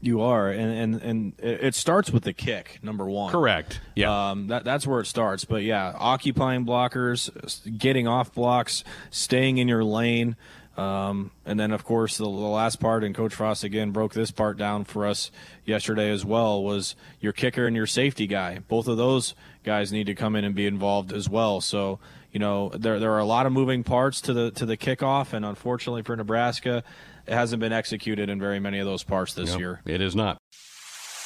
You 0.00 0.20
are, 0.20 0.48
and 0.48 0.94
and 0.94 1.02
and 1.02 1.32
it 1.40 1.74
starts 1.74 2.12
with 2.12 2.22
the 2.22 2.32
kick, 2.32 2.78
number 2.82 3.04
one. 3.06 3.32
Correct. 3.32 3.80
Yeah. 3.96 4.30
Um, 4.30 4.46
that 4.46 4.62
that's 4.62 4.86
where 4.86 5.00
it 5.00 5.06
starts. 5.06 5.44
But 5.44 5.64
yeah, 5.64 5.92
occupying 5.96 6.64
blockers, 6.64 7.28
getting 7.76 8.06
off 8.06 8.32
blocks, 8.32 8.84
staying 9.10 9.58
in 9.58 9.66
your 9.66 9.82
lane, 9.82 10.36
um, 10.76 11.32
and 11.44 11.58
then 11.58 11.72
of 11.72 11.84
course 11.84 12.16
the, 12.16 12.24
the 12.24 12.30
last 12.30 12.78
part, 12.78 13.02
and 13.02 13.12
Coach 13.12 13.34
Frost 13.34 13.64
again 13.64 13.90
broke 13.90 14.14
this 14.14 14.30
part 14.30 14.56
down 14.56 14.84
for 14.84 15.04
us 15.04 15.32
yesterday 15.64 16.10
as 16.12 16.24
well, 16.24 16.62
was 16.62 16.94
your 17.20 17.32
kicker 17.32 17.66
and 17.66 17.74
your 17.74 17.88
safety 17.88 18.28
guy. 18.28 18.60
Both 18.68 18.86
of 18.86 18.96
those 18.98 19.34
guys 19.64 19.90
need 19.92 20.06
to 20.06 20.14
come 20.14 20.36
in 20.36 20.44
and 20.44 20.54
be 20.54 20.66
involved 20.66 21.12
as 21.12 21.28
well. 21.28 21.60
So 21.60 21.98
you 22.30 22.38
know 22.38 22.68
there 22.68 23.00
there 23.00 23.12
are 23.12 23.18
a 23.18 23.24
lot 23.24 23.46
of 23.46 23.52
moving 23.52 23.82
parts 23.82 24.20
to 24.22 24.32
the 24.32 24.52
to 24.52 24.64
the 24.64 24.76
kickoff, 24.76 25.32
and 25.32 25.44
unfortunately 25.44 26.02
for 26.02 26.14
Nebraska 26.14 26.84
hasn't 27.30 27.60
been 27.60 27.72
executed 27.72 28.28
in 28.28 28.38
very 28.40 28.60
many 28.60 28.78
of 28.78 28.86
those 28.86 29.02
parts 29.02 29.34
this 29.34 29.50
Nope, 29.50 29.58
year. 29.60 29.80
It 29.86 30.00
is 30.00 30.14
not. 30.16 30.38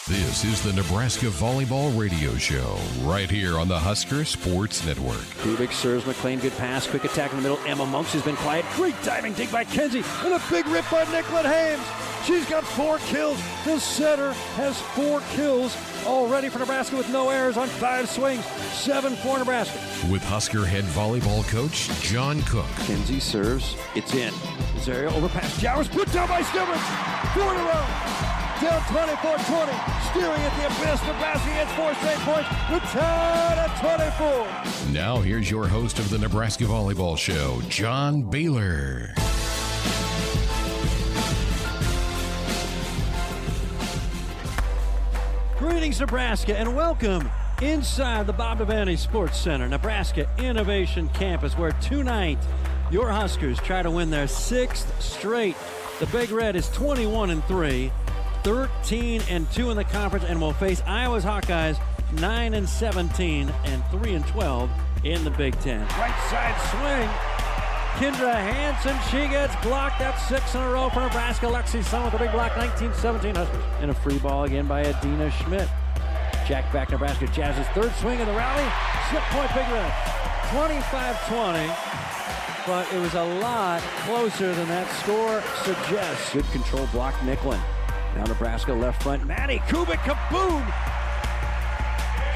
This 0.08 0.42
is 0.44 0.60
the 0.64 0.72
Nebraska 0.72 1.26
Volleyball 1.26 1.96
Radio 1.96 2.34
Show, 2.34 2.76
right 3.02 3.30
here 3.30 3.56
on 3.56 3.68
the 3.68 3.78
Husker 3.78 4.24
Sports 4.24 4.84
Network. 4.84 5.20
Kubik 5.42 5.72
serves 5.72 6.04
McLean. 6.04 6.40
Good 6.40 6.56
pass. 6.56 6.88
Quick 6.88 7.04
attack 7.04 7.30
in 7.30 7.36
the 7.36 7.42
middle. 7.48 7.64
Emma 7.68 7.86
Monks 7.86 8.12
has 8.14 8.22
been 8.22 8.34
quiet. 8.34 8.64
Great 8.74 8.96
diving 9.04 9.32
dig 9.34 9.52
by 9.52 9.62
Kenzie. 9.62 10.02
And 10.24 10.34
a 10.34 10.42
big 10.50 10.66
rip 10.66 10.84
by 10.90 11.04
Nicklin 11.04 11.44
Hames. 11.44 12.26
She's 12.26 12.44
got 12.50 12.64
four 12.64 12.98
kills. 12.98 13.40
The 13.64 13.78
setter 13.78 14.32
has 14.56 14.80
four 14.80 15.20
kills 15.34 15.76
already 16.04 16.48
for 16.48 16.58
Nebraska 16.58 16.96
with 16.96 17.08
no 17.10 17.30
errors 17.30 17.56
on 17.56 17.68
five 17.68 18.08
swings. 18.08 18.44
Seven 18.44 19.14
for 19.14 19.38
Nebraska. 19.38 19.78
With 20.10 20.24
Husker 20.24 20.64
head 20.66 20.82
volleyball 20.84 21.46
coach 21.48 21.88
John 22.00 22.42
Cook. 22.42 22.66
Kenzie 22.86 23.20
serves. 23.20 23.76
It's 23.94 24.14
in. 24.14 24.34
Zaria 24.82 25.10
overpass. 25.10 25.60
Jowers 25.60 25.86
put 25.86 26.12
down 26.12 26.28
by 26.28 26.42
Stivrins. 26.42 26.82
Four 27.34 27.54
in 27.54 27.60
a 27.60 27.64
row. 27.64 27.86
Down 28.60 28.80
24-20. 28.82 30.10
Steering 30.10 30.42
at 30.42 30.56
the 30.58 30.66
abyss. 30.66 31.00
Nebraska 31.06 31.48
gets 31.50 31.72
four 31.72 31.94
straight 31.94 32.18
points. 32.18 32.48
Tied 32.92 33.58
at 33.58 34.80
24. 34.86 34.92
Now, 34.92 35.18
here's 35.18 35.48
your 35.48 35.68
host 35.68 36.00
of 36.00 36.10
the 36.10 36.18
Nebraska 36.18 36.64
Volleyball 36.64 37.16
Show, 37.16 37.62
John 37.68 38.22
Baylor. 38.22 39.14
Greetings, 45.58 46.00
Nebraska, 46.00 46.58
and 46.58 46.74
welcome 46.74 47.30
inside 47.62 48.26
the 48.26 48.32
Bob 48.32 48.58
Devaney 48.58 48.98
Sports 48.98 49.38
Center, 49.38 49.68
Nebraska 49.68 50.28
Innovation 50.38 51.08
Campus, 51.10 51.56
where 51.56 51.70
tonight 51.72 52.38
your 52.92 53.10
Huskers 53.10 53.58
try 53.58 53.82
to 53.82 53.90
win 53.90 54.10
their 54.10 54.28
sixth 54.28 55.02
straight. 55.02 55.56
The 55.98 56.06
Big 56.06 56.30
Red 56.30 56.56
is 56.56 56.68
21 56.70 57.30
and 57.30 57.42
3, 57.44 57.90
13 58.44 59.22
and 59.30 59.50
2 59.50 59.70
in 59.70 59.76
the 59.78 59.84
conference, 59.84 60.26
and 60.28 60.38
will 60.38 60.52
face 60.52 60.82
Iowa's 60.86 61.24
Hawkeyes 61.24 61.80
9 62.20 62.54
and 62.54 62.68
17 62.68 63.48
and 63.64 63.82
3 63.90 64.12
and 64.12 64.26
12 64.26 64.70
in 65.04 65.24
the 65.24 65.30
Big 65.30 65.58
Ten. 65.60 65.80
Right 65.80 66.28
side 66.28 66.54
swing. 66.70 67.08
Kendra 67.96 68.34
Hansen, 68.34 68.96
she 69.10 69.26
gets 69.28 69.54
blocked. 69.64 69.98
That's 69.98 70.22
six 70.28 70.54
in 70.54 70.60
a 70.60 70.70
row 70.70 70.90
for 70.90 71.00
Nebraska. 71.00 71.46
Lexi 71.46 71.82
Sun 71.82 72.04
with 72.04 72.14
a 72.14 72.18
big 72.18 72.32
block, 72.32 72.52
19-17 72.52 73.36
Huskers. 73.36 73.64
And 73.80 73.90
a 73.90 73.94
free 73.94 74.18
ball 74.18 74.44
again 74.44 74.66
by 74.66 74.84
Adina 74.84 75.30
Schmidt. 75.30 75.68
Jack 76.46 76.70
back 76.72 76.90
Nebraska 76.90 77.26
Jazz's 77.28 77.66
third 77.68 77.92
swing 78.00 78.20
in 78.20 78.26
the 78.26 78.34
rally. 78.34 78.70
Slip 79.08 79.22
point 79.30 79.48
big 79.54 79.68
red. 79.72 79.92
25-20. 80.52 82.01
But 82.66 82.92
it 82.92 83.00
was 83.00 83.14
a 83.14 83.24
lot 83.40 83.82
closer 84.04 84.54
than 84.54 84.68
that 84.68 84.88
score 85.02 85.42
suggests. 85.64 86.32
Good 86.32 86.44
control 86.52 86.86
block 86.92 87.14
Nicklin. 87.24 87.60
Now 88.14 88.24
Nebraska 88.24 88.72
left 88.72 89.02
front. 89.02 89.26
Maddie 89.26 89.58
Kubik, 89.66 89.98
kaboom! 89.98 90.62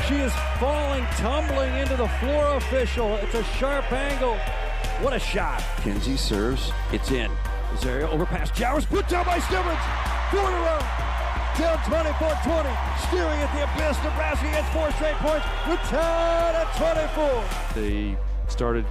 She 0.08 0.14
is 0.16 0.32
falling, 0.58 1.04
tumbling 1.16 1.74
into 1.76 1.96
the 1.96 2.08
floor 2.20 2.56
official. 2.56 3.14
It's 3.16 3.34
a 3.34 3.44
sharp 3.58 3.90
angle. 3.92 4.36
What 5.00 5.12
a 5.12 5.18
shot. 5.18 5.62
Kenzie 5.78 6.16
serves. 6.16 6.72
It's 6.92 7.10
in. 7.10 7.30
Rosario 7.72 8.08
overpass. 8.10 8.50
Jowers 8.50 8.86
put 8.86 9.08
down 9.08 9.26
by 9.26 9.38
Stivrins. 9.38 9.82
Four 10.30 10.48
in 10.48 10.54
a 10.54 10.60
row. 10.60 10.78
Down 11.58 11.78
24-20. 11.78 13.08
Steering 13.08 13.40
at 13.40 13.52
the 13.54 13.62
abyss. 13.64 13.96
Nebraska 14.02 14.46
gets 14.46 14.68
four 14.70 14.90
straight 14.92 15.16
points. 15.16 15.46
We're 15.68 15.76
tied 15.88 16.54
at 16.54 17.74
24. 17.74 17.80
They 17.80 18.16
started 18.48 18.84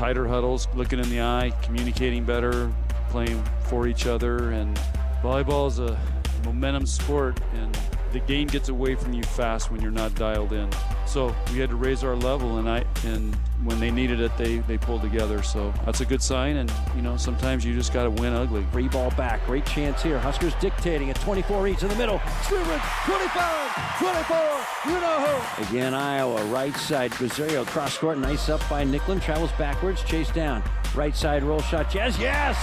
tighter 0.00 0.26
huddles, 0.26 0.66
looking 0.74 0.98
in 0.98 1.10
the 1.10 1.20
eye, 1.20 1.52
communicating 1.60 2.24
better, 2.24 2.72
playing 3.10 3.44
for 3.64 3.86
each 3.86 4.06
other. 4.06 4.50
And 4.50 4.74
volleyball 5.22 5.68
is 5.68 5.78
a 5.78 6.00
momentum 6.42 6.86
sport, 6.86 7.38
and 7.52 7.78
the 8.10 8.20
game 8.20 8.46
gets 8.46 8.70
away 8.70 8.94
from 8.94 9.12
you 9.12 9.22
fast 9.22 9.70
when 9.70 9.82
you're 9.82 9.90
not 9.90 10.14
dialed 10.14 10.54
in. 10.54 10.70
So 11.06 11.36
we 11.52 11.58
had 11.58 11.68
to 11.68 11.76
raise 11.76 12.02
our 12.02 12.16
level, 12.16 12.56
and 12.56 12.66
I 12.66 12.82
and 13.04 13.36
when 13.64 13.78
they 13.78 13.90
needed 13.90 14.20
it, 14.20 14.36
they 14.36 14.58
they 14.58 14.78
pulled 14.78 15.02
together. 15.02 15.42
So 15.42 15.72
that's 15.84 16.00
a 16.00 16.06
good 16.06 16.22
sign. 16.22 16.56
And 16.56 16.72
you 16.96 17.02
know 17.02 17.16
sometimes 17.16 17.64
you 17.64 17.74
just 17.74 17.92
got 17.92 18.04
to 18.04 18.10
win 18.10 18.32
ugly. 18.32 18.64
Free 18.72 18.88
ball 18.88 19.10
back. 19.12 19.44
Great 19.46 19.66
chance 19.66 20.02
here. 20.02 20.18
Huskers 20.18 20.54
dictating 20.60 21.10
at 21.10 21.16
24 21.20 21.68
each 21.68 21.82
in 21.82 21.88
the 21.88 21.96
middle. 21.96 22.18
Stivrins, 22.18 23.04
25, 23.04 23.98
24. 23.98 24.60
You 24.86 25.00
know 25.00 25.26
who. 25.26 25.62
Again, 25.64 25.92
Iowa, 25.94 26.42
right 26.46 26.74
side. 26.74 27.18
Rosario 27.20 27.64
cross 27.66 27.98
court. 27.98 28.18
Nice 28.18 28.48
up 28.48 28.66
by 28.70 28.84
Nicklin. 28.84 29.22
Travels 29.22 29.52
backwards. 29.52 30.02
Chase 30.04 30.30
down. 30.30 30.62
Right 30.94 31.14
side 31.14 31.42
roll 31.42 31.60
shot. 31.60 31.90
Jazz, 31.90 32.18
yes! 32.18 32.56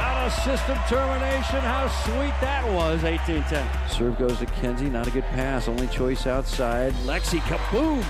Out 0.00 0.26
of 0.26 0.32
system 0.32 0.76
termination. 0.88 1.60
How 1.60 1.88
sweet 2.04 2.34
that 2.40 2.64
was. 2.72 3.00
18-10. 3.02 3.88
Serve 3.88 4.18
goes 4.18 4.38
to 4.40 4.46
Kenzie. 4.46 4.90
Not 4.90 5.06
a 5.06 5.10
good 5.10 5.24
pass. 5.24 5.68
Only 5.68 5.86
choice 5.86 6.26
outside. 6.26 6.92
Lexi, 7.04 7.38
kaboom! 7.40 8.04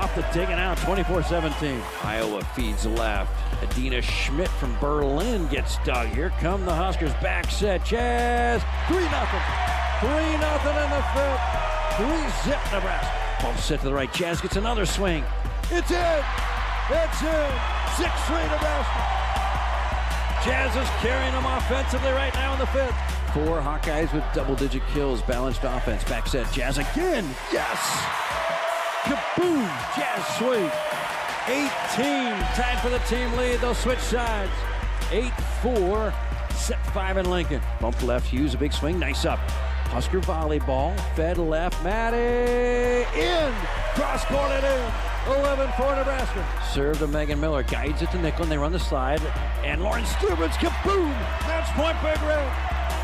Off 0.00 0.14
the 0.14 0.22
dig 0.32 0.48
and 0.48 0.58
out. 0.58 0.78
24-17. 0.78 1.82
Iowa 2.04 2.42
feeds 2.56 2.86
left. 2.86 3.30
Adina 3.62 4.00
Schmidt 4.00 4.48
from 4.48 4.74
Berlin 4.78 5.46
gets 5.48 5.76
dug. 5.84 6.08
Here 6.08 6.30
come 6.40 6.64
the 6.64 6.74
Huskers. 6.74 7.12
Back 7.20 7.50
set. 7.50 7.84
Jazz. 7.84 8.62
3 8.88 8.96
nothing. 8.96 9.40
3 10.00 10.08
nothing 10.40 10.76
in 10.80 10.90
the 10.90 11.04
fifth. 11.12 11.60
3 11.96 12.06
zip 12.44 12.72
Nebraska. 12.72 13.42
Bump 13.42 13.58
set 13.58 13.80
to 13.80 13.84
the 13.84 13.92
right. 13.92 14.10
Jazz 14.14 14.40
gets 14.40 14.56
another 14.56 14.86
swing. 14.86 15.22
It's 15.70 15.90
in. 15.90 16.24
It's 16.88 17.22
in. 17.22 17.50
6-3 18.00 18.50
Nebraska. 18.50 19.00
Jazz 20.46 20.74
is 20.76 20.88
carrying 21.00 21.32
them 21.32 21.44
offensively 21.44 22.12
right 22.12 22.32
now 22.32 22.54
in 22.54 22.58
the 22.58 22.66
fifth. 22.68 22.96
Four 23.34 23.60
Hawkeyes 23.60 24.12
with 24.14 24.24
double-digit 24.32 24.82
kills, 24.94 25.20
balanced 25.22 25.60
offense. 25.62 26.02
Back 26.04 26.26
set, 26.26 26.50
Jazz 26.50 26.78
again. 26.78 27.28
Yes! 27.52 28.59
Kaboom! 29.02 29.66
Jazz 29.96 30.26
sweep. 30.36 30.72
18, 31.48 32.36
tied 32.54 32.78
for 32.80 32.90
the 32.90 32.98
team 33.08 33.32
lead. 33.36 33.60
They'll 33.60 33.74
switch 33.74 33.98
sides. 33.98 34.52
8-4, 35.10 36.14
set 36.52 36.84
five 36.92 37.16
in 37.16 37.28
Lincoln. 37.28 37.60
Bump 37.80 38.00
left, 38.02 38.28
Hughes, 38.28 38.54
a 38.54 38.58
big 38.58 38.72
swing, 38.72 38.98
nice 38.98 39.24
up. 39.24 39.38
Husker 39.90 40.20
volleyball, 40.20 40.98
fed 41.16 41.38
left, 41.38 41.82
Maddie 41.82 43.08
in, 43.18 43.52
cross 43.94 44.24
court 44.26 44.52
it 44.52 44.64
in. 44.64 44.92
11 45.38 45.68
for 45.76 45.96
Nebraska. 45.96 46.46
Serve 46.72 46.98
to 46.98 47.06
Megan 47.06 47.40
Miller, 47.40 47.62
guides 47.62 48.02
it 48.02 48.10
to 48.12 48.18
Nicklin. 48.18 48.48
They 48.48 48.58
run 48.58 48.70
the 48.70 48.78
slide, 48.78 49.20
and 49.64 49.82
Lauren 49.82 50.04
Stivrins, 50.04 50.52
kaboom! 50.52 51.12
That's 51.46 51.70
point, 51.72 51.96
Big 52.02 52.22
Red. 52.28 52.46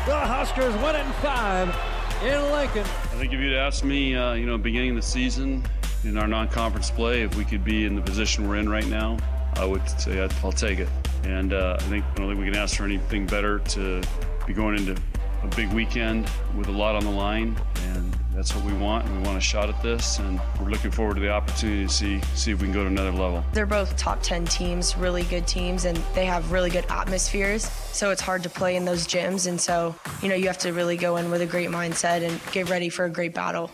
The 0.05 0.15
Huskers 0.15 0.73
win 0.75 0.95
it 0.95 1.05
in 1.05 1.11
five 1.13 1.75
in 2.23 2.41
Lincoln. 2.51 2.83
I 2.83 3.17
think 3.19 3.33
if 3.33 3.39
you'd 3.39 3.57
asked 3.57 3.83
me, 3.83 4.15
uh, 4.15 4.33
you 4.33 4.45
know, 4.45 4.57
beginning 4.57 4.91
of 4.91 4.95
the 4.95 5.01
season 5.01 5.63
in 6.03 6.17
our 6.17 6.27
non-conference 6.27 6.91
play, 6.91 7.21
if 7.21 7.35
we 7.35 7.45
could 7.45 7.63
be 7.63 7.85
in 7.85 7.95
the 7.95 8.01
position 8.01 8.47
we're 8.47 8.57
in 8.57 8.69
right 8.69 8.87
now, 8.87 9.17
I 9.55 9.65
would 9.65 9.87
say 9.99 10.19
I'll 10.43 10.51
take 10.51 10.79
it. 10.79 10.89
And 11.23 11.53
uh, 11.53 11.77
I 11.79 11.83
think 11.83 12.05
I 12.05 12.13
don't 12.15 12.27
think 12.27 12.39
we 12.39 12.45
can 12.45 12.55
ask 12.55 12.77
for 12.77 12.83
anything 12.83 13.25
better 13.25 13.59
to 13.59 14.01
be 14.45 14.53
going 14.53 14.77
into 14.77 14.95
a 15.43 15.47
big 15.55 15.71
weekend 15.73 16.29
with 16.55 16.67
a 16.67 16.71
lot 16.71 16.95
on 16.95 17.03
the 17.03 17.09
line, 17.09 17.55
and 17.83 18.13
that's 18.33 18.55
what 18.55 18.63
we 18.65 18.73
want. 18.73 19.05
And 19.05 19.17
we 19.17 19.23
want 19.23 19.37
a 19.37 19.41
shot 19.41 19.69
at 19.69 19.81
this, 19.81 20.19
and 20.19 20.39
we're 20.59 20.69
looking 20.69 20.91
forward 20.91 21.15
to 21.15 21.19
the 21.19 21.29
opportunity 21.29 21.85
to 21.85 21.91
see 21.91 22.21
see 22.35 22.51
if 22.51 22.61
we 22.61 22.67
can 22.67 22.73
go 22.73 22.83
to 22.83 22.89
another 22.89 23.11
level. 23.11 23.43
They're 23.53 23.65
both 23.65 23.95
top 23.97 24.21
10 24.21 24.45
teams, 24.45 24.95
really 24.97 25.23
good 25.23 25.47
teams, 25.47 25.85
and 25.85 25.97
they 26.13 26.25
have 26.25 26.51
really 26.51 26.69
good 26.69 26.85
atmospheres. 26.89 27.63
So 27.91 28.11
it's 28.11 28.21
hard 28.21 28.43
to 28.43 28.49
play 28.49 28.75
in 28.75 28.85
those 28.85 29.07
gyms, 29.07 29.47
and 29.47 29.59
so 29.59 29.95
you 30.21 30.29
know 30.29 30.35
you 30.35 30.47
have 30.47 30.59
to 30.59 30.71
really 30.71 30.97
go 30.97 31.17
in 31.17 31.31
with 31.31 31.41
a 31.41 31.47
great 31.47 31.69
mindset 31.69 32.27
and 32.27 32.39
get 32.51 32.69
ready 32.69 32.89
for 32.89 33.05
a 33.05 33.09
great 33.09 33.33
battle. 33.33 33.71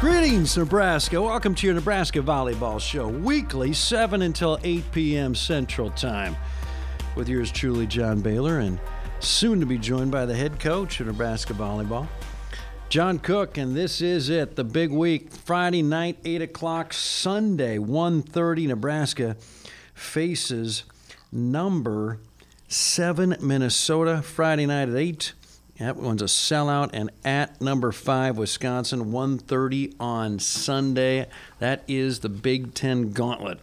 Greetings, 0.00 0.56
Nebraska. 0.56 1.20
Welcome 1.20 1.56
to 1.56 1.66
your 1.66 1.74
Nebraska 1.74 2.20
Volleyball 2.20 2.80
Show, 2.80 3.08
weekly, 3.08 3.72
7 3.72 4.22
until 4.22 4.56
8 4.62 4.92
p.m. 4.92 5.34
Central 5.34 5.90
Time. 5.90 6.36
With 7.16 7.28
yours 7.28 7.50
truly, 7.50 7.84
John 7.88 8.20
Baylor, 8.20 8.60
and 8.60 8.78
soon 9.18 9.58
to 9.58 9.66
be 9.66 9.76
joined 9.76 10.12
by 10.12 10.24
the 10.24 10.36
head 10.36 10.60
coach 10.60 11.00
of 11.00 11.08
Nebraska 11.08 11.52
Volleyball, 11.52 12.06
John 12.88 13.18
Cook, 13.18 13.58
and 13.58 13.76
this 13.76 14.00
is 14.00 14.28
it, 14.28 14.54
the 14.54 14.62
big 14.62 14.92
week. 14.92 15.32
Friday 15.32 15.82
night, 15.82 16.20
8 16.24 16.42
o'clock, 16.42 16.92
Sunday, 16.92 17.76
1.30, 17.78 18.68
Nebraska 18.68 19.36
faces 19.94 20.84
number 21.32 22.20
7 22.68 23.36
Minnesota. 23.40 24.22
Friday 24.22 24.66
night 24.66 24.90
at 24.90 24.94
8. 24.94 25.32
That 25.78 25.96
one's 25.96 26.22
a 26.22 26.26
sellout, 26.26 26.90
and 26.92 27.10
at 27.24 27.60
number 27.60 27.92
five, 27.92 28.36
Wisconsin, 28.36 29.12
1:30 29.12 29.94
on 30.00 30.40
Sunday. 30.40 31.28
That 31.60 31.84
is 31.86 32.18
the 32.18 32.28
Big 32.28 32.74
Ten 32.74 33.12
Gauntlet, 33.12 33.60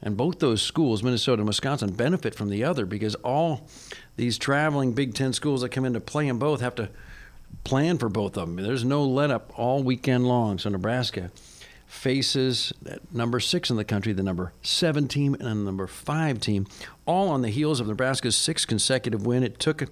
and 0.00 0.16
both 0.16 0.38
those 0.38 0.62
schools, 0.62 1.02
Minnesota 1.02 1.40
and 1.40 1.48
Wisconsin, 1.48 1.90
benefit 1.90 2.34
from 2.36 2.48
the 2.48 2.62
other 2.62 2.86
because 2.86 3.16
all 3.16 3.66
these 4.16 4.38
traveling 4.38 4.92
Big 4.92 5.14
Ten 5.14 5.32
schools 5.32 5.62
that 5.62 5.70
come 5.70 5.84
into 5.84 6.00
play 6.00 6.28
in 6.28 6.38
both 6.38 6.60
have 6.60 6.76
to 6.76 6.90
plan 7.64 7.98
for 7.98 8.08
both 8.08 8.36
of 8.36 8.46
them. 8.48 8.64
There's 8.64 8.84
no 8.84 9.04
let 9.04 9.30
up 9.30 9.52
all 9.56 9.82
weekend 9.82 10.28
long. 10.28 10.58
So 10.58 10.70
Nebraska 10.70 11.30
faces 11.88 12.72
number 13.10 13.40
six 13.40 13.70
in 13.70 13.76
the 13.76 13.84
country, 13.84 14.12
the 14.12 14.22
number 14.22 14.52
seven 14.62 15.08
team, 15.08 15.34
and 15.34 15.42
the 15.42 15.54
number 15.54 15.86
five 15.86 16.38
team, 16.38 16.66
all 17.06 17.30
on 17.30 17.42
the 17.42 17.48
heels 17.48 17.80
of 17.80 17.88
Nebraska's 17.88 18.36
sixth 18.36 18.68
consecutive 18.68 19.26
win. 19.26 19.42
It 19.42 19.58
took 19.58 19.82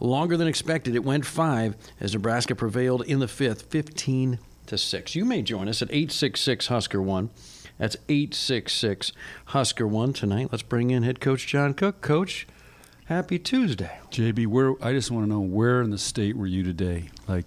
longer 0.00 0.36
than 0.36 0.48
expected. 0.48 0.94
It 0.94 1.04
went 1.04 1.26
five 1.26 1.76
as 2.00 2.12
Nebraska 2.12 2.54
prevailed 2.54 3.02
in 3.02 3.18
the 3.18 3.28
fifth, 3.28 3.62
15 3.62 4.38
to 4.66 4.78
six. 4.78 5.14
You 5.14 5.24
may 5.24 5.42
join 5.42 5.68
us 5.68 5.82
at 5.82 5.90
866 5.90 6.66
Husker 6.66 7.00
One. 7.00 7.30
That's 7.78 7.96
866 8.08 9.12
Husker 9.46 9.86
One 9.86 10.12
tonight. 10.12 10.48
Let's 10.50 10.62
bring 10.62 10.90
in 10.90 11.02
head 11.02 11.20
coach 11.20 11.46
John 11.46 11.74
Cook. 11.74 12.00
Coach, 12.00 12.46
happy 13.06 13.38
Tuesday. 13.38 13.98
JB, 14.10 14.46
where 14.46 14.74
I 14.82 14.92
just 14.92 15.10
want 15.10 15.24
to 15.24 15.28
know 15.28 15.40
where 15.40 15.82
in 15.82 15.90
the 15.90 15.98
state 15.98 16.36
were 16.36 16.46
you 16.46 16.62
today? 16.62 17.10
Like 17.28 17.44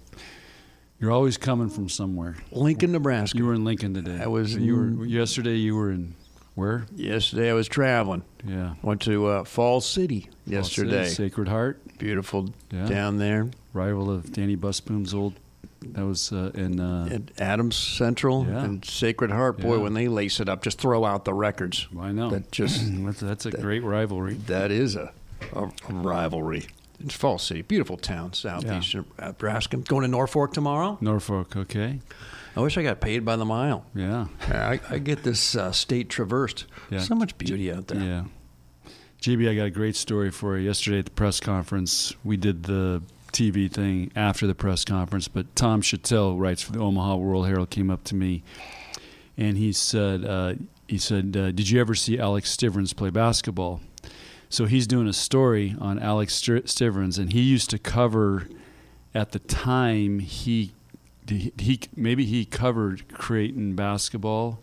you're 0.98 1.12
always 1.12 1.36
coming 1.36 1.70
from 1.70 1.88
somewhere. 1.88 2.36
Lincoln, 2.52 2.92
Nebraska. 2.92 3.38
You 3.38 3.46
were 3.46 3.54
in 3.54 3.64
Lincoln 3.64 3.94
today. 3.94 4.18
I 4.22 4.26
was. 4.26 4.54
You 4.54 4.76
were 4.76 5.06
yesterday. 5.06 5.56
You 5.56 5.74
were 5.74 5.90
in 5.90 6.14
where? 6.54 6.86
Yesterday 6.94 7.50
I 7.50 7.54
was 7.54 7.68
traveling. 7.68 8.22
Yeah. 8.46 8.74
Went 8.82 9.00
to 9.02 9.26
uh, 9.26 9.44
Falls 9.44 9.86
City 9.86 10.28
yesterday. 10.46 11.04
City, 11.04 11.28
Sacred 11.28 11.48
Heart. 11.48 11.80
Beautiful 11.98 12.50
Yeah. 12.70 12.86
down 12.86 13.18
there. 13.18 13.50
Rival 13.72 14.10
of 14.10 14.32
Danny 14.32 14.56
Busboom's 14.56 15.14
old. 15.14 15.34
That 15.82 16.04
was 16.04 16.30
uh, 16.32 16.50
in. 16.54 16.78
Uh, 16.80 17.18
Adams 17.38 17.76
Central 17.76 18.46
Yeah. 18.46 18.64
and 18.64 18.84
Sacred 18.84 19.30
Heart. 19.30 19.60
Boy, 19.60 19.76
Yeah. 19.76 19.82
when 19.82 19.94
they 19.94 20.08
lace 20.08 20.40
it 20.40 20.48
up, 20.48 20.62
just 20.62 20.78
throw 20.78 21.04
out 21.04 21.24
the 21.24 21.32
records. 21.34 21.88
I 21.98 22.12
know. 22.12 22.30
That 22.30 22.50
just 22.52 22.80
that's, 23.04 23.20
that's 23.20 23.46
a 23.46 23.50
great 23.52 23.82
rivalry. 23.82 24.34
that 24.46 24.70
is 24.70 24.96
a, 24.96 25.12
a, 25.54 25.64
a 25.64 25.92
rivalry. 25.92 26.66
It's 27.02 27.14
Falls 27.14 27.42
City, 27.42 27.62
beautiful 27.62 27.96
town, 27.96 28.34
southeast 28.34 28.94
Nebraska. 29.18 29.78
Going 29.78 30.02
to 30.02 30.08
Norfolk 30.08 30.52
tomorrow. 30.52 30.98
Norfolk. 31.00 31.56
Okay. 31.56 32.00
I 32.56 32.60
wish 32.60 32.76
I 32.76 32.82
got 32.82 33.00
paid 33.00 33.24
by 33.24 33.36
the 33.36 33.44
mile. 33.44 33.86
Yeah. 33.94 34.26
I, 34.48 34.80
I 34.88 34.98
get 34.98 35.22
this 35.22 35.54
uh, 35.54 35.72
state 35.72 36.08
traversed. 36.08 36.66
Yeah. 36.90 37.00
So 37.00 37.14
much 37.14 37.38
beauty 37.38 37.72
out 37.72 37.86
there. 37.86 38.00
Yeah. 38.00 38.24
JB, 39.20 39.50
I 39.50 39.54
got 39.54 39.64
a 39.64 39.70
great 39.70 39.96
story 39.96 40.30
for 40.30 40.56
you. 40.56 40.66
Yesterday 40.66 41.00
at 41.00 41.04
the 41.04 41.10
press 41.10 41.40
conference, 41.40 42.14
we 42.24 42.36
did 42.36 42.64
the 42.64 43.02
TV 43.32 43.70
thing 43.70 44.10
after 44.16 44.46
the 44.46 44.54
press 44.54 44.84
conference, 44.84 45.28
but 45.28 45.54
Tom 45.54 45.82
Shatel 45.82 46.38
writes 46.40 46.62
for 46.62 46.72
the 46.72 46.80
Omaha 46.80 47.16
World 47.16 47.46
Herald 47.46 47.70
came 47.70 47.90
up 47.90 48.02
to 48.04 48.14
me 48.14 48.42
and 49.36 49.56
he 49.56 49.72
said, 49.72 50.24
uh, 50.24 50.54
he 50.88 50.98
said, 50.98 51.36
uh, 51.36 51.52
did 51.52 51.70
you 51.70 51.80
ever 51.80 51.94
see 51.94 52.18
Alex 52.18 52.54
Stivrins 52.54 52.96
play 52.96 53.10
basketball? 53.10 53.80
So 54.48 54.64
he's 54.64 54.86
doing 54.86 55.06
a 55.06 55.12
story 55.12 55.76
on 55.78 55.98
Alex 56.00 56.34
St- 56.34 56.80
and 57.18 57.32
he 57.32 57.40
used 57.42 57.70
to 57.70 57.78
cover 57.78 58.48
at 59.14 59.32
the 59.32 59.38
time 59.38 60.18
he 60.18 60.72
he, 61.30 61.52
he 61.58 61.80
maybe 61.96 62.24
he 62.24 62.44
covered 62.44 63.08
Creighton 63.12 63.74
basketball 63.74 64.60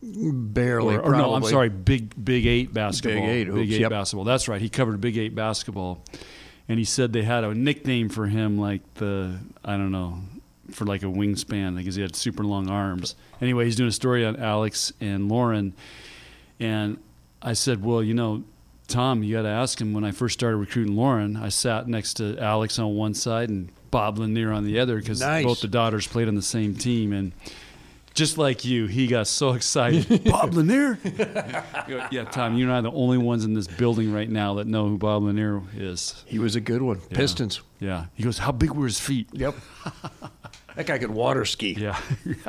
Barely. 0.00 0.94
or, 0.94 1.00
or 1.00 1.12
no, 1.12 1.34
I'm 1.34 1.44
sorry, 1.44 1.68
Big 1.68 2.12
Big 2.22 2.46
Eight 2.46 2.72
basketball. 2.72 3.20
Big 3.20 3.48
Eight 3.48 3.52
Big 3.52 3.72
Eight 3.72 3.80
yep. 3.80 3.90
basketball. 3.90 4.24
That's 4.24 4.46
right. 4.46 4.60
He 4.60 4.68
covered 4.68 5.00
Big 5.00 5.16
Eight 5.16 5.34
basketball, 5.34 6.04
and 6.68 6.78
he 6.78 6.84
said 6.84 7.12
they 7.12 7.22
had 7.22 7.42
a 7.42 7.52
nickname 7.54 8.08
for 8.08 8.26
him, 8.26 8.58
like 8.58 8.82
the 8.94 9.38
I 9.64 9.76
don't 9.76 9.90
know, 9.90 10.20
for 10.70 10.84
like 10.84 11.02
a 11.02 11.06
wingspan, 11.06 11.76
because 11.76 11.96
he 11.96 12.02
had 12.02 12.14
super 12.14 12.44
long 12.44 12.70
arms. 12.70 13.16
Anyway, 13.40 13.64
he's 13.64 13.74
doing 13.74 13.88
a 13.88 13.92
story 13.92 14.24
on 14.24 14.36
Alex 14.36 14.92
and 15.00 15.28
Lauren, 15.28 15.74
and 16.60 16.98
I 17.42 17.54
said, 17.54 17.84
well, 17.84 18.02
you 18.02 18.14
know. 18.14 18.44
Tom, 18.86 19.22
you 19.22 19.36
got 19.36 19.42
to 19.42 19.48
ask 19.50 19.78
him. 19.78 19.92
When 19.92 20.02
I 20.02 20.12
first 20.12 20.32
started 20.32 20.56
recruiting 20.56 20.96
Lauren, 20.96 21.36
I 21.36 21.50
sat 21.50 21.86
next 21.88 22.14
to 22.14 22.38
Alex 22.38 22.78
on 22.78 22.94
one 22.94 23.12
side 23.12 23.50
and 23.50 23.70
Bob 23.90 24.18
Lanier 24.18 24.52
on 24.52 24.64
the 24.64 24.78
other 24.80 24.96
because 24.98 25.20
Nice. 25.20 25.44
both 25.44 25.60
the 25.60 25.68
daughters 25.68 26.06
played 26.06 26.28
on 26.28 26.34
the 26.34 26.42
same 26.42 26.74
team. 26.74 27.12
And 27.12 27.32
just 28.14 28.36
like 28.38 28.64
you, 28.64 28.86
he 28.86 29.06
got 29.06 29.26
so 29.26 29.52
excited. 29.54 30.24
Bob 30.24 30.54
Lanier? 30.54 30.98
yeah, 32.10 32.24
Tom, 32.30 32.56
you 32.56 32.64
and 32.64 32.72
I 32.72 32.78
are 32.78 32.82
the 32.82 32.90
only 32.92 33.18
ones 33.18 33.44
in 33.44 33.54
this 33.54 33.66
building 33.66 34.12
right 34.12 34.28
now 34.28 34.54
that 34.54 34.66
know 34.66 34.88
who 34.88 34.98
Bob 34.98 35.22
Lanier 35.24 35.62
is. 35.76 36.22
He 36.26 36.38
was 36.38 36.56
a 36.56 36.60
good 36.60 36.82
one. 36.82 37.00
Pistons. 37.00 37.60
Yeah. 37.80 38.06
He 38.14 38.22
goes, 38.22 38.38
How 38.38 38.52
big 38.52 38.70
were 38.72 38.86
his 38.86 38.98
feet? 39.00 39.28
Yep. 39.32 39.54
that 40.76 40.86
guy 40.86 40.98
could 40.98 41.10
water 41.10 41.44
ski 41.44 41.72
Yeah. 41.78 41.98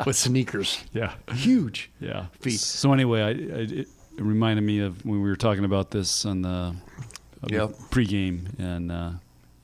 with 0.06 0.16
sneakers. 0.16 0.84
yeah. 0.94 1.14
Huge. 1.32 1.90
Yeah. 2.00 2.28
Feet. 2.42 2.60
So, 2.60 2.94
anyway, 2.94 3.22
I, 3.22 3.30
I, 3.30 3.34
it 3.80 3.88
reminded 4.18 4.62
me 4.64 4.80
of 4.80 5.06
when 5.06 5.22
we 5.22 5.30
were 5.30 5.36
talking 5.36 5.66
about 5.66 5.92
this 5.92 6.26
on 6.26 6.42
the 6.42 6.50
uh, 6.50 7.48
Yep. 7.48 7.70
pregame, 7.90 8.60
and 8.60 8.92
uh, 8.92 9.12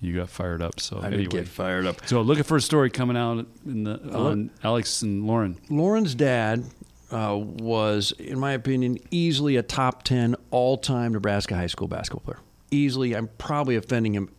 you 0.01 0.15
got 0.15 0.29
fired 0.29 0.61
up. 0.61 0.79
So, 0.79 0.99
I 0.99 1.07
anyway. 1.07 1.23
did 1.23 1.31
get 1.31 1.47
fired 1.47 1.85
up. 1.85 2.05
So, 2.07 2.21
looking 2.21 2.43
for 2.43 2.57
a 2.57 2.61
story 2.61 2.89
coming 2.89 3.17
out 3.17 3.45
in 3.65 3.83
the, 3.83 3.99
on 4.13 4.51
Alex 4.63 5.01
and 5.01 5.25
Lauren. 5.25 5.57
Lauren's 5.69 6.13
dad 6.15 6.63
uh, 7.11 7.35
was, 7.37 8.11
in 8.13 8.39
my 8.39 8.51
opinion, 8.53 8.97
easily 9.11 9.55
a 9.55 9.63
top 9.63 10.03
10 10.03 10.35
all 10.51 10.77
time 10.77 11.13
Nebraska 11.13 11.55
high 11.55 11.67
school 11.67 11.87
basketball 11.87 12.23
player. 12.33 12.39
Easily, 12.71 13.15
I'm 13.15 13.29
probably 13.37 13.75
offending 13.75 14.13
him, 14.15 14.29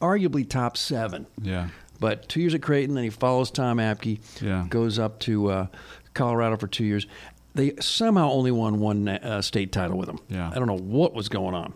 arguably 0.00 0.48
top 0.48 0.76
seven. 0.76 1.26
Yeah. 1.40 1.68
But 2.00 2.28
two 2.28 2.40
years 2.40 2.54
at 2.54 2.62
Creighton, 2.62 2.94
then 2.94 3.04
he 3.04 3.10
follows 3.10 3.50
Tom 3.50 3.78
Apke, 3.78 4.20
Yeah. 4.40 4.66
goes 4.68 4.98
up 4.98 5.20
to 5.20 5.48
uh, 5.50 5.66
Colorado 6.14 6.56
for 6.56 6.66
two 6.66 6.84
years. 6.84 7.06
They 7.54 7.74
somehow 7.80 8.30
only 8.30 8.50
won 8.50 8.80
one 8.80 9.06
uh, 9.08 9.42
state 9.42 9.72
title 9.72 9.98
with 9.98 10.08
him. 10.08 10.18
Yeah. 10.28 10.50
I 10.50 10.54
don't 10.54 10.66
know 10.66 10.78
what 10.78 11.12
was 11.12 11.28
going 11.28 11.54
on, 11.54 11.74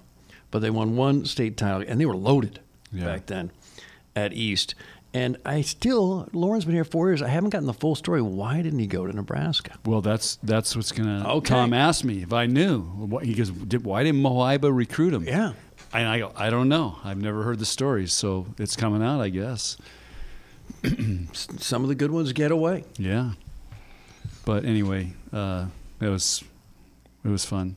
but 0.50 0.60
they 0.60 0.70
won 0.70 0.96
one 0.96 1.26
state 1.26 1.56
title, 1.56 1.84
and 1.86 2.00
they 2.00 2.06
were 2.06 2.16
loaded 2.16 2.60
Yeah. 2.98 3.04
back 3.04 3.26
then 3.26 3.50
at 4.14 4.32
East. 4.32 4.74
And 5.14 5.38
I 5.46 5.62
still, 5.62 6.28
Lauren's 6.32 6.66
been 6.66 6.74
here 6.74 6.84
four 6.84 7.08
years. 7.08 7.22
I 7.22 7.28
haven't 7.28 7.50
gotten 7.50 7.66
the 7.66 7.72
full 7.72 7.94
story. 7.94 8.20
Why 8.20 8.60
didn't 8.60 8.78
he 8.80 8.86
go 8.86 9.06
to 9.06 9.12
Nebraska? 9.14 9.72
Well, 9.86 10.02
that's 10.02 10.36
that's 10.42 10.76
what's 10.76 10.92
gonna. 10.92 11.26
Okay. 11.36 11.54
Tom 11.54 11.72
asked 11.72 12.04
me 12.04 12.22
if 12.22 12.32
I 12.34 12.44
knew. 12.46 13.18
He 13.22 13.32
goes, 13.34 13.50
"Why 13.50 14.02
didn't 14.02 14.20
recruit 14.72 15.14
him?" 15.14 15.24
Yeah. 15.24 15.52
and 15.94 16.06
I 16.06 16.18
go, 16.18 16.32
"I 16.36 16.50
don't 16.50 16.68
know. 16.68 16.98
I've 17.02 17.20
never 17.22 17.44
heard 17.44 17.58
the 17.58 17.64
stories, 17.66 18.12
so 18.12 18.46
it's 18.58 18.76
coming 18.76 19.02
out, 19.02 19.20
I 19.20 19.30
guess." 19.30 19.78
Some 21.32 21.82
of 21.82 21.88
the 21.88 21.94
good 21.94 22.10
ones 22.10 22.32
get 22.32 22.50
away. 22.50 22.84
Yeah. 22.98 23.32
But 24.44 24.64
anyway, 24.64 25.12
uh, 25.32 25.66
it 26.00 26.08
was 26.08 26.44
it 27.24 27.28
was 27.28 27.44
fun. 27.44 27.76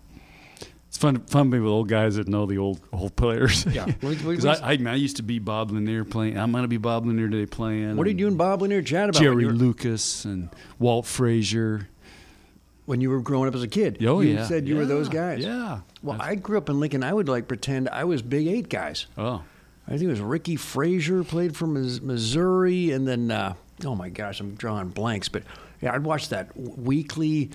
It's 0.89 0.97
fun 0.97 1.19
fun 1.21 1.49
being 1.51 1.63
with 1.63 1.71
old 1.71 1.87
guys 1.87 2.15
that 2.15 2.27
know 2.27 2.45
the 2.47 2.57
old 2.57 2.81
old 2.91 3.15
players. 3.15 3.65
Yeah. 3.65 3.85
Because 4.01 4.45
I, 4.45 4.73
I, 4.73 4.77
I 4.87 4.95
used 4.95 5.17
to 5.17 5.23
be 5.23 5.37
Bob 5.39 5.71
Lanier 5.71 6.03
playing. 6.03 6.37
I'm 6.37 6.51
going 6.51 6.63
to 6.63 6.67
be 6.67 6.77
Bob 6.77 7.05
Lanier 7.05 7.29
today 7.29 7.45
playing. 7.45 7.95
What 7.95 8.05
did 8.07 8.19
you 8.19 8.27
and 8.27 8.37
Bob 8.37 8.61
Lanier 8.63 8.81
chat 8.81 9.09
about 9.09 9.21
Jerry 9.21 9.45
Lucas 9.45 10.25
and 10.25 10.49
Walt 10.79 11.05
Frazier. 11.05 11.87
when 12.85 13.01
you 13.01 13.11
were 13.11 13.21
growing 13.21 13.47
up 13.47 13.53
as 13.55 13.61
a 13.61 13.67
kid? 13.67 14.03
Oh 14.03 14.21
you 14.21 14.33
yeah, 14.33 14.47
said 14.47 14.67
you 14.67 14.75
were 14.77 14.85
those 14.85 15.09
guys. 15.09 15.45
Yeah. 15.45 15.81
Well, 16.01 16.19
I 16.19 16.33
grew 16.35 16.57
up 16.57 16.69
in 16.69 16.79
Lincoln. 16.79 17.03
I 17.03 17.13
would 17.13 17.29
like 17.29 17.47
pretend 17.47 17.87
I 17.89 18.03
was 18.05 18.21
Big 18.23 18.47
Eight 18.47 18.67
guys. 18.69 19.05
Oh. 19.17 19.43
I 19.87 19.91
think 19.91 20.03
it 20.03 20.07
was 20.07 20.21
Ricky 20.21 20.55
Frazier 20.55 21.23
played 21.23 21.55
for 21.55 21.65
Missouri, 21.67 22.91
and 22.91 23.07
then 23.07 23.29
uh, 23.31 23.53
oh 23.85 23.95
my 23.95 24.09
gosh, 24.09 24.39
I'm 24.39 24.55
drawing 24.55 24.89
blanks. 24.89 25.29
But 25.29 25.43
yeah, 25.81 25.93
I'd 25.93 26.03
watch 26.03 26.29
that 26.29 26.55
weekly 26.57 27.49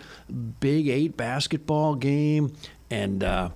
Big 0.61 0.89
Eight 0.89 1.17
basketball 1.17 1.95
game, 1.95 2.55
and 2.95 3.25
uh, 3.25 3.49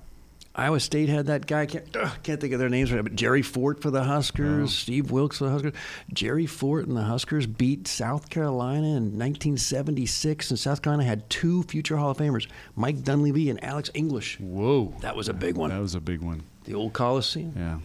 Iowa 0.55 0.79
State 0.79 1.07
had 1.09 1.27
that 1.27 1.45
guy. 1.47 1.65
Can't, 1.65 1.85
can't 2.23 2.41
think 2.41 2.51
of 2.53 2.59
their 2.59 2.69
names 2.69 2.91
right, 2.91 3.01
but 3.03 3.15
Jerry 3.15 3.41
Fort 3.41 3.81
for 3.81 3.91
the 3.91 4.03
Huskers, 4.03 4.75
Steve 4.75 5.11
Wilkes 5.11 5.37
for 5.37 5.45
the 5.45 5.51
Huskers. 5.51 5.73
Jerry 6.13 6.45
Fort 6.45 6.87
and 6.87 6.97
the 6.97 7.03
Huskers 7.03 7.45
beat 7.47 7.87
South 7.87 8.29
Carolina 8.29 8.87
in 8.87 9.17
1976, 9.17 10.49
and 10.49 10.59
South 10.59 10.81
Carolina 10.81 11.07
had 11.07 11.29
two 11.29 11.63
future 11.63 11.97
Hall 11.97 12.11
of 12.11 12.17
Famers, 12.17 12.47
Mike 12.75 13.03
Dunleavy 13.03 13.49
and 13.49 13.63
Alex 13.63 13.89
English. 13.93 14.39
Whoa, 14.39 14.93
that 15.01 15.15
was 15.15 15.29
a 15.29 15.33
big 15.33 15.55
one. 15.55 15.69
That 15.69 15.79
was 15.81 15.95
a 15.95 16.01
big 16.01 16.21
one. 16.21 16.43
The 16.65 16.73
old 16.75 16.93
Coliseum. 16.93 17.53
Yeah. 17.55 17.79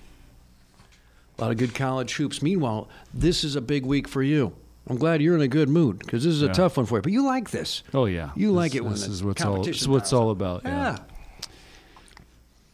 A 1.38 1.40
lot 1.42 1.50
of 1.50 1.56
good 1.56 1.74
college 1.74 2.14
hoops. 2.14 2.42
Meanwhile, 2.42 2.88
this 3.12 3.42
is 3.44 3.56
a 3.56 3.60
big 3.60 3.84
week 3.84 4.06
for 4.06 4.22
you. 4.22 4.54
I'm 4.86 4.96
glad 4.96 5.22
you're 5.22 5.34
in 5.34 5.40
a 5.40 5.48
good 5.48 5.68
mood 5.68 5.98
because 5.98 6.24
this 6.24 6.32
is 6.34 6.42
a 6.42 6.46
Yeah. 6.46 6.52
tough 6.52 6.76
one 6.76 6.86
for 6.86 6.98
you. 6.98 7.02
But 7.02 7.12
you 7.12 7.24
like 7.24 7.50
this. 7.50 7.82
Oh 7.94 8.04
yeah, 8.04 8.30
You 8.36 8.48
This- 8.48 8.56
like 8.56 8.74
it 8.74 8.82
when 8.84 8.92
this 8.92 9.06
is 9.08 9.24
what's 9.24 9.42
all. 9.44 9.62
This 9.62 9.80
is 9.80 9.88
what's 9.88 10.12
all 10.12 10.30
about. 10.30 10.62
Yeah. 10.64 10.70
Yeah. 10.92 10.98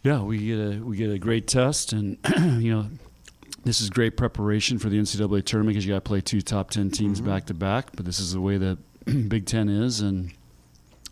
Yeah, 0.02 0.22
we 0.22 0.38
get 0.38 0.58
a 0.58 0.80
we 0.80 0.96
get 0.96 1.10
a 1.10 1.18
great 1.18 1.46
test, 1.46 1.92
and 1.92 2.16
you 2.62 2.72
know, 2.74 2.86
this 3.64 3.80
is 3.80 3.90
great 3.90 4.16
preparation 4.16 4.78
for 4.78 4.88
the 4.88 4.98
NCAA 4.98 5.44
tournament 5.44 5.74
because 5.74 5.84
you 5.86 5.92
got 5.92 6.02
to 6.04 6.08
play 6.08 6.20
two 6.22 6.40
top 6.40 6.70
ten 6.70 6.90
teams 6.90 7.20
Mm-hmm. 7.20 7.30
back 7.30 7.46
to 7.46 7.54
back. 7.54 7.90
But 7.94 8.06
this 8.06 8.18
is 8.18 8.32
the 8.32 8.40
way 8.40 8.56
the 8.56 8.78
Big 9.28 9.44
Ten 9.46 9.68
is, 9.68 10.00
and 10.00 10.32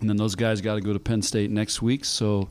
and 0.01 0.09
then 0.09 0.17
those 0.17 0.35
guys 0.35 0.61
got 0.63 0.77
to 0.77 0.81
go 0.81 0.93
to 0.93 0.99
Penn 0.99 1.21
State 1.23 1.51
next 1.51 1.83
week. 1.83 2.05
So 2.07 2.49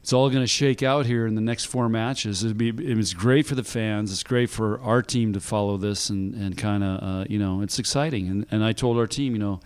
it's 0.00 0.14
all 0.14 0.30
going 0.30 0.42
to 0.42 0.46
shake 0.46 0.82
out 0.82 1.04
here 1.04 1.26
in 1.26 1.34
the 1.34 1.42
next 1.42 1.66
four 1.66 1.90
matches. 1.90 2.42
It'd 2.42 2.56
be 2.56 2.70
it's 2.70 3.12
great 3.12 3.44
for 3.44 3.54
the 3.54 3.64
fans. 3.64 4.12
It's 4.12 4.22
great 4.22 4.48
for 4.48 4.80
our 4.80 5.02
team 5.02 5.34
to 5.34 5.40
follow 5.40 5.76
this 5.76 6.08
and 6.08 6.34
and 6.34 6.56
kind 6.56 6.82
of 6.82 7.02
uh, 7.02 7.24
you 7.28 7.38
know 7.38 7.60
it's 7.60 7.78
exciting. 7.78 8.28
And 8.28 8.46
and 8.50 8.64
I 8.64 8.72
told 8.72 8.96
our 8.96 9.06
team, 9.06 9.34
you 9.34 9.38
know, 9.38 9.60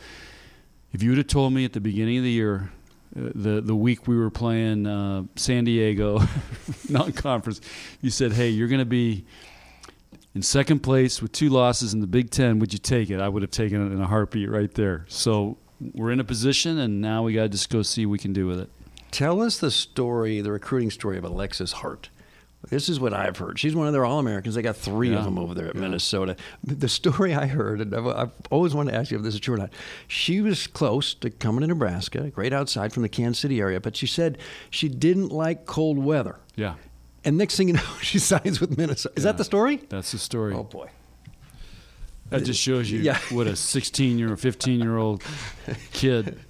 if 0.93 1.05
you 1.05 1.11
would 1.11 1.19
have 1.19 1.29
told 1.29 1.53
me 1.53 1.65
at 1.65 1.73
the 1.73 1.81
beginning 1.81 2.19
of 2.19 2.25
the 2.25 2.33
year. 2.33 2.73
The 3.15 3.61
the 3.61 3.77
week 3.77 4.09
we 4.09 4.17
were 4.17 4.31
playing 4.31 4.87
uh, 4.87 5.25
San 5.37 5.65
Diego 5.65 6.21
non-conference, 6.89 7.61
you 8.01 8.11
said, 8.11 8.33
"Hey, 8.33 8.49
you're 8.49 8.69
going 8.69 8.81
to 8.81 8.85
be 8.85 9.25
in 10.35 10.43
second 10.43 10.81
place 10.81 11.23
with 11.23 11.31
two 11.31 11.49
losses 11.49 11.95
in 11.95 12.01
the 12.01 12.09
Big 12.09 12.31
Ten. 12.31 12.59
Would 12.59 12.73
you 12.73 12.79
take 12.79 13.11
it?" 13.11 13.21
I 13.21 13.29
would 13.29 13.43
have 13.43 13.53
taken 13.53 13.87
it 13.87 13.95
in 13.95 14.01
a 14.01 14.07
heartbeat 14.07 14.51
right 14.51 14.73
there. 14.75 15.07
So 15.09 15.59
we're 15.81 16.11
in 16.11 16.19
a 16.19 16.25
position, 16.25 16.79
and 16.79 17.01
now 17.01 17.23
we 17.23 17.35
got 17.35 17.43
to 17.43 17.49
just 17.51 17.71
go 17.71 17.83
see 17.83 18.05
what 18.05 18.13
we 18.13 18.19
can 18.19 18.33
do 18.33 18.47
with 18.47 18.59
it. 18.59 18.71
Tell 19.11 19.41
us 19.41 19.59
the 19.59 19.71
story, 19.71 20.41
the 20.41 20.51
recruiting 20.51 20.91
story 20.91 21.17
of 21.17 21.25
Alexis 21.25 21.71
Hart. 21.71 22.11
This 22.71 22.89
is 22.89 22.99
what 22.99 23.13
I've 23.13 23.37
heard. 23.37 23.59
She's 23.59 23.75
one 23.75 23.87
of 23.87 23.93
their 23.93 24.05
All 24.05 24.19
Americans. 24.19 24.55
They 24.55 24.63
got 24.63 24.77
three 24.77 25.11
Yeah. 25.11 25.19
of 25.19 25.25
them 25.25 25.39
over 25.39 25.55
there 25.55 25.69
at 25.69 25.75
Minnesota. 25.77 26.37
The 26.63 26.89
story 26.89 27.35
I 27.35 27.47
heard, 27.47 27.81
and 27.81 27.95
I've, 27.95 28.07
I've 28.07 28.31
always 28.51 28.75
wanted 28.75 28.93
to 28.93 28.97
ask 28.99 29.11
you 29.11 29.19
if 29.19 29.23
this 29.23 29.35
is 29.35 29.41
true 29.41 29.55
or 29.55 29.59
not. 29.59 29.71
She 30.09 30.41
was 30.41 30.67
close 30.67 31.15
to 31.15 31.31
coming 31.31 31.61
to 31.63 31.67
Nebraska, 31.67 32.31
great 32.31 32.53
outside 32.53 32.93
from 32.93 33.03
the 33.03 33.09
Kansas 33.09 33.41
City 33.41 33.61
area, 33.61 33.81
but 33.81 33.97
she 33.97 34.07
said 34.07 34.39
she 34.71 34.89
didn't 34.89 35.29
like 35.31 35.67
cold 35.67 35.99
weather. 35.99 36.39
Yeah, 36.57 36.75
And 37.25 37.37
next 37.37 37.57
thing 37.57 37.69
you 37.69 37.75
know, 37.75 37.83
she 38.03 38.19
signs 38.19 38.61
with 38.61 38.77
Minnesota. 38.79 39.15
Is 39.17 39.25
that 39.25 39.37
the 39.39 39.45
story? 39.45 39.81
that's 39.89 40.13
the 40.13 40.19
story. 40.19 40.55
Oh 40.55 40.65
boy. 40.65 40.89
That 42.31 42.45
just 42.45 42.61
shows 42.61 42.91
you 42.91 43.01
Yeah. 43.01 43.19
what 43.31 43.47
a 43.47 43.55
16 43.55 44.19
year 44.19 44.33
or 44.33 44.37
15 44.37 44.81
year 44.81 44.97
old 44.97 45.23
kid 45.93 46.41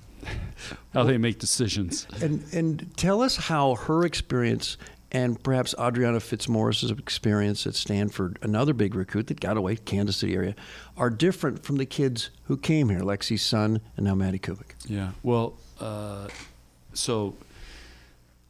how 0.95 1.03
they 1.03 1.19
make 1.19 1.39
decisions. 1.39 2.07
And 2.23 2.45
and 2.53 2.97
tell 2.97 3.21
us 3.21 3.37
how 3.37 3.75
her 3.75 4.05
experience 4.07 4.79
and 5.15 5.41
perhaps 5.45 5.75
Audriana 5.79 6.21
Fitzmorris's 6.21 6.91
experience 6.91 7.69
at 7.69 7.77
Stanford, 7.77 8.37
another 8.43 8.75
big 8.75 8.97
recruit 8.97 9.29
that 9.29 9.39
got 9.39 9.57
away, 9.57 9.77
Kansas 9.77 10.17
City 10.17 10.35
area, 10.35 10.57
are 10.97 11.09
different 11.09 11.65
from 11.65 11.77
the 11.77 11.87
kids 11.87 12.31
who 12.47 12.57
came 12.57 12.89
here, 12.89 12.99
Lexi 12.99 13.39
Sun 13.39 13.81
and 13.97 14.05
now 14.05 14.17
Maddie 14.17 14.41
Kubik. 14.41 14.75
Yeah. 14.87 15.13
Well, 15.23 15.55
uh, 15.81 16.27
so 16.95 17.37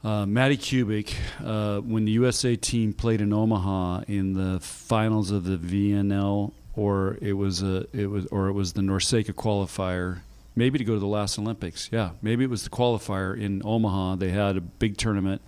uh, 0.02 0.24
Maddie 0.24 0.56
Kubik, 0.56 1.14
uh, 1.44 1.82
when 1.82 2.06
the 2.06 2.12
USA 2.12 2.56
team 2.56 2.94
played 2.94 3.20
in 3.20 3.30
Omaha 3.34 4.04
in 4.08 4.32
the 4.32 4.58
finals 4.60 5.30
of 5.30 5.44
the 5.44 5.58
VNL, 5.58 6.52
or 6.76 7.18
it 7.20 7.34
was 7.34 7.62
a 7.62 7.86
it 7.92 8.06
was 8.06 8.26
or 8.26 8.48
it 8.48 8.52
was 8.52 8.72
the 8.72 8.80
NORCECA 8.80 9.34
qualifier, 9.34 10.20
maybe 10.56 10.78
to 10.78 10.84
go 10.84 10.94
to 10.94 10.98
the 10.98 11.06
last 11.06 11.38
Olympics. 11.38 11.90
Yeah, 11.92 12.10
maybe 12.22 12.42
it 12.42 12.50
was 12.50 12.64
the 12.64 12.70
qualifier 12.70 13.38
in 13.38 13.60
Omaha. 13.64 14.16
They 14.16 14.30
had 14.30 14.56
a 14.56 14.60
big 14.62 14.96
tournament, 14.96 15.42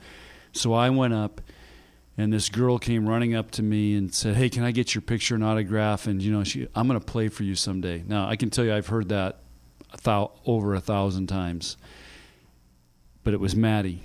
so 0.56 0.72
I 0.72 0.90
went 0.90 1.14
up. 1.14 1.40
And 2.18 2.32
this 2.32 2.48
girl 2.48 2.78
came 2.78 3.06
running 3.06 3.34
up 3.34 3.50
to 3.52 3.62
me 3.62 3.94
and 3.94 4.14
said, 4.14 4.36
"Hey, 4.36 4.48
can 4.48 4.62
I 4.62 4.70
get 4.70 4.94
your 4.94 5.02
picture 5.02 5.34
and 5.34 5.44
autograph?" 5.44 6.06
And 6.06 6.22
you 6.22 6.32
know, 6.32 6.44
she, 6.44 6.66
I'm 6.74 6.88
going 6.88 6.98
to 6.98 7.04
play 7.04 7.28
for 7.28 7.42
you 7.42 7.54
someday. 7.54 8.02
Now, 8.06 8.26
I 8.26 8.36
can 8.36 8.48
tell 8.48 8.64
you, 8.64 8.72
I've 8.72 8.86
heard 8.86 9.10
that 9.10 9.40
a 9.92 9.98
thou- 10.00 10.32
over 10.46 10.74
a 10.74 10.80
thousand 10.80 11.26
times. 11.26 11.76
But 13.22 13.34
it 13.34 13.40
was 13.40 13.54
Maddie. 13.54 14.00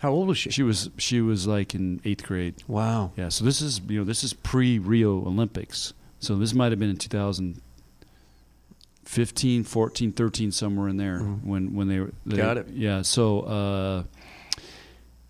How 0.00 0.10
old 0.10 0.28
was 0.28 0.36
she? 0.36 0.50
She 0.50 0.62
was 0.62 0.90
she 0.98 1.22
was 1.22 1.46
like 1.46 1.74
in 1.74 2.02
eighth 2.04 2.24
grade. 2.24 2.56
Wow. 2.66 3.12
Yeah. 3.16 3.30
So 3.30 3.42
this 3.44 3.62
is 3.62 3.80
you 3.88 4.00
know 4.00 4.04
this 4.04 4.22
is 4.22 4.34
pre 4.34 4.78
Rio 4.78 5.12
Olympics. 5.12 5.94
So 6.18 6.36
this 6.36 6.52
might 6.52 6.72
have 6.72 6.78
been 6.78 6.90
in 6.90 6.96
2015, 6.96 9.64
14, 9.64 10.12
13, 10.12 10.52
somewhere 10.52 10.88
in 10.88 10.98
there 10.98 11.20
when 11.20 11.74
when 11.74 11.88
they 11.88 12.00
were. 12.00 12.12
They, 12.26 12.36
Got 12.36 12.58
it. 12.58 12.68
Yeah. 12.68 13.00
So 13.02 13.40
uh, 13.40 14.02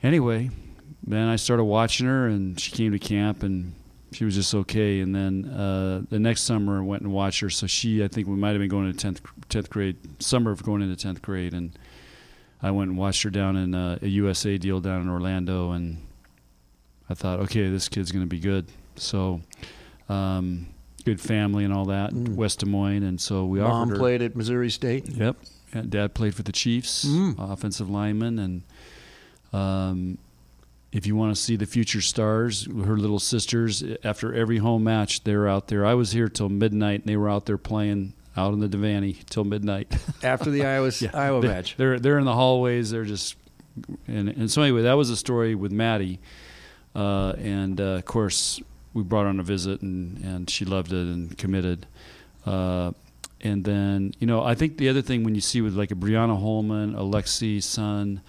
anyway, 0.03 0.51
then 1.07 1.29
I 1.29 1.37
started 1.37 1.65
watching 1.65 2.07
her, 2.07 2.27
and 2.27 2.59
she 2.59 2.71
came 2.73 2.93
to 2.93 2.99
camp, 2.99 3.43
and 3.43 3.73
she 4.13 4.25
was 4.25 4.35
just 4.35 4.55
okay. 4.55 5.01
And 5.01 5.15
then 5.15 5.47
uh, 5.47 6.03
the 6.11 6.19
next 6.19 6.43
summer, 6.43 6.79
I 6.79 6.83
went 6.85 7.03
and 7.03 7.13
watched 7.13 7.41
her. 7.41 7.51
So 7.51 7.67
she, 7.67 8.03
I 8.05 8.09
think, 8.09 8.27
we 8.29 8.35
might 8.37 8.51
have 8.51 8.59
been 8.59 8.69
going 8.69 8.87
into 8.87 8.99
tenth 8.99 9.21
tenth 9.49 9.71
grade, 9.71 9.97
summer 10.23 10.51
of 10.51 10.63
going 10.63 10.83
into 10.83 10.97
tenth 10.97 11.23
grade, 11.23 11.55
and 11.55 11.79
I 12.63 12.71
went 12.71 12.91
and 12.91 12.99
watched 12.99 13.23
her 13.23 13.31
down 13.31 13.57
in 13.57 13.75
uh, 13.75 13.99
a 14.03 14.09
USA 14.09 14.59
deal 14.59 14.81
down 14.81 15.01
in 15.03 15.09
Orlando, 15.09 15.71
and 15.73 15.99
I 17.09 17.15
thought, 17.15 17.41
okay, 17.41 17.69
this 17.71 17.89
kid's 17.89 18.13
going 18.13 18.25
to 18.25 18.29
be 18.29 18.39
good. 18.41 18.67
So, 18.97 19.41
um, 20.09 20.67
good 21.05 21.21
family 21.21 21.65
and 21.65 21.73
all 21.73 21.87
that, 21.87 22.13
West 22.13 22.61
Des 22.61 22.67
Moines, 22.67 23.03
and 23.03 23.19
so 23.21 23.47
we 23.47 23.59
Mm. 23.59 23.63
Mom 23.63 23.73
offered 23.73 23.93
her. 23.95 23.99
played 23.99 24.23
at 24.23 24.37
Missouri 24.37 24.71
State. 24.71 25.09
Yep. 25.09 25.37
Yeah, 25.75 25.83
Dad 25.89 26.15
played 26.15 26.35
for 26.35 26.43
the 26.43 26.53
Chiefs, 26.53 27.05
Mm. 27.07 27.37
offensive 27.39 27.89
lineman, 27.89 28.39
and 28.39 28.63
um, 29.53 30.19
if 30.93 31.07
you 31.07 31.15
want 31.15 31.35
to 31.35 31.41
see 31.41 31.57
the 31.57 31.67
future 31.67 32.01
stars, 32.01 32.67
her 32.67 32.97
little 32.97 33.21
sisters, 33.21 33.85
after 34.03 34.35
every 34.35 34.59
home 34.59 34.85
match, 34.85 35.23
they're 35.23 35.49
out 35.49 35.69
there. 35.69 35.87
I 35.87 35.95
was 35.95 36.13
here 36.13 36.29
till 36.29 36.49
midnight, 36.49 37.01
and 37.01 37.09
they 37.09 37.17
were 37.17 37.31
out 37.31 37.47
there 37.47 37.59
playing 37.59 38.15
out 38.37 38.53
in 38.53 38.61
the 38.61 38.69
Devaney 38.69 39.25
till 39.27 39.45
midnight. 39.45 39.93
After 40.23 40.51
the 40.51 40.65
Iowa, 40.65 40.91
Iowa 41.13 41.41
they're, 41.41 41.51
match. 41.51 41.77
They're 41.77 41.99
they're 41.99 42.19
in 42.19 42.25
the 42.25 42.35
hallways. 42.35 42.91
They're 42.91 43.05
just 43.05 43.37
and 44.07 44.29
and 44.29 44.51
so 44.51 44.63
anyway, 44.63 44.83
that 44.83 44.95
was 44.95 45.11
a 45.11 45.17
story 45.17 45.55
with 45.55 45.73
Maddie, 45.73 46.21
uh, 46.95 47.35
and 47.39 47.81
uh, 47.81 47.85
of 47.85 48.05
course 48.05 48.61
we 48.95 49.03
brought 49.03 49.27
on 49.27 49.41
a 49.41 49.43
visit, 49.43 49.83
and 49.83 50.19
and 50.25 50.51
she 50.51 50.65
loved 50.65 50.93
it 50.93 51.07
and 51.07 51.37
committed. 51.37 51.87
Uh, 52.47 52.93
and 53.43 53.65
then 53.65 54.13
you 54.19 54.27
know 54.27 54.43
I 54.43 54.55
think 54.55 54.77
the 54.77 54.89
other 54.89 55.03
thing 55.03 55.25
when 55.25 55.35
you 55.35 55.41
see 55.41 55.61
with 55.61 55.75
like 55.75 55.91
a 55.91 55.97
Briana 55.97 56.39
Holman, 56.39 56.95
a 56.95 57.03
Lexi 57.03 57.63
Sun, 57.63 58.23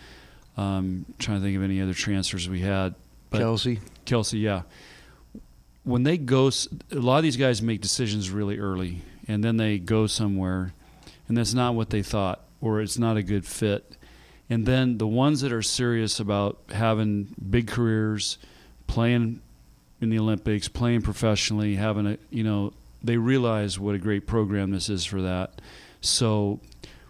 um, 0.62 1.06
trying 1.18 1.40
to 1.40 1.44
think 1.44 1.58
of 1.58 1.64
any 1.64 1.82
other 1.82 1.94
transfers 1.94 2.48
we 2.48 2.60
had, 2.60 2.96
Kelsey. 3.32 3.80
Kelsey, 4.06 4.40
yeah. 4.40 4.64
When 5.84 6.04
they 6.04 6.18
go, 6.18 6.52
a 6.92 6.96
lot 6.96 7.18
of 7.18 7.24
these 7.24 7.38
guys 7.38 7.62
make 7.62 7.82
decisions 7.82 8.30
really 8.30 8.60
early, 8.60 9.02
and 9.28 9.44
then 9.44 9.58
they 9.58 9.80
go 9.80 10.06
somewhere, 10.06 10.74
and 11.28 11.36
that's 11.36 11.54
not 11.54 11.74
what 11.74 11.90
they 11.90 12.04
thought, 12.04 12.44
or 12.60 12.82
it's 12.82 13.00
not 13.00 13.18
a 13.18 13.24
good 13.24 13.46
fit. 13.46 13.98
And 14.50 14.66
then 14.66 14.98
the 14.98 15.08
ones 15.08 15.42
that 15.42 15.52
are 15.52 15.62
serious 15.62 16.20
about 16.20 16.60
having 16.72 17.34
big 17.50 17.68
careers, 17.68 18.38
playing 18.86 19.42
in 20.02 20.10
the 20.10 20.20
Olympics, 20.20 20.68
playing 20.68 21.02
professionally, 21.02 21.76
having 21.76 22.06
a, 22.06 22.18
you 22.30 22.44
know, 22.44 22.74
they 23.02 23.18
realize 23.18 23.80
what 23.80 23.96
a 23.96 23.98
great 23.98 24.28
program 24.28 24.72
this 24.72 24.90
is 24.90 25.06
for 25.06 25.22
that. 25.22 25.62
So 26.02 26.60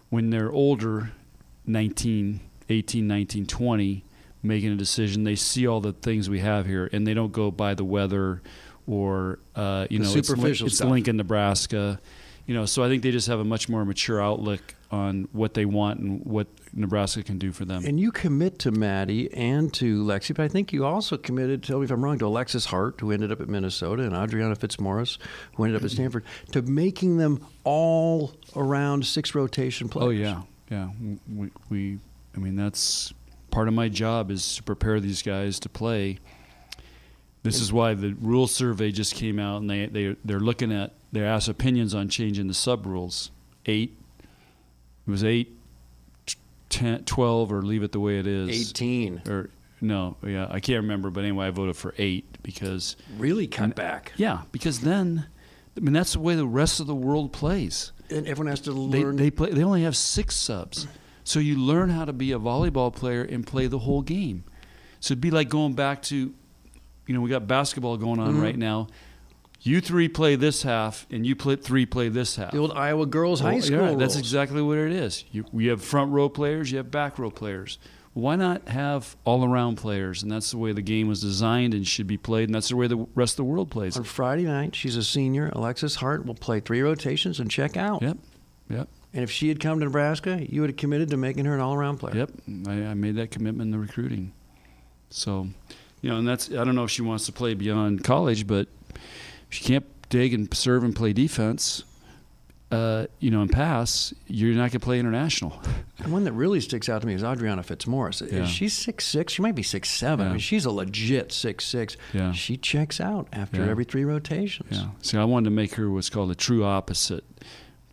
when 0.08 0.30
they're 0.30 0.52
older, 0.52 1.12
19, 1.66 2.40
18, 2.72 3.06
19, 3.06 3.46
20, 3.46 4.04
making 4.42 4.72
a 4.72 4.76
decision, 4.76 5.24
they 5.24 5.36
see 5.36 5.66
all 5.66 5.80
the 5.80 5.92
things 5.92 6.28
we 6.28 6.40
have 6.40 6.66
here, 6.66 6.88
and 6.92 7.06
they 7.06 7.14
don't 7.14 7.32
go 7.32 7.50
by 7.50 7.74
the 7.74 7.84
weather 7.84 8.42
or, 8.86 9.38
uh, 9.54 9.86
you 9.90 9.98
The 9.98 10.04
know, 10.04 10.14
it's, 10.14 10.28
superficial 10.28 10.66
it's 10.66 10.76
stuff. 10.76 10.90
Lincoln, 10.90 11.16
Nebraska. 11.16 12.00
You 12.46 12.54
know, 12.54 12.66
so 12.66 12.82
I 12.82 12.88
think 12.88 13.04
they 13.04 13.12
just 13.12 13.28
have 13.28 13.38
a 13.38 13.44
much 13.44 13.68
more 13.68 13.84
mature 13.84 14.20
outlook 14.20 14.74
on 14.90 15.28
what 15.30 15.54
they 15.54 15.64
want 15.64 16.00
and 16.00 16.24
what 16.24 16.48
Nebraska 16.74 17.22
can 17.22 17.38
do 17.38 17.52
for 17.52 17.64
them. 17.64 17.84
And 17.86 18.00
you 18.00 18.10
commit 18.10 18.58
to 18.60 18.72
Maddie 18.72 19.32
and 19.32 19.72
to 19.74 20.02
Lexi, 20.02 20.34
but 20.34 20.42
I 20.42 20.48
think 20.48 20.72
you 20.72 20.84
also 20.84 21.16
committed, 21.16 21.62
tell 21.62 21.78
me 21.78 21.84
if 21.84 21.90
I'm 21.92 22.04
wrong, 22.04 22.18
to 22.18 22.26
Alexis 22.26 22.66
Hart, 22.66 23.00
who 23.00 23.12
ended 23.12 23.30
up 23.30 23.40
at 23.40 23.48
Minnesota, 23.48 24.02
and 24.02 24.12
Audriana 24.12 24.58
Fitzmorris, 24.58 25.18
who 25.54 25.64
ended 25.64 25.80
up 25.80 25.84
at 25.84 25.90
Stanford, 25.96 26.24
to 26.50 26.62
making 26.62 27.16
them 27.18 27.46
all 27.62 28.34
around 28.56 29.06
six 29.06 29.34
rotation 29.36 29.88
players. 29.88 30.06
Oh 30.06 30.10
yeah, 30.10 30.42
yeah. 30.68 30.88
We, 31.32 31.50
we, 31.70 31.98
I 32.34 32.38
mean, 32.38 32.56
that's 32.56 33.12
part 33.50 33.68
of 33.68 33.74
my 33.74 33.88
job 33.88 34.30
is 34.30 34.56
to 34.56 34.62
prepare 34.62 35.00
these 35.00 35.22
guys 35.22 35.60
to 35.60 35.68
play. 35.68 36.18
This 37.42 37.60
is 37.60 37.72
why 37.72 37.94
the 37.94 38.14
rule 38.20 38.46
survey 38.46 38.92
just 38.92 39.14
came 39.14 39.38
out, 39.38 39.60
and 39.60 39.68
they 39.68 39.86
they 39.86 40.16
they're 40.24 40.40
looking 40.40 40.72
at 40.72 40.92
they 41.10 41.22
asked 41.24 41.48
opinions 41.48 41.94
on 41.94 42.08
changing 42.08 42.46
the 42.46 42.54
sub 42.54 42.86
rules. 42.86 43.30
Eight, 43.66 43.96
it 45.06 45.10
was 45.10 45.22
eight, 45.24 45.52
t- 46.26 46.36
10, 46.70 47.04
12, 47.04 47.52
or 47.52 47.62
leave 47.62 47.82
it 47.82 47.92
the 47.92 48.00
way 48.00 48.18
it 48.18 48.26
is. 48.26 48.70
18. 48.70 49.22
or 49.28 49.50
No, 49.80 50.16
yeah, 50.24 50.46
I 50.50 50.58
can't 50.60 50.82
remember, 50.82 51.10
but 51.10 51.22
anyway, 51.24 51.46
I 51.46 51.50
voted 51.50 51.76
for 51.76 51.94
eight 51.98 52.24
because 52.42 52.96
really 53.18 53.46
cut 53.48 53.74
back. 53.74 54.12
Yeah, 54.16 54.42
because 54.52 54.80
then, 54.80 55.26
I 55.76 55.80
mean, 55.80 55.92
that's 55.92 56.12
the 56.14 56.20
way 56.20 56.34
the 56.36 56.46
rest 56.46 56.78
of 56.80 56.86
the 56.86 56.94
world 56.94 57.32
plays. 57.32 57.92
And 58.08 58.26
everyone 58.28 58.48
has 58.50 58.60
to 58.62 58.70
They 58.88 59.02
learn. 59.04 59.16
they 59.16 59.30
play. 59.30 59.50
They 59.50 59.64
only 59.64 59.82
have 59.82 59.96
six 59.96 60.34
subs, 60.36 60.86
so 61.24 61.38
you 61.40 61.56
learn 61.58 61.90
how 61.90 62.04
to 62.04 62.12
be 62.12 62.32
a 62.32 62.38
volleyball 62.38 62.94
player 62.94 63.22
and 63.22 63.46
play 63.46 63.66
the 63.66 63.80
whole 63.80 64.02
game. 64.02 64.44
So 65.00 65.12
it'd 65.12 65.20
be 65.20 65.30
like 65.30 65.48
going 65.48 65.74
back 65.74 66.02
to, 66.02 66.16
you 67.06 67.14
know, 67.14 67.20
we 67.20 67.30
got 67.30 67.46
basketball 67.46 67.96
going 67.96 68.20
on 68.20 68.34
Mhm. 68.36 68.42
right 68.42 68.56
now. 68.58 68.88
You 69.64 69.80
three 69.80 70.08
play 70.08 70.34
this 70.34 70.62
half, 70.64 71.06
and 71.10 71.24
you 71.24 71.36
play 71.36 71.54
three 71.54 71.86
play 71.86 72.08
this 72.08 72.34
half. 72.34 72.50
the 72.50 72.58
old 72.58 72.72
Iowa 72.72 73.06
girls 73.06 73.40
high 73.40 73.60
school. 73.60 73.78
Yeah, 73.90 73.94
that's 73.94 74.16
exactly 74.16 74.60
what 74.60 74.76
it 74.78 74.92
is. 74.92 75.24
You, 75.30 75.44
we 75.52 75.66
have 75.66 75.80
front 75.82 76.10
row 76.10 76.28
players, 76.28 76.72
you 76.72 76.78
have 76.78 76.90
back 76.90 77.16
row 77.18 77.30
players. 77.30 77.78
Why 78.14 78.36
not 78.36 78.68
have 78.68 79.16
all 79.24 79.42
around 79.44 79.76
players? 79.76 80.22
And 80.22 80.30
that's 80.30 80.50
the 80.50 80.58
way 80.58 80.72
the 80.72 80.82
game 80.82 81.06
was 81.08 81.20
designed 81.22 81.72
and 81.74 81.86
should 81.86 82.06
be 82.08 82.18
played, 82.18 82.48
and 82.48 82.54
that's 82.54 82.68
the 82.68 82.76
way 82.76 82.86
the 82.88 83.06
rest 83.14 83.34
of 83.34 83.36
the 83.38 83.44
world 83.44 83.70
plays. 83.70 83.96
On 83.96 84.02
Friday 84.04 84.42
night, 84.44 84.74
she's 84.74 84.96
a 84.96 85.02
senior. 85.04 85.48
Alexis 85.54 85.94
Hart 85.96 86.26
will 86.26 86.34
play 86.34 86.58
three 86.60 86.82
rotations 86.82 87.38
and 87.40 87.48
check 87.50 87.76
out. 87.76 88.02
Yep, 88.02 88.18
yep, 88.68 88.88
And 89.14 89.22
if 89.22 89.30
she 89.30 89.48
had 89.48 89.60
come 89.60 89.78
to 89.78 89.84
Nebraska, 89.84 90.44
you 90.48 90.62
would 90.62 90.70
have 90.70 90.76
committed 90.76 91.10
to 91.10 91.16
making 91.16 91.44
her 91.44 91.54
an 91.54 91.60
all-around 91.60 91.98
player. 91.98 92.16
yep. 92.16 92.30
I, 92.66 92.72
I 92.90 92.94
made 92.94 93.16
that 93.16 93.30
commitment 93.30 93.66
in 93.68 93.70
the 93.70 93.78
recruiting. 93.78 94.32
So, 95.10 95.48
you 96.00 96.08
know, 96.10 96.16
and 96.16 96.26
that's 96.26 96.50
I 96.50 96.64
don't 96.64 96.74
know 96.74 96.84
if 96.84 96.90
she 96.90 97.02
wants 97.02 97.26
to 97.26 97.32
play 97.32 97.52
beyond 97.54 98.04
college, 98.04 98.46
but 98.46 98.68
she 99.50 99.64
can't 99.64 99.84
dig 100.08 100.32
and 100.32 100.52
serve 100.54 100.82
and 100.84 100.96
play 100.96 101.12
defense. 101.12 101.84
Uh, 102.70 103.04
you 103.18 103.30
know, 103.30 103.42
and 103.42 103.52
pass, 103.52 104.14
you're 104.28 104.54
not 104.54 104.60
going 104.60 104.70
to 104.70 104.78
play 104.80 104.98
international. 104.98 105.60
And 105.98 106.10
one 106.10 106.24
that 106.24 106.32
really 106.32 106.58
sticks 106.58 106.88
out 106.88 107.02
to 107.02 107.06
me 107.06 107.12
is 107.12 107.22
Audriana 107.22 107.58
Fitzmorris. 107.62 108.32
Yeah. 108.32 108.46
She's 108.46 108.72
six 108.72 109.04
six. 109.04 109.34
She 109.34 109.42
might 109.42 109.54
be 109.54 109.62
six 109.62 109.90
seven. 109.90 110.26
I 110.26 110.30
mean, 110.30 110.38
she's 110.38 110.64
a 110.64 110.70
legit 110.70 111.32
six 111.32 111.66
six. 111.66 111.98
Yeah. 112.14 112.32
She 112.32 112.56
checks 112.56 112.98
out 112.98 113.28
after 113.30 113.62
Yeah. 113.62 113.70
every 113.70 113.84
three 113.84 114.06
rotations. 114.06 114.70
Yeah. 114.78 114.86
See, 115.02 115.18
I 115.18 115.24
wanted 115.24 115.50
to 115.50 115.50
make 115.50 115.74
her 115.74 115.90
what's 115.90 116.08
called 116.08 116.30
a 116.30 116.34
true 116.34 116.64
opposite. 116.64 117.24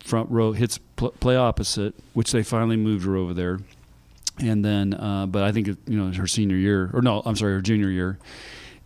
Front 0.00 0.30
row 0.30 0.52
hits 0.52 0.78
pl- 0.96 1.10
play 1.20 1.36
opposite, 1.36 1.94
which 2.14 2.32
they 2.32 2.42
finally 2.42 2.76
moved 2.76 3.04
her 3.06 3.16
over 3.16 3.34
there. 3.34 3.60
And 4.38 4.64
then, 4.64 4.94
uh, 4.94 5.26
but 5.26 5.42
I 5.42 5.52
think 5.52 5.68
it- 5.68 5.78
you 5.86 5.96
know 5.98 6.10
her 6.12 6.26
senior 6.26 6.56
year, 6.56 6.90
or 6.92 7.02
no, 7.02 7.22
I'm 7.24 7.36
sorry, 7.36 7.52
her 7.52 7.60
junior 7.60 7.90
year, 7.90 8.18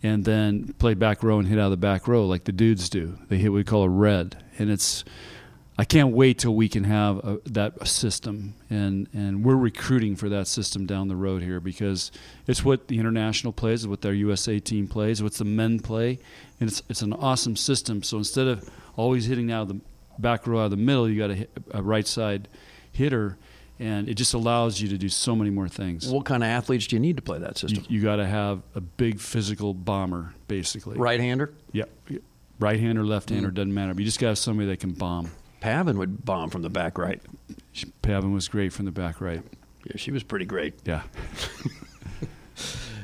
and 0.03 0.25
then 0.25 0.73
play 0.77 0.93
back 0.93 1.23
row 1.23 1.39
and 1.39 1.47
hit 1.47 1.57
out 1.57 1.65
of 1.65 1.71
the 1.71 1.77
back 1.77 2.07
row 2.07 2.25
like 2.27 2.43
the 2.43 2.51
dudes 2.51 2.89
do. 2.89 3.17
They 3.29 3.37
hit 3.37 3.51
what 3.51 3.57
we 3.57 3.63
call 3.63 3.83
a 3.83 3.89
red, 3.89 4.37
and 4.59 4.69
it's. 4.69 5.03
I 5.77 5.83
can't 5.83 6.13
wait 6.13 6.39
till 6.39 6.55
we 6.55 6.69
can 6.69 6.85
have 6.85 7.17
a, 7.17 7.39
that 7.47 7.85
system, 7.87 8.53
and 8.69 9.07
and 9.13 9.43
we're 9.43 9.57
recruiting 9.57 10.15
for 10.15 10.29
that 10.29 10.47
system 10.47 10.85
down 10.85 11.09
the 11.09 11.17
road 11.17 11.41
here 11.41 11.59
because 11.59 12.11
it's 12.47 12.63
what 12.63 12.87
the 12.87 12.97
international 12.97 13.51
plays, 13.51 13.85
what 13.85 14.01
their 14.01 14.13
USA 14.13 14.57
team 14.59 14.87
plays, 14.87 15.21
what 15.21 15.33
the 15.33 15.43
men 15.43 15.79
play, 15.79 16.19
and 16.61 16.69
it's 16.69 16.81
it's 16.89 17.01
an 17.01 17.11
awesome 17.13 17.55
system. 17.57 18.03
So 18.03 18.17
instead 18.17 18.47
of 18.47 18.69
always 18.95 19.25
hitting 19.25 19.51
out 19.51 19.63
of 19.63 19.67
the 19.69 19.79
back 20.19 20.47
row 20.47 20.59
out 20.59 20.65
of 20.65 20.71
the 20.71 20.77
middle, 20.77 21.09
you 21.09 21.17
got 21.17 21.31
a, 21.31 21.47
a 21.71 21.81
right 21.81 22.07
side 22.07 22.47
hitter, 22.91 23.37
and 23.79 24.07
it 24.07 24.15
just 24.15 24.33
allows 24.33 24.81
you 24.81 24.87
to 24.89 24.97
do 24.97 25.09
so 25.09 25.35
many 25.35 25.49
more 25.49 25.67
things. 25.67 26.07
What 26.07 26.25
kind 26.25 26.43
of 26.43 26.49
athletes 26.49 26.87
do 26.87 26.95
you 26.95 26.99
need 26.99 27.17
to 27.17 27.21
play 27.21 27.39
that 27.39 27.57
system? 27.57 27.85
You, 27.89 27.97
you 27.97 28.03
got 28.03 28.17
to 28.17 28.25
have 28.25 28.61
a 28.73 28.81
big 28.81 29.19
physical 29.19 29.73
bomber, 29.73 30.33
basically. 30.47 30.97
Right-hander? 30.97 31.53
Yep. 31.73 31.89
Right 32.57 32.79
hander, 32.79 33.05
left 33.05 33.29
hander, 33.29 33.49
mm. 33.49 33.53
doesn't 33.53 33.73
matter. 33.73 33.93
But 33.93 33.99
you 33.99 34.05
just 34.05 34.19
got 34.19 34.27
to 34.27 34.31
have 34.31 34.37
somebody 34.37 34.69
that 34.69 34.79
can 34.79 34.93
bomb. 34.93 35.29
Pavin 35.59 35.97
would 35.97 36.23
bomb 36.23 36.49
from 36.49 36.61
the 36.61 36.69
back 36.69 36.97
right. 36.97 37.21
Pavin 38.01 38.33
was 38.33 38.47
great 38.47 38.71
from 38.71 38.85
the 38.85 38.91
back 38.91 39.19
right. 39.19 39.41
Yeah, 39.85 39.97
she 39.97 40.11
was 40.11 40.23
pretty 40.23 40.45
great. 40.45 40.75
Yeah. 40.85 41.03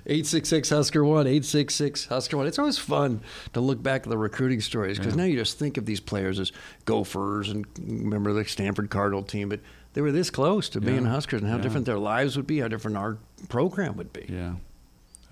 866 0.05 0.69
Husker 0.69 1.03
1, 1.05 1.27
866 1.27 2.05
Husker 2.07 2.37
1. 2.37 2.47
It's 2.47 2.59
always 2.59 2.77
fun 2.77 3.21
to 3.53 3.61
look 3.61 3.81
back 3.83 4.03
at 4.03 4.09
the 4.09 4.17
recruiting 4.17 4.61
stories 4.61 4.97
because 4.97 5.13
Yeah. 5.13 5.23
now 5.23 5.27
you 5.27 5.37
just 5.37 5.59
think 5.59 5.77
of 5.77 5.85
these 5.85 5.99
players 5.99 6.39
as 6.39 6.51
gophers 6.85 7.49
and 7.49 7.65
remember 7.79 8.33
the 8.33 8.45
Stanford 8.45 8.89
Cardinal 8.89 9.23
team, 9.23 9.49
but 9.49 9.59
they 9.93 10.01
were 10.01 10.11
this 10.11 10.29
close 10.29 10.69
to 10.69 10.81
being 10.81 11.05
Huskers 11.05 11.41
and 11.41 11.49
how 11.49 11.57
Yeah. 11.57 11.63
different 11.63 11.85
their 11.85 11.99
lives 11.99 12.35
would 12.37 12.47
be, 12.47 12.59
how 12.59 12.67
different 12.67 12.97
our 12.97 13.17
program 13.49 13.95
would 13.97 14.11
be. 14.13 14.25
Yeah. 14.29 14.55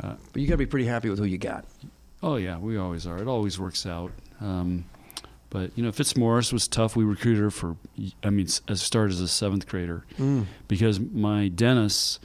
Uh, 0.02 0.16
But 0.32 0.42
you 0.42 0.48
got 0.48 0.54
to 0.54 0.58
be 0.60 0.66
pretty 0.66 0.86
happy 0.86 1.10
with 1.10 1.20
who 1.20 1.26
you 1.26 1.38
got. 1.38 1.66
Oh 2.22 2.36
yeah, 2.36 2.58
we 2.58 2.78
always 2.78 3.08
are. 3.08 3.18
It 3.18 3.28
always 3.28 3.58
works 3.60 3.86
out. 3.86 4.12
Um, 4.42 4.86
but 5.50 5.72
you 5.76 5.84
know, 5.84 5.92
Fitzmorris 5.92 6.54
was 6.54 6.68
tough. 6.68 6.96
We 6.96 7.04
recruited 7.04 7.42
her 7.42 7.50
for, 7.52 7.76
I 8.24 8.30
mean, 8.30 8.48
as 8.68 8.82
started 8.82 9.14
as 9.14 9.22
a 9.22 9.28
seventh 9.28 9.68
grader, 9.68 10.06
Mm. 10.20 10.46
because 10.68 11.00
my 11.00 11.48
dentist 11.48 12.20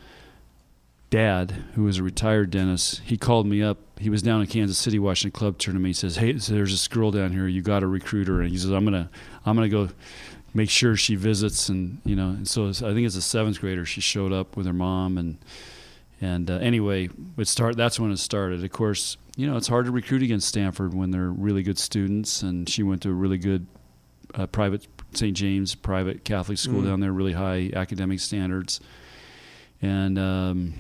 dad, 1.11 1.51
who 1.75 1.85
was 1.85 1.99
a 1.99 2.03
retired 2.03 2.51
dentist, 2.51 3.01
he 3.05 3.17
called 3.17 3.47
me 3.47 3.63
up. 3.63 3.79
He 4.01 4.11
was 4.11 4.23
down 4.23 4.41
in 4.41 4.47
Kansas 4.47 4.79
City 4.79 4.99
watching 4.99 5.29
a 5.29 5.33
club 5.33 5.59
tournament. 5.59 5.89
He 5.89 5.93
says, 5.95 6.17
"Hey, 6.17 6.33
there's 6.33 6.71
this 6.73 6.89
girl 6.89 7.11
down 7.11 7.33
here. 7.33 7.47
You 7.47 7.63
got 7.63 7.81
to 7.81 7.87
recruit 7.87 8.27
her." 8.29 8.41
And 8.41 8.51
he 8.51 8.57
says, 8.59 8.71
"I'm 8.71 8.85
gonna, 8.85 9.11
I'm 9.47 9.55
gonna 9.57 9.69
go." 9.69 9.89
Make 10.57 10.71
sure 10.71 10.95
she 10.95 11.17
visits, 11.17 11.69
and 11.69 12.01
you 12.05 12.15
know, 12.15 12.29
and 12.29 12.47
so 12.47 12.69
I 12.69 12.73
think 12.73 13.01
it's 13.07 13.17
a 13.17 13.23
seventh 13.23 13.61
grader. 13.61 13.85
She 13.85 14.01
showed 14.01 14.33
up 14.33 14.57
with 14.57 14.67
her 14.67 14.73
mom, 14.73 15.19
and 15.19 15.37
and 16.21 16.49
uh, 16.49 16.59
anyway, 16.59 17.09
it 17.37 17.49
start. 17.49 17.77
That's 17.77 17.99
when 17.99 18.13
it 18.13 18.19
started. 18.19 18.63
Of 18.63 18.71
course, 18.71 19.17
you 19.37 19.49
know 19.49 19.57
it's 19.57 19.67
hard 19.67 19.87
to 19.87 19.91
recruit 19.91 20.23
against 20.23 20.47
Stanford 20.47 20.95
when 20.95 21.11
they're 21.11 21.29
really 21.31 21.65
good 21.65 21.77
students, 21.77 22.43
and 22.43 22.69
she 22.69 22.85
went 22.85 23.03
to 23.03 23.09
a 23.11 23.13
really 23.13 23.37
good 23.37 23.67
uh, 24.37 24.47
private 24.47 24.87
St. 25.13 25.37
James 25.37 25.75
private 25.75 26.25
Catholic 26.25 26.59
school 26.59 26.83
Mm. 26.83 26.87
down 26.87 27.01
there, 27.01 27.13
really 27.13 27.33
high 27.33 27.73
academic 27.75 28.21
standards, 28.21 28.79
and 29.83 30.17
um, 30.21 30.75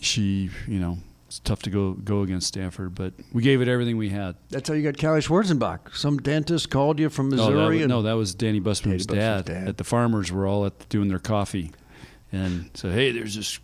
she, 0.00 0.50
you 0.66 0.78
know, 0.78 0.98
it's 1.26 1.38
tough 1.40 1.62
to 1.62 1.70
go 1.70 1.92
go 1.92 2.22
against 2.22 2.46
Stanford, 2.48 2.94
but 2.94 3.12
we 3.32 3.42
gave 3.42 3.60
it 3.60 3.68
everything 3.68 3.96
we 3.98 4.08
had. 4.08 4.34
That's 4.50 4.68
how 4.68 4.74
you 4.74 4.82
got 4.82 4.98
Callie 4.98 5.20
Schwarzenbach. 5.20 5.94
Some 5.94 6.18
dentist 6.18 6.70
called 6.70 6.98
you 6.98 7.10
from 7.10 7.28
No, 7.28 7.36
that 7.36 7.50
Missouri. 7.50 7.74
was, 7.76 7.82
and 7.82 7.90
no, 7.90 8.02
that 8.02 8.14
was 8.14 8.34
Danny 8.34 8.60
Busboom's 8.60 9.04
dad, 9.06 9.44
dad. 9.44 9.68
At 9.68 9.76
the 9.76 9.84
farmers 9.84 10.32
were 10.32 10.46
all 10.46 10.64
at 10.64 10.88
doing 10.88 11.08
their 11.08 11.18
coffee, 11.18 11.70
and 12.32 12.70
said, 12.74 12.92
"Hey, 12.92 13.12
there's 13.12 13.34
this 13.36 13.60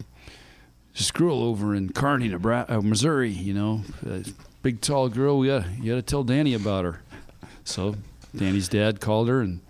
this 0.96 1.10
girl 1.10 1.42
over 1.42 1.74
in 1.74 1.88
Kearney, 1.92 2.28
Nebraska, 2.28 2.76
uh, 2.76 2.82
Missouri. 2.82 3.30
You 3.30 3.54
know, 3.54 3.80
big 4.62 4.80
tall 4.82 5.08
girl. 5.08 5.38
We 5.38 5.46
got 5.48 5.64
you 5.80 5.92
got 5.92 5.96
to 5.96 6.02
tell 6.02 6.22
Danny 6.22 6.52
about 6.52 6.84
her." 6.84 7.00
So 7.64 7.94
Danny's 8.36 8.68
dad 8.68 9.00
called 9.00 9.28
her, 9.28 9.40
and 9.40 9.60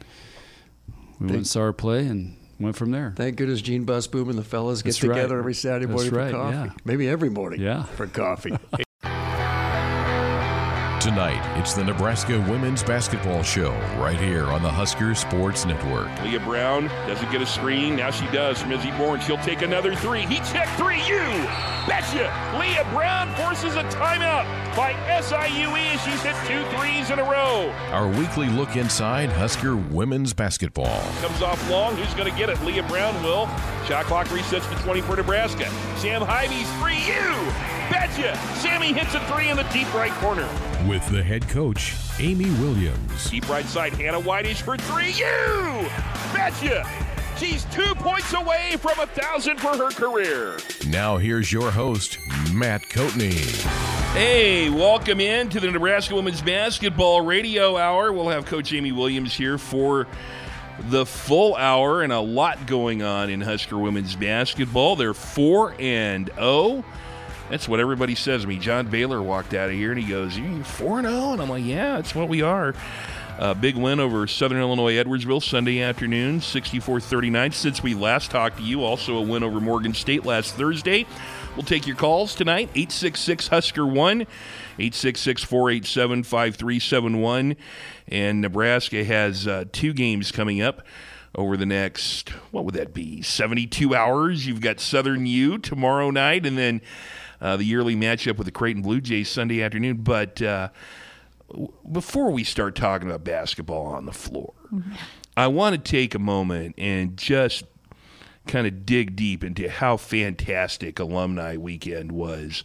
we 1.20 1.26
went 1.26 1.36
and 1.36 1.46
saw 1.46 1.60
her 1.60 1.72
play, 1.72 2.06
and 2.08 2.36
went 2.60 2.76
from 2.76 2.90
there. 2.90 3.12
Thank 3.16 3.36
goodness 3.36 3.60
Gene 3.62 3.84
Busboom 3.86 4.28
and 4.30 4.38
the 4.38 4.44
fellas 4.44 4.82
get 4.82 4.90
That's 4.90 5.02
right. 5.04 5.16
together 5.16 5.38
every 5.38 5.54
Saturday 5.54 5.86
That's 5.86 6.10
morning 6.10 6.14
right, 6.14 6.30
for 6.30 6.36
coffee. 6.36 6.54
yeah. 6.56 6.70
Maybe 6.84 7.08
every 7.08 7.30
morning 7.30 7.60
Yeah. 7.60 7.82
for 7.84 8.06
coffee. 8.06 8.56
Tonight, 11.04 11.58
it's 11.58 11.74
the 11.74 11.84
Nebraska 11.84 12.40
Women's 12.48 12.82
Basketball 12.82 13.42
Show 13.42 13.72
right 13.98 14.18
here 14.18 14.46
on 14.46 14.62
the 14.62 14.70
Husker 14.70 15.14
Sports 15.14 15.66
Network. 15.66 16.08
Leah 16.22 16.40
Brown 16.40 16.86
doesn't 17.06 17.30
get 17.30 17.42
a 17.42 17.46
screen. 17.46 17.94
Now 17.94 18.10
she 18.10 18.26
does 18.28 18.62
from 18.62 18.72
Izzy 18.72 18.90
Bourne. 18.92 19.20
She'll 19.20 19.36
take 19.36 19.60
another 19.60 19.94
three. 19.94 20.22
He 20.22 20.36
checked 20.36 20.70
three. 20.78 21.06
You 21.06 21.20
betcha. 21.86 22.32
Leah 22.58 22.88
Brown 22.90 23.34
forces 23.34 23.76
a 23.76 23.82
timeout 23.90 24.46
by 24.74 24.94
SIUE 25.20 25.94
as 25.94 26.00
she's 26.00 26.22
hit 26.22 26.34
two 26.46 26.64
threes 26.74 27.10
in 27.10 27.18
a 27.18 27.24
row. 27.24 27.70
Our 27.90 28.08
weekly 28.08 28.48
look 28.48 28.74
inside 28.76 29.28
Husker 29.30 29.76
women's 29.76 30.32
basketball. 30.32 31.02
Comes 31.20 31.42
off 31.42 31.68
long. 31.68 31.96
Who's 31.96 32.14
going 32.14 32.32
to 32.32 32.38
get 32.38 32.48
it? 32.48 32.58
Leah 32.64 32.82
Brown 32.84 33.22
will. 33.22 33.46
Shot 33.86 34.06
clock 34.06 34.28
resets 34.28 34.66
to 34.74 34.82
20 34.82 35.02
for 35.02 35.16
Nebraska. 35.16 35.68
Sam 35.98 36.22
Haiby's 36.22 36.72
free. 36.80 36.96
You 37.06 37.83
betcha. 37.94 38.36
Sammy 38.56 38.92
hits 38.92 39.14
a 39.14 39.20
three 39.26 39.50
in 39.50 39.56
the 39.56 39.62
deep 39.72 39.92
right 39.94 40.10
corner. 40.14 40.48
With 40.88 41.08
the 41.10 41.22
head 41.22 41.48
coach, 41.48 41.94
Amy 42.18 42.50
Williams. 42.60 43.30
Deep 43.30 43.48
right 43.48 43.64
side, 43.66 43.92
Hannah 43.94 44.20
Whitish 44.20 44.62
for 44.62 44.76
three. 44.76 45.12
You 45.12 45.88
betcha. 46.32 46.84
She's 47.38 47.64
two 47.66 47.94
points 47.96 48.32
away 48.32 48.76
from 48.78 48.98
a 48.98 49.06
thousand 49.06 49.58
for 49.58 49.76
her 49.76 49.90
career. 49.90 50.58
Now 50.88 51.18
here's 51.18 51.52
your 51.52 51.70
host, 51.70 52.18
Matt 52.52 52.82
Coatney. 52.82 53.62
Hey, 54.12 54.70
welcome 54.70 55.20
in 55.20 55.48
to 55.50 55.60
the 55.60 55.70
Nebraska 55.70 56.16
Women's 56.16 56.42
Basketball 56.42 57.20
Radio 57.20 57.76
Hour. 57.76 58.12
We'll 58.12 58.28
have 58.28 58.44
Coach 58.44 58.72
Amy 58.72 58.90
Williams 58.90 59.34
here 59.34 59.56
for 59.56 60.08
the 60.88 61.06
full 61.06 61.54
hour 61.54 62.02
and 62.02 62.12
a 62.12 62.20
lot 62.20 62.66
going 62.66 63.02
on 63.02 63.30
in 63.30 63.40
Husker 63.40 63.78
women's 63.78 64.16
basketball. 64.16 64.96
They're 64.96 65.14
4 65.14 65.76
and 65.78 66.30
0. 66.34 66.84
That's 67.50 67.68
what 67.68 67.78
everybody 67.78 68.14
says 68.14 68.42
to 68.42 68.48
me. 68.48 68.58
John 68.58 68.88
Baylor 68.88 69.22
walked 69.22 69.54
out 69.54 69.68
of 69.68 69.74
here 69.74 69.92
and 69.92 70.00
he 70.00 70.08
goes, 70.08 70.36
You 70.36 70.64
4 70.64 71.00
and 71.00 71.08
0? 71.08 71.32
And 71.32 71.42
I'm 71.42 71.48
like, 71.48 71.64
Yeah, 71.64 71.96
that's 71.96 72.14
what 72.14 72.28
we 72.28 72.42
are. 72.42 72.74
A 73.38 73.54
big 73.54 73.76
win 73.76 73.98
over 73.98 74.26
Southern 74.28 74.60
Illinois 74.60 74.94
Edwardsville 74.94 75.42
Sunday 75.42 75.82
afternoon, 75.82 76.40
64 76.40 77.00
39. 77.00 77.52
Since 77.52 77.82
we 77.82 77.92
last 77.92 78.30
talked 78.30 78.58
to 78.58 78.62
you, 78.62 78.84
also 78.84 79.16
a 79.16 79.22
win 79.22 79.42
over 79.42 79.60
Morgan 79.60 79.92
State 79.92 80.24
last 80.24 80.54
Thursday. 80.54 81.04
We'll 81.56 81.64
take 81.64 81.86
your 81.86 81.96
calls 81.96 82.34
tonight 82.34 82.70
866 82.74 83.48
Husker 83.48 83.86
1, 83.86 84.20
866 84.22 85.44
487 85.44 86.22
5371. 86.22 87.56
And 88.08 88.40
Nebraska 88.40 89.04
has 89.04 89.46
uh, 89.46 89.64
two 89.72 89.92
games 89.92 90.30
coming 90.32 90.62
up 90.62 90.82
over 91.34 91.56
the 91.56 91.66
next, 91.66 92.30
what 92.52 92.64
would 92.64 92.74
that 92.74 92.94
be, 92.94 93.20
72 93.20 93.94
hours. 93.94 94.46
You've 94.46 94.60
got 94.60 94.78
Southern 94.78 95.26
U 95.26 95.58
tomorrow 95.58 96.10
night, 96.10 96.46
and 96.46 96.56
then 96.56 96.80
uh, 97.44 97.58
the 97.58 97.64
yearly 97.64 97.94
matchup 97.94 98.38
with 98.38 98.46
the 98.46 98.50
Creighton 98.50 98.80
Blue 98.80 99.02
Jays 99.02 99.28
Sunday 99.28 99.62
afternoon. 99.62 99.98
But 99.98 100.40
uh, 100.40 100.70
before 101.92 102.30
we 102.30 102.42
start 102.42 102.74
talking 102.74 103.06
about 103.06 103.22
basketball 103.22 103.84
on 103.86 104.06
the 104.06 104.12
floor, 104.12 104.54
mm-hmm. 104.72 104.92
I 105.36 105.48
want 105.48 105.74
to 105.76 105.90
take 105.90 106.14
a 106.14 106.18
moment 106.18 106.74
and 106.78 107.18
just 107.18 107.64
kind 108.46 108.66
of 108.66 108.86
dig 108.86 109.14
deep 109.14 109.44
into 109.44 109.68
how 109.68 109.98
fantastic 109.98 110.98
alumni 110.98 111.58
weekend 111.58 112.12
was 112.12 112.64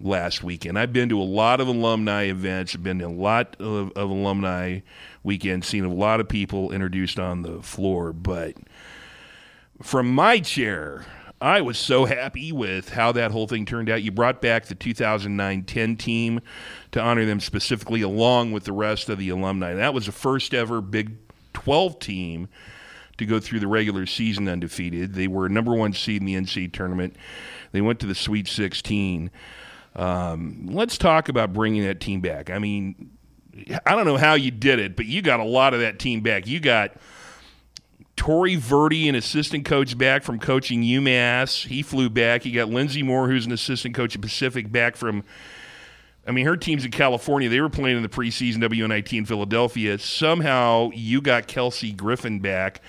last 0.00 0.44
weekend. 0.44 0.78
I've 0.78 0.92
been 0.92 1.08
to 1.08 1.20
a 1.20 1.24
lot 1.24 1.60
of 1.60 1.66
alumni 1.66 2.24
events, 2.24 2.76
I've 2.76 2.84
been 2.84 3.00
to 3.00 3.06
a 3.06 3.08
lot 3.08 3.56
of, 3.58 3.90
of 3.96 4.10
alumni 4.10 4.80
weekend, 5.24 5.64
seen 5.64 5.84
a 5.84 5.92
lot 5.92 6.20
of 6.20 6.28
people 6.28 6.70
introduced 6.70 7.18
on 7.18 7.42
the 7.42 7.62
floor, 7.62 8.12
but 8.12 8.54
from 9.82 10.08
my 10.08 10.38
chair, 10.38 11.04
I 11.40 11.60
was 11.60 11.78
so 11.78 12.04
happy 12.04 12.50
with 12.50 12.90
how 12.90 13.12
that 13.12 13.30
whole 13.30 13.46
thing 13.46 13.64
turned 13.64 13.88
out. 13.88 14.02
You 14.02 14.10
brought 14.10 14.42
back 14.42 14.66
the 14.66 14.74
2009 14.74 15.64
10 15.64 15.96
team 15.96 16.40
to 16.90 17.00
honor 17.00 17.24
them 17.24 17.38
specifically, 17.38 18.02
along 18.02 18.52
with 18.52 18.64
the 18.64 18.72
rest 18.72 19.08
of 19.08 19.18
the 19.18 19.28
alumni. 19.28 19.74
That 19.74 19.94
was 19.94 20.06
the 20.06 20.12
first 20.12 20.52
ever 20.52 20.80
Big 20.80 21.16
12 21.52 21.98
team 22.00 22.48
to 23.18 23.26
go 23.26 23.38
through 23.38 23.60
the 23.60 23.68
regular 23.68 24.06
season 24.06 24.48
undefeated. 24.48 25.14
They 25.14 25.28
were 25.28 25.48
number 25.48 25.74
one 25.74 25.92
seed 25.92 26.22
in 26.22 26.26
the 26.26 26.34
NCAA 26.34 26.72
tournament. 26.72 27.14
They 27.72 27.80
went 27.80 28.00
to 28.00 28.06
the 28.06 28.14
Sweet 28.14 28.48
16. 28.48 29.30
Um, 29.94 30.68
let's 30.70 30.98
talk 30.98 31.28
about 31.28 31.52
bringing 31.52 31.82
that 31.84 32.00
team 32.00 32.20
back. 32.20 32.50
I 32.50 32.58
mean, 32.58 33.10
I 33.84 33.94
don't 33.94 34.06
know 34.06 34.16
how 34.16 34.34
you 34.34 34.50
did 34.50 34.78
it, 34.78 34.96
but 34.96 35.06
you 35.06 35.22
got 35.22 35.40
a 35.40 35.44
lot 35.44 35.74
of 35.74 35.80
that 35.80 35.98
team 35.98 36.20
back. 36.20 36.46
You 36.46 36.60
got 36.60 36.92
Tory 38.18 38.56
Verdi, 38.56 39.08
an 39.08 39.14
assistant 39.14 39.64
coach, 39.64 39.96
back 39.96 40.24
from 40.24 40.40
coaching 40.40 40.82
UMass. 40.82 41.68
He 41.68 41.82
flew 41.82 42.10
back. 42.10 42.44
You 42.44 42.52
got 42.52 42.68
Lindsey 42.68 43.02
Moore, 43.02 43.28
who's 43.28 43.46
an 43.46 43.52
assistant 43.52 43.94
coach 43.94 44.16
at 44.16 44.20
Pacific, 44.20 44.70
back 44.70 44.96
from. 44.96 45.22
I 46.26 46.32
mean, 46.32 46.44
her 46.44 46.56
team's 46.56 46.84
in 46.84 46.90
California. 46.90 47.48
They 47.48 47.60
were 47.60 47.70
playing 47.70 47.96
in 47.96 48.02
the 48.02 48.08
preseason 48.08 48.56
WNIT 48.56 49.16
in 49.16 49.24
Philadelphia. 49.24 49.98
Somehow, 49.98 50.90
you 50.92 51.22
got 51.22 51.46
Kelsey 51.46 51.92
Griffin 51.92 52.40
back 52.40 52.82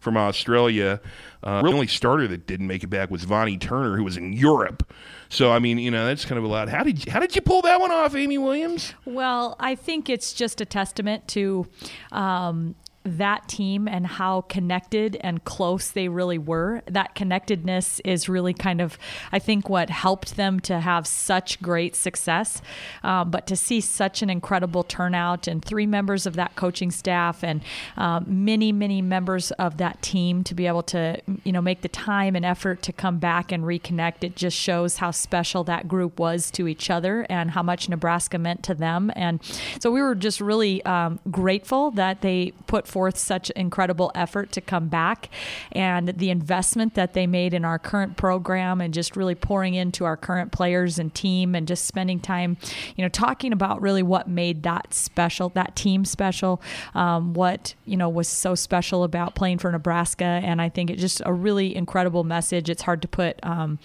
from 0.00 0.16
Australia. 0.16 1.00
Uh, 1.42 1.62
the 1.62 1.68
only 1.68 1.86
starter 1.86 2.26
that 2.26 2.46
didn't 2.46 2.66
make 2.66 2.82
it 2.82 2.88
back 2.88 3.10
was 3.10 3.24
Vonnie 3.24 3.58
Turner, 3.58 3.96
who 3.96 4.02
was 4.02 4.16
in 4.16 4.32
Europe. 4.32 4.90
So 5.28 5.52
I 5.52 5.58
mean, 5.58 5.78
you 5.78 5.90
know, 5.90 6.06
that's 6.06 6.24
kind 6.24 6.38
of 6.38 6.44
a 6.44 6.48
lot. 6.48 6.70
How 6.70 6.82
did 6.82 7.04
you, 7.04 7.12
how 7.12 7.20
did 7.20 7.36
you 7.36 7.42
pull 7.42 7.62
that 7.62 7.80
one 7.80 7.92
off, 7.92 8.16
Amy 8.16 8.38
Williams? 8.38 8.94
Well, 9.04 9.56
I 9.60 9.74
think 9.74 10.08
it's 10.08 10.32
just 10.32 10.60
a 10.60 10.64
testament 10.64 11.28
to 11.28 11.66
um, 12.12 12.74
that 13.04 13.48
team 13.48 13.88
and 13.88 14.06
how 14.06 14.42
connected 14.42 15.16
and 15.22 15.42
close 15.44 15.90
they 15.90 16.08
really 16.08 16.36
were. 16.36 16.82
That 16.86 17.14
connectedness 17.14 18.00
is 18.04 18.28
really 18.28 18.52
kind 18.52 18.80
of, 18.80 18.98
I 19.32 19.38
think, 19.38 19.70
what 19.70 19.88
helped 19.88 20.36
them 20.36 20.60
to 20.60 20.80
have 20.80 21.06
such 21.06 21.62
great 21.62 21.96
success. 21.96 22.60
Um, 23.02 23.30
but 23.30 23.46
to 23.46 23.56
see 23.56 23.80
such 23.80 24.20
an 24.20 24.28
incredible 24.28 24.82
turnout 24.82 25.46
and 25.46 25.64
three 25.64 25.86
members 25.86 26.26
of 26.26 26.34
that 26.36 26.56
coaching 26.56 26.90
staff 26.90 27.42
and 27.42 27.62
um, 27.96 28.26
many, 28.28 28.70
many 28.70 29.00
members 29.00 29.50
of 29.52 29.78
that 29.78 30.02
team 30.02 30.44
to 30.44 30.54
be 30.54 30.66
able 30.66 30.82
to, 30.82 31.20
you 31.44 31.52
know, 31.52 31.62
make 31.62 31.80
the 31.80 31.88
time 31.88 32.36
and 32.36 32.44
effort 32.44 32.82
to 32.82 32.92
come 32.92 33.18
back 33.18 33.50
and 33.50 33.64
reconnect, 33.64 34.24
it 34.24 34.36
just 34.36 34.56
shows 34.56 34.98
how 34.98 35.10
special 35.10 35.64
that 35.64 35.88
group 35.88 36.18
was 36.18 36.50
to 36.50 36.68
each 36.68 36.90
other 36.90 37.26
and 37.30 37.52
how 37.52 37.62
much 37.62 37.88
Nebraska 37.88 38.36
meant 38.36 38.62
to 38.64 38.74
them. 38.74 39.10
And 39.16 39.40
so 39.80 39.90
we 39.90 40.02
were 40.02 40.14
just 40.14 40.40
really 40.40 40.84
um, 40.84 41.18
grateful 41.30 41.90
that 41.92 42.20
they 42.20 42.52
put 42.66 42.86
forth 42.90 43.16
such 43.16 43.50
incredible 43.50 44.10
effort 44.14 44.52
to 44.52 44.60
come 44.60 44.88
back 44.88 45.28
and 45.72 46.08
the 46.08 46.30
investment 46.30 46.94
that 46.94 47.14
they 47.14 47.26
made 47.26 47.54
in 47.54 47.64
our 47.64 47.78
current 47.78 48.16
program 48.16 48.80
and 48.80 48.92
just 48.92 49.16
really 49.16 49.34
pouring 49.34 49.74
into 49.74 50.04
our 50.04 50.16
current 50.16 50.52
players 50.52 50.98
and 50.98 51.14
team 51.14 51.54
and 51.54 51.68
just 51.68 51.84
spending 51.86 52.20
time, 52.20 52.56
you 52.96 53.04
know, 53.04 53.08
talking 53.08 53.52
about 53.52 53.80
really 53.80 54.02
what 54.02 54.28
made 54.28 54.62
that 54.62 54.92
special, 54.92 55.50
that 55.50 55.76
team 55.76 56.04
special, 56.04 56.60
um, 56.94 57.34
what, 57.34 57.74
you 57.84 57.96
know, 57.96 58.08
was 58.08 58.28
so 58.28 58.54
special 58.54 59.04
about 59.04 59.34
playing 59.34 59.58
for 59.58 59.70
Nebraska. 59.70 60.24
And 60.24 60.60
I 60.60 60.68
think 60.68 60.90
it's 60.90 61.00
just 61.00 61.22
a 61.24 61.32
really 61.32 61.74
incredible 61.74 62.24
message. 62.24 62.68
It's 62.68 62.82
hard 62.82 63.02
to 63.02 63.08
put, 63.08 63.38
um, 63.42 63.78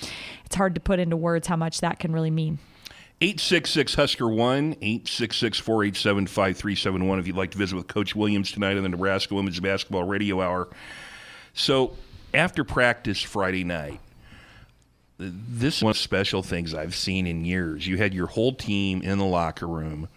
it's 0.45 0.55
hard 0.55 0.75
to 0.75 0.81
put 0.81 0.99
into 0.99 1.17
words 1.17 1.47
how 1.47 1.55
much 1.55 1.81
that 1.81 1.99
can 1.99 2.11
really 2.11 2.31
mean. 2.31 2.59
866 3.21 3.95
Husker 3.95 4.27
1, 4.27 4.75
866 4.81 5.59
487 5.59 6.27
5371 6.27 7.19
if 7.19 7.27
you'd 7.27 7.35
like 7.35 7.51
to 7.51 7.57
visit 7.57 7.75
with 7.75 7.87
Coach 7.87 8.15
Williams 8.15 8.51
tonight 8.51 8.75
on 8.75 8.83
the 8.83 8.89
Nebraska 8.89 9.33
Women's 9.33 9.59
Basketball 9.59 10.03
Radio 10.03 10.41
Hour. 10.41 10.67
So, 11.53 11.95
after 12.33 12.65
practice 12.65 13.21
Friday 13.21 13.63
night, 13.63 14.01
this 15.17 15.77
is 15.77 15.83
one 15.83 15.91
of 15.91 15.95
the 15.95 16.01
special 16.01 16.43
things 16.43 16.73
I've 16.73 16.95
seen 16.95 17.25
in 17.25 17.45
years. 17.45 17.87
You 17.87 17.97
had 17.97 18.13
your 18.13 18.27
whole 18.27 18.53
team 18.53 19.01
in 19.01 19.17
the 19.17 19.25
locker 19.25 19.67
room, 19.67 20.09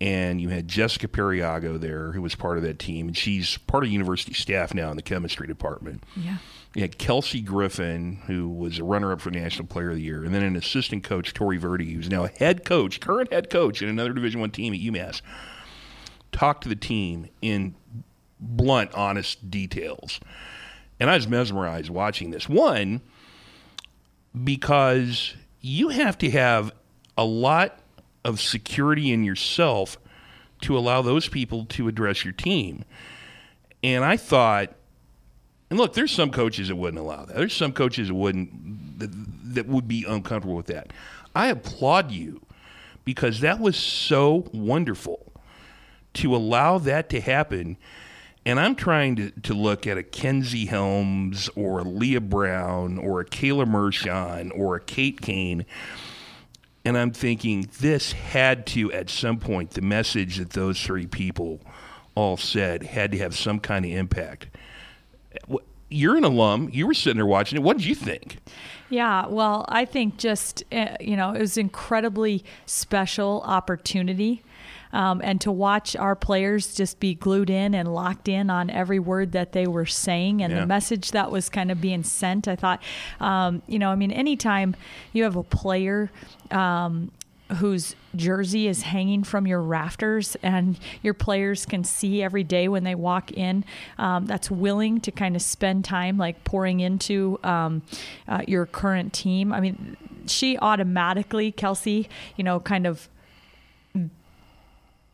and 0.00 0.40
you 0.40 0.48
had 0.48 0.66
Jessica 0.66 1.06
Periago 1.06 1.78
there, 1.78 2.10
who 2.10 2.22
was 2.22 2.34
part 2.34 2.56
of 2.56 2.64
that 2.64 2.80
team, 2.80 3.06
and 3.08 3.16
she's 3.16 3.58
part 3.58 3.84
of 3.84 3.90
university 3.90 4.34
staff 4.34 4.74
now 4.74 4.90
in 4.90 4.96
the 4.96 5.02
chemistry 5.02 5.46
department. 5.46 6.02
Yeah. 6.16 6.38
You 6.74 6.82
had 6.82 6.98
Kelsey 6.98 7.40
Griffin, 7.40 8.22
who 8.26 8.48
was 8.48 8.78
a 8.78 8.84
runner 8.84 9.12
up 9.12 9.20
for 9.20 9.30
National 9.30 9.66
Player 9.66 9.90
of 9.90 9.96
the 9.96 10.02
Year, 10.02 10.22
and 10.22 10.32
then 10.32 10.44
an 10.44 10.54
assistant 10.54 11.02
coach, 11.02 11.34
Tory 11.34 11.56
Verdi, 11.56 11.92
who's 11.92 12.08
now 12.08 12.24
a 12.24 12.28
head 12.28 12.64
coach, 12.64 13.00
current 13.00 13.32
head 13.32 13.50
coach 13.50 13.82
in 13.82 13.88
another 13.88 14.12
Division 14.12 14.40
One 14.40 14.52
team 14.52 14.72
at 14.72 14.80
UMass. 14.80 15.20
Talked 16.30 16.62
to 16.62 16.68
the 16.68 16.76
team 16.76 17.28
in 17.42 17.74
blunt, 18.38 18.92
honest 18.94 19.50
details. 19.50 20.20
And 21.00 21.10
I 21.10 21.16
was 21.16 21.26
mesmerized 21.26 21.90
watching 21.90 22.30
this. 22.30 22.48
One, 22.48 23.00
because 24.44 25.34
you 25.60 25.88
have 25.88 26.16
to 26.18 26.30
have 26.30 26.72
a 27.18 27.24
lot 27.24 27.80
of 28.24 28.40
security 28.40 29.10
in 29.10 29.24
yourself 29.24 29.98
to 30.60 30.78
allow 30.78 31.02
those 31.02 31.26
people 31.26 31.64
to 31.64 31.88
address 31.88 32.24
your 32.24 32.32
team. 32.32 32.84
And 33.82 34.04
I 34.04 34.16
thought 34.16 34.74
and 35.70 35.78
look, 35.78 35.94
there's 35.94 36.10
some 36.10 36.30
coaches 36.30 36.68
that 36.68 36.76
wouldn't 36.76 37.00
allow 37.00 37.24
that. 37.24 37.36
There's 37.36 37.54
some 37.54 37.72
coaches 37.72 38.08
that 38.08 38.14
wouldn't 38.14 38.98
that, 38.98 39.10
that 39.54 39.66
would 39.66 39.86
be 39.88 40.04
uncomfortable 40.04 40.56
with 40.56 40.66
that. 40.66 40.92
I 41.34 41.46
applaud 41.46 42.10
you 42.10 42.42
because 43.04 43.40
that 43.40 43.60
was 43.60 43.76
so 43.76 44.48
wonderful 44.52 45.32
to 46.14 46.34
allow 46.34 46.78
that 46.78 47.08
to 47.10 47.20
happen. 47.20 47.76
And 48.44 48.58
I'm 48.58 48.74
trying 48.74 49.16
to, 49.16 49.30
to 49.42 49.54
look 49.54 49.86
at 49.86 49.96
a 49.96 50.02
Kenzie 50.02 50.66
Helms 50.66 51.48
or 51.54 51.80
a 51.80 51.84
Leah 51.84 52.20
Brown 52.20 52.98
or 52.98 53.20
a 53.20 53.24
Kayla 53.24 53.66
Mershon 53.66 54.50
or 54.56 54.76
a 54.76 54.80
Kate 54.80 55.20
Cain. 55.20 55.66
And 56.84 56.96
I'm 56.96 57.12
thinking 57.12 57.68
this 57.80 58.12
had 58.12 58.66
to, 58.68 58.90
at 58.92 59.10
some 59.10 59.38
point, 59.38 59.72
the 59.72 59.82
message 59.82 60.38
that 60.38 60.50
those 60.50 60.82
three 60.82 61.06
people 61.06 61.60
all 62.14 62.36
said 62.36 62.82
had 62.82 63.12
to 63.12 63.18
have 63.18 63.36
some 63.36 63.60
kind 63.60 63.84
of 63.84 63.90
impact 63.92 64.48
you're 65.90 66.16
an 66.16 66.24
alum. 66.24 66.70
You 66.72 66.86
were 66.86 66.94
sitting 66.94 67.16
there 67.16 67.26
watching 67.26 67.56
it. 67.56 67.62
What 67.62 67.76
did 67.76 67.86
you 67.86 67.94
think? 67.94 68.38
Yeah, 68.88 69.26
well, 69.26 69.64
I 69.68 69.84
think 69.84 70.16
just, 70.16 70.64
uh, 70.72 70.96
you 71.00 71.16
know, 71.16 71.32
it 71.32 71.40
was 71.40 71.56
incredibly 71.56 72.44
special 72.66 73.42
opportunity. 73.44 74.42
Um, 74.92 75.20
and 75.22 75.40
to 75.42 75.52
watch 75.52 75.94
our 75.94 76.16
players 76.16 76.74
just 76.74 76.98
be 76.98 77.14
glued 77.14 77.48
in 77.48 77.76
and 77.76 77.94
locked 77.94 78.26
in 78.28 78.50
on 78.50 78.70
every 78.70 78.98
word 78.98 79.30
that 79.32 79.52
they 79.52 79.68
were 79.68 79.86
saying 79.86 80.42
and 80.42 80.52
yeah. 80.52 80.60
the 80.60 80.66
message 80.66 81.12
that 81.12 81.30
was 81.30 81.48
kind 81.48 81.70
of 81.70 81.80
being 81.80 82.02
sent. 82.02 82.48
I 82.48 82.56
thought, 82.56 82.82
um, 83.20 83.62
you 83.68 83.78
know, 83.78 83.90
I 83.90 83.94
mean, 83.94 84.10
anytime 84.10 84.74
you 85.12 85.22
have 85.22 85.36
a 85.36 85.44
player 85.44 86.10
um, 86.50 87.12
whose 87.56 87.94
jersey 88.14 88.66
is 88.66 88.82
hanging 88.82 89.22
from 89.22 89.46
your 89.46 89.60
rafters 89.60 90.36
and 90.42 90.78
your 91.02 91.14
players 91.14 91.66
can 91.66 91.84
see 91.84 92.22
every 92.22 92.44
day 92.44 92.68
when 92.68 92.84
they 92.84 92.94
walk 92.94 93.32
in 93.32 93.64
um, 93.98 94.26
that's 94.26 94.50
willing 94.50 95.00
to 95.00 95.10
kind 95.10 95.36
of 95.36 95.42
spend 95.42 95.84
time 95.84 96.16
like 96.18 96.42
pouring 96.44 96.80
into 96.80 97.38
um, 97.42 97.82
uh, 98.28 98.42
your 98.46 98.66
current 98.66 99.12
team 99.12 99.52
i 99.52 99.60
mean 99.60 99.96
she 100.26 100.58
automatically 100.58 101.50
kelsey 101.52 102.08
you 102.36 102.44
know 102.44 102.60
kind 102.60 102.86
of 102.86 103.08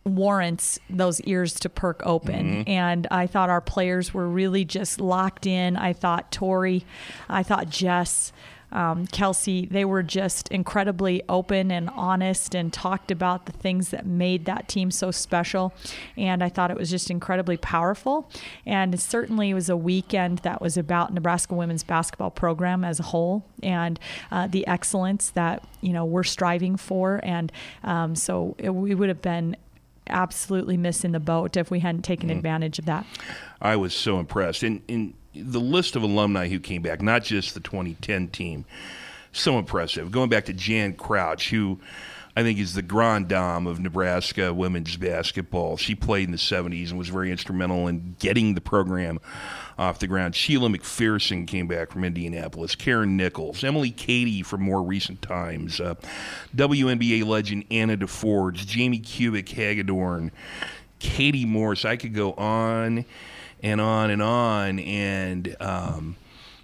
warrants 0.06 0.78
those 0.88 1.20
ears 1.22 1.54
to 1.54 1.68
perk 1.68 2.00
open. 2.06 2.46
Mm-hmm. 2.46 2.70
And 2.70 3.06
I 3.10 3.26
thought 3.26 3.50
our 3.50 3.60
players 3.60 4.14
were 4.14 4.28
really 4.28 4.64
just 4.64 5.00
locked 5.00 5.46
in. 5.46 5.76
I 5.76 5.92
thought 5.92 6.30
Tori, 6.30 6.86
I 7.28 7.42
thought 7.42 7.68
Jess, 7.68 8.32
um, 8.72 9.06
Kelsey, 9.06 9.66
they 9.66 9.84
were 9.84 10.02
just 10.02 10.48
incredibly 10.48 11.22
open 11.28 11.70
and 11.70 11.88
honest 11.90 12.54
and 12.54 12.72
talked 12.72 13.10
about 13.10 13.46
the 13.46 13.52
things 13.52 13.90
that 13.90 14.06
made 14.06 14.44
that 14.46 14.68
team 14.68 14.90
so 14.90 15.10
special. 15.10 15.72
And 16.16 16.42
I 16.42 16.48
thought 16.48 16.70
it 16.70 16.76
was 16.76 16.90
just 16.90 17.10
incredibly 17.10 17.56
powerful. 17.56 18.30
And 18.64 18.94
it 18.94 19.00
certainly 19.00 19.54
was 19.54 19.68
a 19.68 19.76
weekend 19.76 20.38
that 20.38 20.60
was 20.60 20.76
about 20.76 21.14
Nebraska 21.14 21.54
women's 21.54 21.84
basketball 21.84 22.30
program 22.30 22.84
as 22.84 23.00
a 23.00 23.04
whole 23.04 23.44
and 23.62 23.98
uh, 24.30 24.46
the 24.46 24.66
excellence 24.66 25.30
that 25.30 25.64
you 25.80 25.92
know 25.92 26.04
we're 26.04 26.24
striving 26.24 26.76
for. 26.76 27.20
And 27.22 27.52
um, 27.84 28.14
so 28.14 28.54
it, 28.58 28.70
we 28.70 28.94
would 28.94 29.08
have 29.08 29.22
been 29.22 29.56
absolutely 30.08 30.76
missing 30.76 31.12
the 31.12 31.20
boat 31.20 31.56
if 31.56 31.70
we 31.70 31.80
hadn't 31.80 32.02
taken 32.02 32.28
mm. 32.28 32.36
advantage 32.36 32.78
of 32.78 32.84
that. 32.86 33.06
I 33.60 33.76
was 33.76 33.94
so 33.94 34.20
impressed. 34.20 34.62
And, 34.62 34.82
and 34.88 35.14
the 35.42 35.60
list 35.60 35.96
of 35.96 36.02
alumni 36.02 36.48
who 36.48 36.60
came 36.60 36.82
back, 36.82 37.02
not 37.02 37.24
just 37.24 37.54
the 37.54 37.60
2010 37.60 38.28
team, 38.28 38.64
so 39.32 39.58
impressive. 39.58 40.10
Going 40.10 40.30
back 40.30 40.46
to 40.46 40.52
Jan 40.52 40.94
Crouch, 40.94 41.50
who 41.50 41.78
I 42.36 42.42
think 42.42 42.58
is 42.58 42.74
the 42.74 42.82
grand 42.82 43.28
dame 43.28 43.66
of 43.66 43.80
Nebraska 43.80 44.52
women's 44.52 44.96
basketball. 44.96 45.78
She 45.78 45.94
played 45.94 46.28
in 46.28 46.32
the 46.32 46.38
70s 46.38 46.90
and 46.90 46.98
was 46.98 47.08
very 47.08 47.30
instrumental 47.30 47.88
in 47.88 48.14
getting 48.18 48.54
the 48.54 48.60
program 48.60 49.20
off 49.78 50.00
the 50.00 50.06
ground. 50.06 50.34
Sheila 50.34 50.68
McPherson 50.68 51.46
came 51.46 51.66
back 51.66 51.90
from 51.90 52.04
Indianapolis. 52.04 52.74
Karen 52.74 53.16
Nichols, 53.16 53.64
Emily 53.64 53.90
Cady 53.90 54.42
from 54.42 54.62
more 54.62 54.82
recent 54.82 55.22
times, 55.22 55.80
uh, 55.80 55.94
WNBA 56.54 57.24
legend 57.24 57.64
Anna 57.70 57.96
DeForge, 57.96 58.66
Jamie 58.66 59.00
Kubik 59.00 59.48
Hagedorn, 59.48 60.30
Katie 60.98 61.46
Morse. 61.46 61.86
I 61.86 61.96
could 61.96 62.14
go 62.14 62.34
on 62.34 63.06
and 63.66 63.80
on 63.80 64.10
and 64.10 64.22
on, 64.22 64.78
and 64.78 65.56
um, 65.58 66.16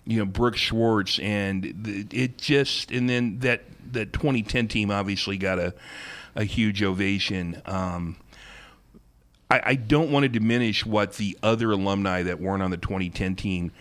you 0.06 0.18
know 0.18 0.24
Brooke 0.24 0.56
Schwartz, 0.56 1.18
and 1.18 1.62
the, 1.82 2.06
it 2.12 2.38
just 2.38 2.92
and 2.92 3.10
then 3.10 3.40
that 3.40 3.62
that 3.92 4.12
2010 4.12 4.68
team 4.68 4.90
obviously 4.92 5.36
got 5.36 5.58
a 5.58 5.74
a 6.36 6.44
huge 6.44 6.82
ovation. 6.82 7.60
Um, 7.66 8.16
I, 9.50 9.60
I 9.64 9.74
don't 9.74 10.12
want 10.12 10.22
to 10.22 10.28
diminish 10.28 10.86
what 10.86 11.14
the 11.14 11.36
other 11.42 11.72
alumni 11.72 12.22
that 12.22 12.40
weren't 12.40 12.62
on 12.62 12.70
the 12.70 12.76
2010 12.76 13.34
team 13.34 13.72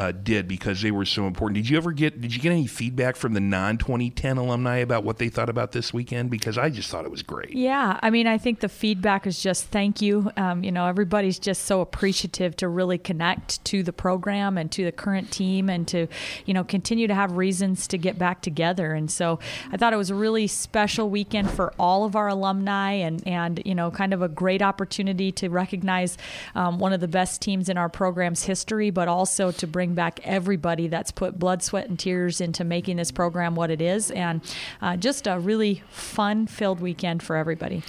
uh, 0.00 0.12
did 0.12 0.48
because 0.48 0.80
they 0.80 0.90
were 0.90 1.04
so 1.04 1.26
important. 1.26 1.56
Did 1.56 1.68
you 1.68 1.76
ever 1.76 1.92
get 1.92 2.22
did 2.22 2.34
you 2.34 2.40
get 2.40 2.52
any 2.52 2.66
feedback 2.66 3.16
from 3.16 3.34
the 3.34 3.40
non 3.40 3.76
2010 3.76 4.38
alumni 4.38 4.78
about 4.78 5.04
what 5.04 5.18
they 5.18 5.28
thought 5.28 5.50
about 5.50 5.72
this 5.72 5.92
weekend? 5.92 6.30
Because 6.30 6.56
I 6.56 6.70
just 6.70 6.88
thought 6.88 7.04
it 7.04 7.10
was 7.10 7.22
great. 7.22 7.52
Yeah, 7.52 8.00
I 8.02 8.08
mean, 8.08 8.26
I 8.26 8.38
think 8.38 8.60
the 8.60 8.70
feedback 8.70 9.26
is 9.26 9.42
just 9.42 9.66
thank 9.66 10.00
you. 10.00 10.32
Um, 10.38 10.64
you 10.64 10.72
know, 10.72 10.86
everybody's 10.86 11.38
just 11.38 11.66
so 11.66 11.82
appreciative 11.82 12.56
to 12.56 12.68
really 12.68 12.96
connect 12.96 13.62
to 13.66 13.82
the 13.82 13.92
program 13.92 14.56
and 14.56 14.72
to 14.72 14.86
the 14.86 14.92
current 14.92 15.30
team 15.30 15.68
and 15.68 15.86
to 15.88 16.06
you 16.46 16.54
know 16.54 16.64
continue 16.64 17.06
to 17.06 17.14
have 17.14 17.36
reasons 17.36 17.86
to 17.88 17.98
get 17.98 18.18
back 18.18 18.40
together. 18.40 18.94
And 18.94 19.10
so 19.10 19.38
I 19.70 19.76
thought 19.76 19.92
it 19.92 19.98
was 19.98 20.08
a 20.08 20.14
really 20.14 20.46
special 20.46 21.10
weekend 21.10 21.50
for 21.50 21.74
all 21.78 22.04
of 22.04 22.16
our 22.16 22.28
alumni 22.28 22.92
and 22.92 23.22
and 23.28 23.60
you 23.66 23.74
know 23.74 23.90
kind 23.90 24.14
of 24.14 24.22
a 24.22 24.28
great 24.28 24.62
opportunity 24.62 25.30
to 25.32 25.50
recognize 25.50 26.16
um, 26.54 26.78
one 26.78 26.94
of 26.94 27.00
the 27.00 27.08
best 27.08 27.42
teams 27.42 27.68
in 27.68 27.76
our 27.76 27.90
program's 27.90 28.44
history, 28.44 28.88
but 28.88 29.06
also 29.06 29.52
to 29.52 29.66
bring 29.66 29.89
bring 29.90 29.94
back 29.94 30.20
everybody 30.22 30.86
that's 30.86 31.10
put 31.10 31.38
blood, 31.38 31.62
sweat, 31.62 31.88
and 31.88 31.98
tears 31.98 32.40
into 32.40 32.62
making 32.64 32.96
this 32.96 33.10
program 33.10 33.54
what 33.56 33.70
it 33.70 33.80
is, 33.80 34.10
and 34.12 34.40
uh, 34.80 34.96
just 34.96 35.26
a 35.26 35.38
really 35.38 35.82
fun 35.90 36.46
filled 36.46 36.80
weekend 36.80 37.22
for 37.22 37.36
everybody. 37.36 37.82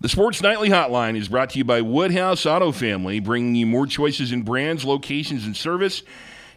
The 0.00 0.08
Sports 0.08 0.42
Nightly 0.42 0.70
Hotline 0.70 1.16
is 1.16 1.28
brought 1.28 1.50
to 1.50 1.58
you 1.58 1.64
by 1.64 1.82
Woodhouse 1.82 2.46
Auto 2.46 2.72
Family, 2.72 3.20
bringing 3.20 3.54
you 3.54 3.66
more 3.66 3.86
choices 3.86 4.32
in 4.32 4.42
brands, 4.42 4.84
locations, 4.84 5.44
and 5.44 5.56
service. 5.56 6.02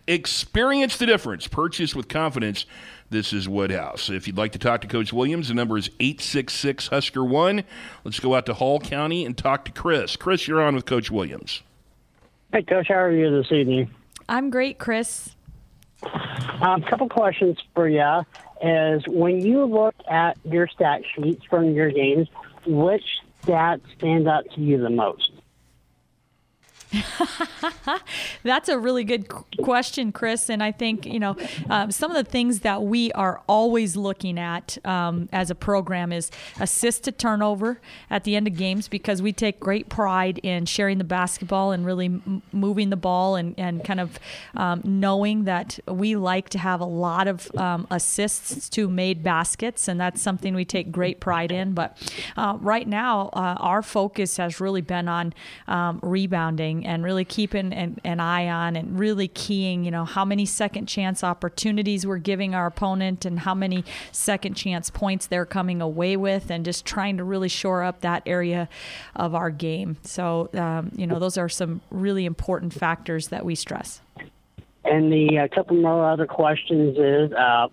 Experience 0.07 0.97
the 0.97 1.05
difference. 1.05 1.47
Purchase 1.47 1.95
with 1.95 2.07
confidence. 2.07 2.65
This 3.09 3.33
is 3.33 3.49
Woodhouse. 3.49 4.09
If 4.09 4.25
you'd 4.25 4.37
like 4.37 4.53
to 4.53 4.59
talk 4.59 4.81
to 4.81 4.87
Coach 4.87 5.11
Williams, 5.11 5.49
the 5.49 5.53
number 5.53 5.77
is 5.77 5.89
866 5.99 6.87
Husker 6.87 7.25
1. 7.25 7.63
Let's 8.03 8.19
go 8.19 8.35
out 8.35 8.45
to 8.45 8.53
Hall 8.53 8.79
County 8.79 9.25
and 9.25 9.37
talk 9.37 9.65
to 9.65 9.71
Chris. 9.71 10.15
Chris, 10.15 10.47
you're 10.47 10.61
on 10.61 10.75
with 10.75 10.85
Coach 10.85 11.11
Williams. 11.11 11.61
Hey, 12.53 12.63
Coach. 12.63 12.87
How 12.89 12.95
are 12.95 13.11
you 13.11 13.31
this 13.31 13.51
evening? 13.51 13.89
I'm 14.29 14.49
great, 14.49 14.79
Chris. 14.79 15.35
A 16.03 16.65
um, 16.65 16.81
couple 16.83 17.09
questions 17.09 17.57
for 17.73 17.87
you 17.87 18.25
is 18.61 19.03
when 19.07 19.41
you 19.41 19.65
look 19.65 19.95
at 20.09 20.37
your 20.43 20.67
stat 20.67 21.01
sheets 21.15 21.43
from 21.49 21.73
your 21.73 21.91
games, 21.91 22.27
which 22.65 23.03
stat 23.43 23.81
stands 23.97 24.27
out 24.27 24.45
to 24.55 24.61
you 24.61 24.79
the 24.79 24.89
most? 24.89 25.31
That's 28.43 28.69
a 28.69 28.77
really 28.77 29.03
good 29.03 29.27
question, 29.61 30.11
Chris. 30.11 30.49
And 30.49 30.61
I 30.61 30.71
think, 30.71 31.05
you 31.05 31.19
know, 31.19 31.37
um, 31.69 31.91
some 31.91 32.11
of 32.11 32.17
the 32.17 32.29
things 32.29 32.61
that 32.61 32.83
we 32.83 33.11
are 33.13 33.41
always 33.47 33.95
looking 33.95 34.37
at 34.37 34.77
um, 34.85 35.29
as 35.31 35.49
a 35.49 35.55
program 35.55 36.11
is 36.11 36.31
assist 36.59 37.03
to 37.05 37.11
turnover 37.11 37.79
at 38.09 38.23
the 38.23 38.35
end 38.35 38.47
of 38.47 38.55
games 38.55 38.87
because 38.87 39.21
we 39.21 39.31
take 39.31 39.59
great 39.59 39.89
pride 39.89 40.39
in 40.39 40.65
sharing 40.65 40.97
the 40.97 41.03
basketball 41.03 41.71
and 41.71 41.85
really 41.85 42.05
m- 42.07 42.41
moving 42.51 42.89
the 42.89 42.97
ball 42.97 43.35
and, 43.35 43.55
and 43.57 43.83
kind 43.85 43.99
of 43.99 44.19
um, 44.55 44.81
knowing 44.83 45.45
that 45.45 45.79
we 45.87 46.15
like 46.15 46.49
to 46.49 46.57
have 46.57 46.81
a 46.81 46.85
lot 46.85 47.27
of 47.27 47.53
um, 47.55 47.87
assists 47.89 48.69
to 48.69 48.89
made 48.89 49.23
baskets. 49.23 49.87
And 49.87 49.99
that's 49.99 50.21
something 50.21 50.53
we 50.53 50.65
take 50.65 50.91
great 50.91 51.19
pride 51.19 51.51
in. 51.51 51.73
But 51.73 51.97
uh, 52.35 52.57
right 52.59 52.87
now, 52.87 53.29
uh, 53.33 53.55
our 53.59 53.81
focus 53.81 54.37
has 54.37 54.59
really 54.59 54.81
been 54.81 55.07
on 55.07 55.33
um, 55.67 55.99
and 56.85 57.03
really 57.03 57.25
keeping 57.25 57.73
an, 57.73 57.99
an, 58.03 58.19
eye 58.19 58.47
on 58.47 58.75
and 58.75 58.99
really 58.99 59.27
keying, 59.27 59.83
you 59.83 59.91
know, 59.91 60.05
how 60.05 60.23
many 60.25 60.45
second 60.45 60.85
chance 60.85 61.23
opportunities 61.23 62.05
we're 62.05 62.17
giving 62.17 62.53
our 62.53 62.67
opponent 62.67 63.25
and 63.25 63.39
how 63.39 63.55
many 63.55 63.83
second 64.11 64.55
chance 64.55 64.89
points 64.89 65.27
they're 65.27 65.45
coming 65.45 65.81
away 65.81 66.15
with 66.15 66.49
and 66.49 66.65
just 66.65 66.85
trying 66.85 67.17
to 67.17 67.23
really 67.23 67.49
shore 67.49 67.83
up 67.83 68.01
that 68.01 68.23
area 68.25 68.69
of 69.15 69.33
our 69.35 69.49
game. 69.49 69.97
So, 70.03 70.49
um, 70.53 70.91
you 70.95 71.07
know, 71.07 71.19
those 71.19 71.37
are 71.37 71.49
some 71.49 71.81
really 71.89 72.25
important 72.25 72.73
factors 72.73 73.29
that 73.29 73.45
we 73.45 73.55
stress. 73.55 74.01
And 74.83 75.11
the 75.11 75.39
uh, 75.39 75.55
couple 75.55 75.77
more 75.77 76.09
other 76.09 76.25
questions 76.25 76.97
is 76.97 77.31
uh, 77.33 77.67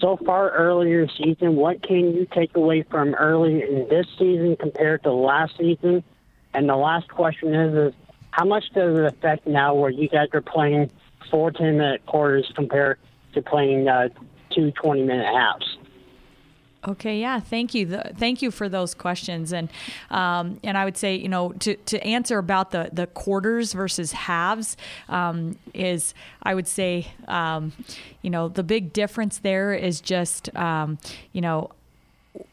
so 0.00 0.18
far 0.24 0.50
earlier 0.50 1.06
season, 1.08 1.56
what 1.56 1.82
can 1.82 2.14
you 2.14 2.26
take 2.34 2.56
away 2.56 2.82
from 2.82 3.14
early 3.14 3.62
in 3.62 3.86
this 3.88 4.06
season 4.18 4.56
compared 4.56 5.02
to 5.04 5.12
last 5.12 5.56
season? 5.58 6.02
And 6.54 6.68
the 6.68 6.76
last 6.76 7.08
question 7.08 7.54
is, 7.54 7.92
is 7.92 7.94
how 8.38 8.44
much 8.44 8.64
does 8.72 8.96
it 8.96 9.04
affect 9.04 9.48
now 9.48 9.74
where 9.74 9.90
you 9.90 10.08
guys 10.08 10.28
are 10.32 10.40
playing 10.40 10.90
four 11.28 11.50
10 11.50 11.76
minute 11.76 12.06
quarters 12.06 12.50
compared 12.54 12.98
to 13.34 13.42
playing 13.42 13.88
uh, 13.88 14.08
two 14.54 14.70
20 14.70 15.02
minute 15.02 15.26
halves? 15.26 15.76
Okay, 16.86 17.20
yeah, 17.20 17.40
thank 17.40 17.74
you. 17.74 17.86
The, 17.86 18.12
thank 18.16 18.40
you 18.40 18.52
for 18.52 18.68
those 18.68 18.94
questions, 18.94 19.52
and 19.52 19.68
um, 20.10 20.60
and 20.62 20.78
I 20.78 20.84
would 20.84 20.96
say, 20.96 21.16
you 21.16 21.28
know, 21.28 21.50
to, 21.54 21.74
to 21.74 22.00
answer 22.06 22.38
about 22.38 22.70
the 22.70 22.88
the 22.92 23.08
quarters 23.08 23.72
versus 23.72 24.12
halves 24.12 24.76
um, 25.08 25.58
is, 25.74 26.14
I 26.44 26.54
would 26.54 26.68
say, 26.68 27.08
um, 27.26 27.72
you 28.22 28.30
know, 28.30 28.48
the 28.48 28.62
big 28.62 28.92
difference 28.92 29.38
there 29.38 29.74
is 29.74 30.00
just, 30.00 30.54
um, 30.54 30.98
you 31.32 31.40
know, 31.40 31.72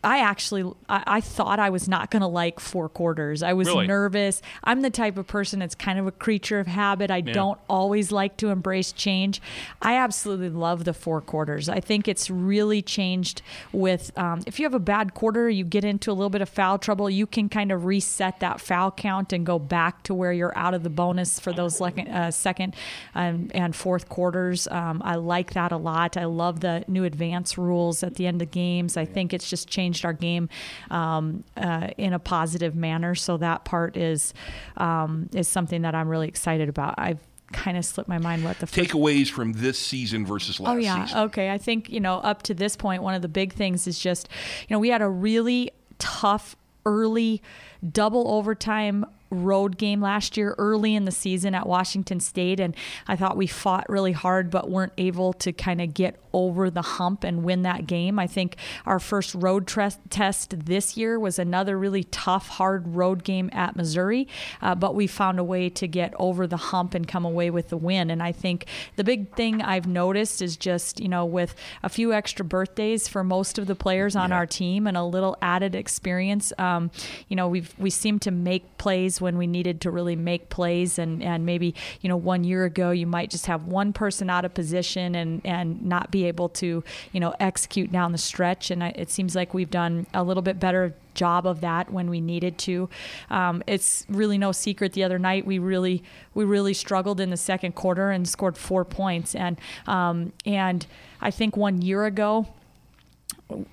I 0.04 0.20
actually 0.20 0.72
I, 0.88 1.04
I, 1.08 1.22
thought 1.22 1.60
I 1.60 1.70
was 1.70 1.88
not 1.88 2.12
going 2.12 2.22
to 2.22 2.28
like 2.28 2.60
four 2.60 2.90
quarters. 2.90 3.44
I 3.44 3.54
was 3.54 3.68
really? 3.68 3.88
nervous. 3.88 4.42
I'm 4.64 4.82
the 4.82 4.90
type 4.90 5.18
of 5.18 5.28
person 5.28 5.60
that's 5.60 5.76
kind 5.76 6.00
of 6.00 6.08
a 6.08 6.12
creature 6.12 6.60
of 6.60 6.68
habit. 6.68 7.12
I 7.12 7.18
yeah. 7.18 7.34
don't 7.34 7.60
always 7.70 8.12
like 8.12 8.38
to 8.38 8.50
embrace 8.50 8.92
change. 8.92 9.42
I 9.82 9.96
absolutely 9.98 10.50
love 10.50 10.84
the 10.84 10.94
four 10.94 11.22
quarters. 11.22 11.70
I 11.70 11.80
think 11.80 12.08
it's 12.08 12.30
really 12.30 12.82
changed 12.82 13.42
with 13.72 14.18
um, 14.18 14.42
if 14.46 14.60
you 14.60 14.66
have 14.66 14.74
a 14.74 14.80
bad 14.80 15.14
quarter, 15.14 15.50
you 15.50 15.64
get 15.64 15.84
into 15.84 16.12
a 16.12 16.14
little 16.14 16.30
bit 16.30 16.42
of 16.42 16.50
foul 16.50 16.78
trouble. 16.78 17.10
You 17.10 17.28
can 17.28 17.50
kind 17.50 17.72
of 17.72 17.86
reset 17.86 18.40
that 18.40 18.62
foul 18.62 18.92
count 18.92 19.34
and 19.34 19.46
go 19.46 19.60
back 19.60 20.04
to 20.04 20.14
where 20.14 20.34
you're 20.34 20.58
out 20.58 20.74
of 20.74 20.84
the 20.84 20.90
bonus 20.90 21.40
for 21.40 21.52
those 21.52 21.78
second, 21.78 22.08
uh, 22.08 22.32
second 22.32 22.76
um, 23.16 23.50
and 23.54 23.76
fourth 23.76 24.10
quarters. 24.10 24.68
Um, 24.68 25.02
I 25.04 25.16
like 25.16 25.54
that 25.54 25.72
a 25.72 25.78
lot. 25.78 26.18
I 26.18 26.26
love 26.26 26.60
the 26.60 26.86
new 26.88 27.04
advance 27.04 27.58
rules 27.58 28.04
at 28.04 28.16
the 28.16 28.28
end 28.28 28.42
of 28.42 28.52
games. 28.52 28.98
I 28.98 29.06
think 29.06 29.34
it's 29.34 29.50
just 29.50 29.68
changed 29.76 30.06
our 30.06 30.14
game 30.14 30.50
um, 30.90 31.44
uh, 31.58 31.90
in 31.98 32.14
a 32.14 32.20
positive 32.20 32.76
manner. 32.76 33.16
So 33.16 33.38
that 33.38 33.66
part 33.66 33.98
is 33.98 34.34
um, 34.78 35.30
is 35.34 35.48
something 35.48 35.82
that 35.82 35.94
I'm 35.94 36.08
really 36.08 36.28
excited 36.28 36.70
about. 36.70 36.96
I've 36.98 37.20
kind 37.52 37.78
of 37.78 37.86
slipped 37.86 38.10
my 38.10 38.18
mind 38.18 38.44
what 38.44 38.58
the 38.60 38.66
takeaways 38.66 39.30
from 39.30 39.54
this 39.54 39.78
season 39.78 40.26
versus 40.26 40.60
last 40.60 40.74
oh 40.74 40.78
yeah 40.78 41.06
season. 41.06 41.20
okay 41.20 41.52
i 41.52 41.60
think 41.60 41.90
you 41.90 42.00
know 42.00 42.16
up 42.16 42.42
to 42.42 42.56
this 42.56 42.76
point 42.76 43.04
one 43.04 43.14
of 43.14 43.22
the 43.22 43.28
big 43.28 43.54
things 43.54 43.86
is 43.86 44.00
just 44.00 44.28
you 44.68 44.74
know 44.74 44.80
we 44.80 44.90
had 44.90 45.02
a 45.02 45.08
really 45.08 45.70
tough 46.00 46.56
early 46.88 47.44
double 47.92 48.28
overtime 48.32 49.06
road 49.30 49.78
game 49.78 50.02
last 50.02 50.38
year 50.38 50.56
early 50.58 50.96
in 50.96 51.06
the 51.06 51.12
season 51.12 51.56
at 51.56 51.68
Washington 51.68 52.20
State. 52.20 52.60
And 52.60 52.76
I 53.08 53.16
thought 53.16 53.38
we 53.38 53.48
fought 53.48 53.90
really 53.90 54.12
hard, 54.12 54.50
but 54.50 54.70
weren't 54.70 54.94
able 54.98 55.34
to 55.34 55.52
kind 55.52 55.82
of 55.82 55.94
get 55.94 56.20
over 56.36 56.70
the 56.70 56.82
hump 56.82 57.24
and 57.24 57.44
win 57.44 57.62
that 57.62 57.88
game. 57.88 58.20
I 58.20 58.28
think 58.28 58.58
our 58.86 59.00
first 59.00 59.34
road 59.34 59.66
tre- 59.68 59.90
test 60.10 60.66
this 60.66 60.98
year 60.98 61.18
was 61.18 61.40
another 61.40 61.80
really 61.80 62.04
tough, 62.04 62.50
hard 62.50 62.96
road 62.96 63.24
game 63.24 63.50
at 63.54 63.78
Missouri, 63.78 64.28
uh, 64.62 64.76
but 64.76 64.94
we 64.94 65.08
found 65.08 65.40
a 65.40 65.44
way 65.44 65.70
to 65.70 65.88
get 65.88 66.14
over 66.20 66.46
the 66.46 66.58
hump 66.58 66.94
and 66.94 67.08
come 67.08 67.24
away 67.24 67.50
with 67.50 67.70
the 67.70 67.78
win. 67.78 68.12
And 68.12 68.22
I 68.22 68.34
think 68.34 68.66
the 68.98 69.04
big 69.04 69.34
thing 69.36 69.62
I've 69.62 69.88
noticed 69.88 70.42
is 70.42 70.58
just, 70.58 71.00
you 71.00 71.08
know, 71.08 71.26
with 71.26 71.56
a 71.82 71.90
few 71.90 72.12
extra 72.12 72.44
birthdays 72.44 73.08
for 73.08 73.24
most 73.24 73.58
of 73.58 73.66
the 73.66 73.76
players 73.76 74.16
on 74.16 74.30
yeah. 74.30 74.36
our 74.36 74.46
team 74.46 74.88
and 74.88 74.98
a 74.98 75.04
little 75.04 75.38
added 75.42 75.74
experience, 75.74 76.52
um, 76.58 76.92
you 77.30 77.38
know, 77.38 77.48
we've 77.48 77.74
we 77.78 77.90
seem 77.90 78.20
to 78.20 78.32
make 78.32 78.78
plays 78.78 79.15
when 79.20 79.38
we 79.38 79.48
needed 79.48 79.82
to 79.82 79.92
really 79.92 80.16
make 80.16 80.50
plays, 80.50 81.00
and 81.00 81.24
and 81.24 81.46
maybe 81.46 81.74
you 82.02 82.10
know 82.10 82.18
one 82.18 82.44
year 82.44 82.66
ago 82.66 82.92
you 82.92 83.08
might 83.08 83.30
just 83.30 83.46
have 83.46 83.66
one 83.66 83.94
person 83.94 84.30
out 84.30 84.46
of 84.46 84.54
position 84.54 85.16
and 85.16 85.42
and 85.46 85.84
not 85.86 86.12
be 86.12 86.26
able 86.26 86.50
to 86.50 86.84
you 87.12 87.20
know 87.20 87.34
execute 87.40 87.92
down 87.92 88.12
the 88.12 88.18
stretch, 88.18 88.72
and 88.72 88.84
I, 88.84 88.90
it 88.90 89.10
seems 89.10 89.36
like 89.36 89.54
we've 89.54 89.72
done 89.72 90.08
a 90.14 90.24
little 90.24 90.44
bit 90.44 90.60
better 90.60 90.96
job 91.14 91.48
of 91.48 91.62
that 91.62 91.92
when 91.92 92.10
we 92.10 92.22
needed 92.22 92.58
to. 92.58 92.90
Um, 93.30 93.64
it's 93.66 94.06
really 94.10 94.38
no 94.38 94.52
secret. 94.52 94.94
The 94.94 95.04
other 95.04 95.18
night 95.18 95.46
we 95.46 95.60
really 95.60 96.04
we 96.34 96.46
really 96.46 96.74
struggled 96.74 97.20
in 97.20 97.30
the 97.30 97.38
second 97.38 97.74
quarter 97.74 98.12
and 98.12 98.28
scored 98.28 98.58
four 98.58 98.86
points, 98.86 99.34
and 99.34 99.60
um, 99.88 100.34
and 100.46 100.86
I 101.22 101.32
think 101.32 101.58
one 101.58 101.82
year 101.82 102.06
ago 102.06 102.48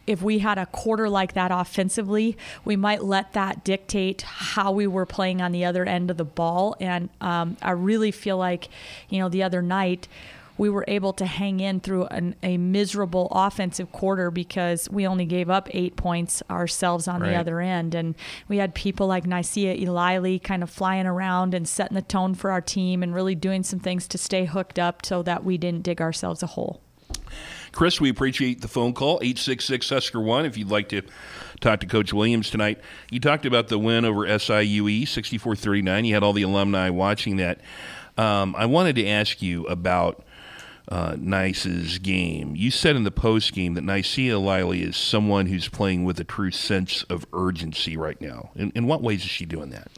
if 0.06 0.20
we 0.20 0.40
had 0.40 0.58
a 0.58 0.66
quarter 0.66 1.08
like 1.08 1.32
that 1.32 1.50
offensively, 1.50 2.36
we 2.64 2.76
might 2.76 3.02
let 3.02 3.32
that 3.32 3.64
dictate 3.64 4.22
how 4.22 4.70
we 4.70 4.86
were 4.86 5.06
playing 5.06 5.40
on 5.40 5.52
the 5.52 5.64
other 5.64 5.84
end 5.84 6.10
of 6.10 6.16
the 6.16 6.24
ball. 6.24 6.76
And 6.80 7.08
um, 7.20 7.56
I 7.62 7.70
really 7.70 8.10
feel 8.10 8.36
like, 8.36 8.68
you 9.08 9.18
know, 9.18 9.28
the 9.28 9.42
other 9.42 9.62
night 9.62 10.08
we 10.58 10.68
were 10.68 10.84
able 10.86 11.12
to 11.14 11.24
hang 11.24 11.60
in 11.60 11.80
through 11.80 12.04
an, 12.06 12.34
a 12.42 12.56
miserable 12.58 13.28
offensive 13.30 13.90
quarter 13.90 14.30
because 14.30 14.88
we 14.90 15.06
only 15.06 15.24
gave 15.24 15.48
up 15.48 15.68
eight 15.72 15.96
points 15.96 16.42
ourselves 16.50 17.08
on 17.08 17.20
right. 17.20 17.30
the 17.30 17.36
other 17.36 17.60
end. 17.60 17.94
And 17.94 18.14
we 18.48 18.58
had 18.58 18.74
people 18.74 19.06
like 19.06 19.24
Nicea 19.24 19.82
Eliely 19.82 20.38
kind 20.38 20.62
of 20.62 20.70
flying 20.70 21.06
around 21.06 21.54
and 21.54 21.66
setting 21.66 21.94
the 21.94 22.02
tone 22.02 22.34
for 22.34 22.50
our 22.50 22.60
team 22.60 23.02
and 23.02 23.14
really 23.14 23.34
doing 23.34 23.62
some 23.62 23.80
things 23.80 24.06
to 24.08 24.18
stay 24.18 24.44
hooked 24.44 24.78
up 24.78 25.06
so 25.06 25.22
that 25.22 25.42
we 25.42 25.56
didn't 25.56 25.82
dig 25.82 26.00
ourselves 26.00 26.42
a 26.42 26.48
hole. 26.48 26.82
Chris, 27.72 28.00
we 28.00 28.10
appreciate 28.10 28.60
the 28.60 28.68
phone 28.68 28.92
call, 28.92 29.18
866 29.22 29.88
Husker 29.88 30.20
1, 30.20 30.46
if 30.46 30.56
you'd 30.56 30.70
like 30.70 30.90
to 30.90 31.02
talk 31.60 31.80
to 31.80 31.86
Coach 31.86 32.12
Williams 32.12 32.50
tonight. 32.50 32.78
You 33.10 33.18
talked 33.18 33.46
about 33.46 33.68
the 33.68 33.78
win 33.78 34.04
over 34.04 34.26
SIUE, 34.26 35.08
64 35.08 35.56
39. 35.56 36.04
You 36.04 36.14
had 36.14 36.22
all 36.22 36.32
the 36.32 36.42
alumni 36.42 36.90
watching 36.90 37.36
that. 37.36 37.60
Um, 38.18 38.54
I 38.56 38.66
wanted 38.66 38.96
to 38.96 39.06
ask 39.06 39.40
you 39.40 39.64
about 39.66 40.24
uh, 40.88 41.16
Nice's 41.18 41.98
game. 41.98 42.54
You 42.54 42.70
said 42.70 42.96
in 42.96 43.04
the 43.04 43.10
post 43.10 43.52
game 43.52 43.74
that 43.74 43.84
Nicea 43.84 44.32
Eliely 44.32 44.82
is 44.82 44.96
someone 44.96 45.46
who's 45.46 45.68
playing 45.68 46.04
with 46.04 46.20
a 46.20 46.24
true 46.24 46.50
sense 46.50 47.04
of 47.04 47.24
urgency 47.32 47.96
right 47.96 48.20
now. 48.20 48.50
In, 48.54 48.70
in 48.74 48.86
what 48.86 49.02
ways 49.02 49.22
is 49.22 49.30
she 49.30 49.46
doing 49.46 49.70
that? 49.70 49.88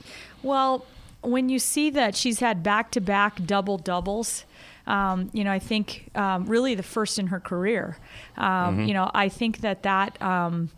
Well, 0.43 0.87
when 1.23 1.49
you 1.49 1.59
see 1.59 1.91
that 1.91 2.15
she's 2.15 2.41
had 2.41 2.63
back 2.63 2.91
to 2.93 3.01
back 3.01 3.45
double 3.45 3.79
doubles, 3.79 4.45
um, 4.87 5.31
you 5.33 5.45
know, 5.45 5.51
I 5.51 5.59
think 5.59 6.11
um, 6.15 6.45
really 6.47 6.75
the 6.75 6.83
first 6.83 7.19
in 7.19 7.29
her 7.29 7.41
career. 7.41 7.97
Um, 8.37 8.47
mm-hmm. 8.47 8.85
You 8.85 8.95
know, 8.95 9.11
I 9.15 9.29
think 9.29 9.61
that 9.61 9.83
that 9.85 10.21
um, 10.21 10.71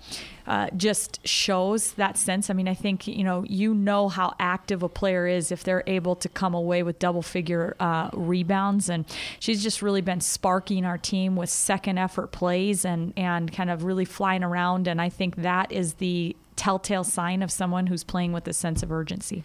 uh, 0.47 0.71
just 0.77 1.27
shows 1.27 1.93
that 1.95 2.17
sense. 2.17 2.49
I 2.49 2.55
mean, 2.55 2.69
I 2.69 2.75
think 2.75 3.09
you 3.09 3.25
know, 3.25 3.45
you 3.49 3.75
know 3.75 4.09
how 4.09 4.35
active 4.39 4.83
a 4.83 4.89
player 4.89 5.27
is 5.27 5.51
if 5.51 5.65
they're 5.65 5.83
able 5.87 6.15
to 6.17 6.29
come 6.29 6.55
away 6.55 6.83
with 6.85 6.99
double 6.99 7.23
figure 7.23 7.75
uh, 7.81 8.11
rebounds, 8.13 8.89
and 8.89 9.05
she's 9.41 9.63
just 9.63 9.83
really 9.83 10.03
been 10.03 10.21
sparking 10.21 10.85
our 10.85 10.99
team 10.99 11.35
with 11.35 11.51
second 11.51 11.99
effort 11.99 12.31
plays 12.31 12.85
and 12.85 13.13
and 13.17 13.53
kind 13.53 13.71
of 13.71 13.83
really 13.83 14.05
flying 14.05 14.45
around. 14.45 14.87
And 14.87 15.01
I 15.01 15.09
think 15.09 15.37
that 15.37 15.73
is 15.73 15.95
the 15.95 16.37
telltale 16.55 17.05
sign 17.05 17.43
of 17.43 17.51
someone 17.51 17.87
who's 17.87 18.03
playing 18.03 18.33
with 18.33 18.49
a 18.49 18.53
sense 18.53 18.83
of 18.83 18.91
urgency. 18.91 19.45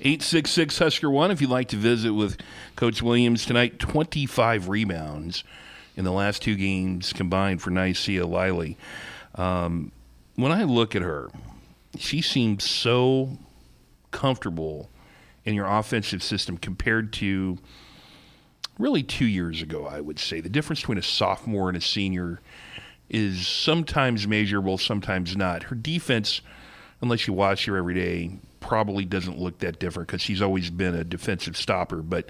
866 0.00 0.78
Husker 0.78 1.10
1 1.10 1.30
if 1.30 1.42
you'd 1.42 1.50
like 1.50 1.68
to 1.68 1.76
visit 1.76 2.12
with 2.12 2.38
Coach 2.74 3.02
Williams 3.02 3.44
tonight. 3.44 3.78
25 3.78 4.70
rebounds 4.70 5.44
in 5.94 6.04
the 6.04 6.12
last 6.12 6.40
two 6.40 6.56
games 6.56 7.12
combined 7.12 7.60
for 7.60 7.70
Nicea 7.70 8.20
Eliely. 8.22 8.78
Um, 9.34 9.92
when 10.36 10.52
I 10.52 10.64
look 10.64 10.96
at 10.96 11.02
her, 11.02 11.28
she 11.98 12.22
seems 12.22 12.64
so 12.64 13.36
comfortable 14.10 14.88
in 15.44 15.54
your 15.54 15.66
offensive 15.66 16.22
system 16.22 16.56
compared 16.56 17.12
to 17.14 17.58
really 18.78 19.02
two 19.02 19.26
years 19.26 19.60
ago, 19.60 19.86
I 19.86 20.00
would 20.00 20.18
say. 20.18 20.40
The 20.40 20.48
difference 20.48 20.80
between 20.80 20.98
a 20.98 21.02
sophomore 21.02 21.68
and 21.68 21.76
a 21.76 21.80
senior 21.80 22.40
is 23.10 23.46
sometimes 23.46 24.26
measurable, 24.26 24.78
sometimes 24.78 25.36
not. 25.36 25.64
Her 25.64 25.76
defense, 25.76 26.40
unless 27.02 27.26
you 27.26 27.32
watch 27.32 27.64
her 27.66 27.76
every 27.76 27.94
day, 27.94 28.38
probably 28.60 29.04
doesn't 29.04 29.38
look 29.38 29.58
that 29.58 29.78
different 29.78 30.08
because 30.08 30.22
she's 30.22 30.42
always 30.42 30.70
been 30.70 30.94
a 30.94 31.04
defensive 31.04 31.56
stopper. 31.56 32.02
But 32.02 32.28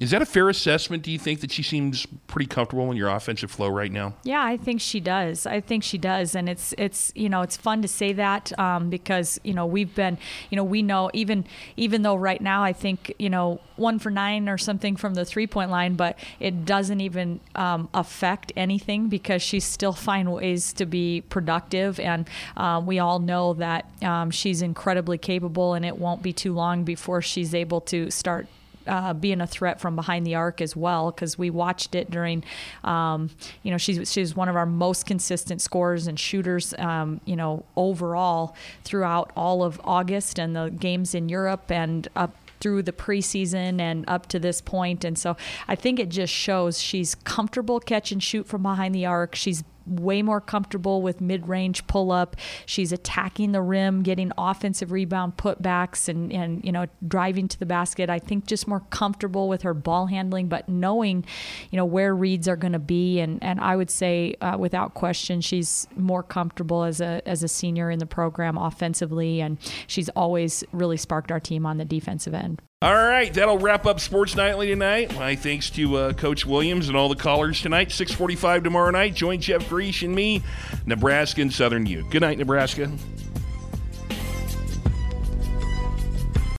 is 0.00 0.12
that 0.12 0.22
a 0.22 0.26
fair 0.26 0.48
assessment? 0.48 1.02
Do 1.02 1.10
you 1.10 1.18
think 1.18 1.40
that 1.40 1.50
she 1.50 1.62
seems 1.64 2.06
pretty 2.28 2.46
comfortable 2.46 2.88
in 2.90 2.96
your 2.96 3.08
offensive 3.08 3.50
flow 3.50 3.68
right 3.68 3.90
now? 3.90 4.14
Yeah, 4.22 4.44
I 4.44 4.56
think 4.56 4.80
she 4.80 5.00
does. 5.00 5.44
I 5.44 5.60
think 5.60 5.82
she 5.82 5.98
does, 5.98 6.36
and 6.36 6.48
it's 6.48 6.72
it's 6.78 7.10
you 7.16 7.28
know 7.28 7.42
it's 7.42 7.56
fun 7.56 7.82
to 7.82 7.88
say 7.88 8.12
that 8.12 8.56
um, 8.60 8.90
because 8.90 9.40
you 9.42 9.54
know 9.54 9.66
we've 9.66 9.92
been 9.94 10.16
you 10.50 10.56
know 10.56 10.62
we 10.62 10.82
know 10.82 11.10
even 11.14 11.44
even 11.76 12.02
though 12.02 12.14
right 12.14 12.40
now 12.40 12.62
I 12.62 12.72
think 12.72 13.12
you 13.18 13.28
know 13.28 13.60
one 13.74 13.98
for 13.98 14.10
nine 14.10 14.48
or 14.48 14.56
something 14.56 14.94
from 14.94 15.14
the 15.14 15.24
three 15.24 15.48
point 15.48 15.70
line, 15.70 15.94
but 15.94 16.16
it 16.38 16.64
doesn't 16.64 17.00
even 17.00 17.40
um, 17.56 17.88
affect 17.92 18.52
anything 18.54 19.08
because 19.08 19.42
she's 19.42 19.64
still 19.64 19.92
find 19.92 20.32
ways 20.32 20.72
to 20.74 20.86
be 20.86 21.22
productive, 21.22 21.98
and 21.98 22.28
um, 22.56 22.86
we 22.86 23.00
all 23.00 23.18
know 23.18 23.54
that 23.54 23.90
um, 24.02 24.30
she's 24.30 24.62
incredibly 24.62 25.18
capable, 25.18 25.74
and 25.74 25.84
it 25.84 25.98
won't 25.98 26.22
be 26.22 26.32
too 26.32 26.52
long 26.52 26.84
before 26.84 27.20
she's 27.20 27.52
able 27.52 27.80
to 27.80 28.12
start 28.12 28.46
uh, 28.88 29.12
being 29.14 29.40
a 29.40 29.46
threat 29.46 29.80
from 29.80 29.94
behind 29.94 30.26
the 30.26 30.34
arc 30.34 30.60
as 30.60 30.74
well 30.74 31.10
because 31.10 31.38
we 31.38 31.50
watched 31.50 31.94
it 31.94 32.10
during, 32.10 32.42
um, 32.84 33.30
you 33.62 33.70
know, 33.70 33.78
she's 33.78 34.10
she's 34.10 34.34
one 34.34 34.48
of 34.48 34.56
our 34.56 34.66
most 34.66 35.06
consistent 35.06 35.60
scorers 35.60 36.06
and 36.06 36.18
shooters, 36.18 36.74
um, 36.78 37.20
you 37.24 37.36
know, 37.36 37.64
overall 37.76 38.56
throughout 38.84 39.30
all 39.36 39.62
of 39.62 39.80
August 39.84 40.38
and 40.38 40.56
the 40.56 40.70
games 40.70 41.14
in 41.14 41.28
Europe 41.28 41.70
and 41.70 42.08
up 42.16 42.34
through 42.60 42.82
the 42.82 42.92
preseason 42.92 43.80
and 43.80 44.04
up 44.08 44.26
to 44.26 44.38
this 44.38 44.60
point. 44.60 45.04
And 45.04 45.18
so 45.18 45.36
I 45.68 45.74
think 45.74 46.00
it 46.00 46.08
just 46.08 46.32
shows 46.32 46.80
she's 46.80 47.14
comfortable 47.14 47.80
catch 47.80 48.12
and 48.12 48.22
shoot 48.22 48.46
from 48.46 48.62
behind 48.62 48.94
the 48.94 49.06
arc. 49.06 49.34
She's 49.34 49.62
way 49.88 50.22
more 50.22 50.40
comfortable 50.40 51.02
with 51.02 51.20
mid-range 51.20 51.86
pull-up. 51.86 52.36
She's 52.66 52.92
attacking 52.92 53.52
the 53.52 53.62
rim, 53.62 54.02
getting 54.02 54.32
offensive 54.36 54.92
rebound 54.92 55.36
putbacks, 55.36 56.08
and 56.08 56.32
and 56.32 56.64
you 56.64 56.72
know 56.72 56.86
driving 57.06 57.48
to 57.48 57.58
the 57.58 57.66
basket. 57.66 58.10
I 58.10 58.18
think 58.18 58.46
just 58.46 58.68
more 58.68 58.80
comfortable 58.90 59.48
with 59.48 59.62
her 59.62 59.74
ball 59.74 60.06
handling, 60.06 60.48
but 60.48 60.68
knowing, 60.68 61.24
you 61.70 61.76
know, 61.76 61.84
where 61.84 62.14
reads 62.14 62.48
are 62.48 62.56
going 62.56 62.72
to 62.72 62.78
be. 62.78 63.20
And 63.20 63.42
and 63.42 63.60
I 63.60 63.76
would 63.76 63.90
say 63.90 64.34
uh, 64.40 64.56
without 64.58 64.94
question, 64.94 65.40
she's 65.40 65.86
more 65.96 66.22
comfortable 66.22 66.84
as 66.84 67.00
a 67.00 67.22
as 67.26 67.42
a 67.42 67.48
senior 67.48 67.90
in 67.90 67.98
the 67.98 68.06
program 68.06 68.56
offensively, 68.56 69.40
and 69.40 69.58
she's 69.86 70.08
always 70.10 70.64
really 70.72 70.96
sparked 70.96 71.32
our 71.32 71.40
team 71.40 71.66
on 71.66 71.78
the 71.78 71.84
defensive 71.84 72.34
end. 72.34 72.60
All 72.80 72.94
right, 72.94 73.34
that'll 73.34 73.58
wrap 73.58 73.86
up 73.86 73.98
Sports 73.98 74.36
Nightly 74.36 74.68
tonight. 74.68 75.12
My 75.16 75.34
thanks 75.34 75.68
to 75.70 75.96
uh, 75.96 76.12
Coach 76.12 76.46
Williams 76.46 76.86
and 76.86 76.96
all 76.96 77.08
the 77.08 77.16
callers 77.16 77.60
tonight. 77.60 77.90
645 77.90 78.62
tomorrow 78.62 78.92
night. 78.92 79.14
Join 79.14 79.40
Jeff 79.40 79.68
Griesch 79.68 80.04
and 80.04 80.14
me, 80.14 80.44
Nebraska 80.86 81.42
and 81.42 81.52
Southern 81.52 81.86
U. 81.86 82.06
Good 82.08 82.20
night, 82.20 82.38
Nebraska. 82.38 82.88